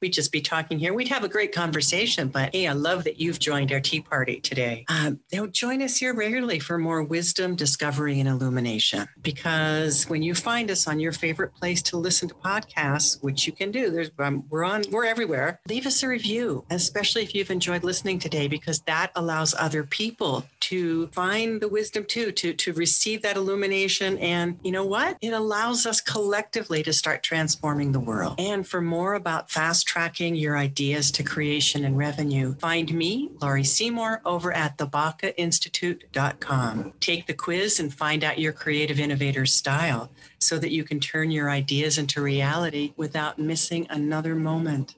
We'd 0.00 0.12
just 0.12 0.32
be 0.32 0.40
talking 0.40 0.78
here. 0.78 0.94
We'd 0.94 1.08
have 1.08 1.24
a 1.24 1.28
great 1.28 1.52
conversation. 1.52 2.28
But 2.28 2.54
hey, 2.54 2.66
I 2.66 2.72
love 2.72 3.04
that 3.04 3.20
you've 3.20 3.38
joined 3.38 3.72
our 3.72 3.80
tea 3.80 4.00
party 4.00 4.40
today. 4.40 4.84
Um, 4.88 5.20
now, 5.32 5.46
join 5.46 5.82
us 5.82 5.96
here 5.96 6.14
regularly 6.14 6.58
for 6.58 6.78
more 6.78 7.02
wisdom, 7.02 7.54
discovery, 7.56 8.20
and 8.20 8.28
illumination. 8.28 9.06
Because 9.22 10.08
when 10.08 10.22
you 10.22 10.34
find 10.34 10.70
us 10.70 10.86
on 10.86 11.00
your 11.00 11.12
favorite 11.12 11.54
place 11.54 11.82
to 11.82 11.96
listen 11.96 12.28
to 12.28 12.34
podcasts, 12.34 13.22
which 13.22 13.46
you 13.46 13.52
can 13.52 13.70
do, 13.70 13.90
there's 13.90 14.10
um, 14.18 14.44
we're 14.50 14.64
on, 14.64 14.82
we're 14.90 15.04
everywhere. 15.04 15.60
Leave 15.68 15.86
us 15.86 16.02
a 16.02 16.08
review, 16.08 16.64
especially 16.70 17.22
if 17.22 17.34
you've 17.34 17.50
enjoyed 17.50 17.84
listening 17.84 18.18
today, 18.18 18.48
because 18.48 18.80
that 18.82 19.10
allows 19.16 19.54
other 19.54 19.84
people 19.84 20.46
to 20.60 21.08
find 21.08 21.60
the 21.60 21.68
wisdom 21.68 22.04
too, 22.04 22.32
to 22.32 22.52
to 22.54 22.72
receive 22.72 23.22
that 23.22 23.36
illumination. 23.36 24.18
And 24.18 24.58
you 24.62 24.72
know 24.72 24.84
what? 24.84 25.16
It 25.20 25.32
allows 25.32 25.86
us 25.86 26.00
collectively 26.00 26.82
to 26.82 26.92
start 26.92 27.22
transforming 27.22 27.92
the 27.92 28.00
world. 28.00 28.34
And 28.38 28.66
for 28.66 28.80
more 28.80 29.14
about 29.14 29.50
fast 29.60 29.86
tracking 29.86 30.34
your 30.34 30.56
ideas 30.56 31.10
to 31.10 31.22
creation 31.22 31.84
and 31.84 31.98
revenue, 31.98 32.54
find 32.54 32.94
me, 32.94 33.28
Laurie 33.42 33.62
Seymour, 33.62 34.22
over 34.24 34.50
at 34.54 34.78
thebacainstitute.com. 34.78 36.94
Take 36.98 37.26
the 37.26 37.34
quiz 37.34 37.78
and 37.78 37.92
find 37.92 38.24
out 38.24 38.38
your 38.38 38.54
creative 38.54 38.98
innovator 38.98 39.44
style 39.44 40.10
so 40.38 40.58
that 40.58 40.72
you 40.72 40.82
can 40.82 40.98
turn 40.98 41.30
your 41.30 41.50
ideas 41.50 41.98
into 41.98 42.22
reality 42.22 42.94
without 42.96 43.38
missing 43.38 43.86
another 43.90 44.34
moment. 44.34 44.94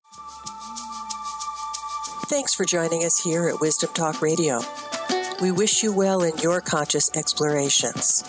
Thanks 2.29 2.55
for 2.55 2.65
joining 2.65 3.03
us 3.03 3.19
here 3.19 3.49
at 3.49 3.61
Wisdom 3.61 3.91
Talk 3.95 4.23
Radio. 4.23 4.61
We 5.41 5.51
wish 5.51 5.83
you 5.83 5.93
well 5.93 6.23
in 6.23 6.39
your 6.39 6.61
conscious 6.61 7.11
explorations. 7.17 8.23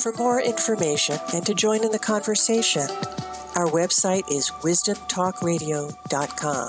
For 0.00 0.12
more 0.12 0.40
information 0.40 1.18
and 1.34 1.44
to 1.46 1.52
join 1.52 1.82
in 1.82 1.90
the 1.90 1.98
conversation, 1.98 2.86
our 3.58 3.66
website 3.66 4.30
is 4.30 4.50
wisdomtalkradio.com 4.62 6.68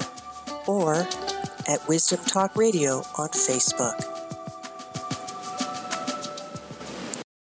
or 0.65 1.07
at 1.67 1.87
Wisdom 1.87 2.19
Talk 2.25 2.55
Radio 2.55 3.03
on 3.15 3.29
Facebook. 3.29 4.18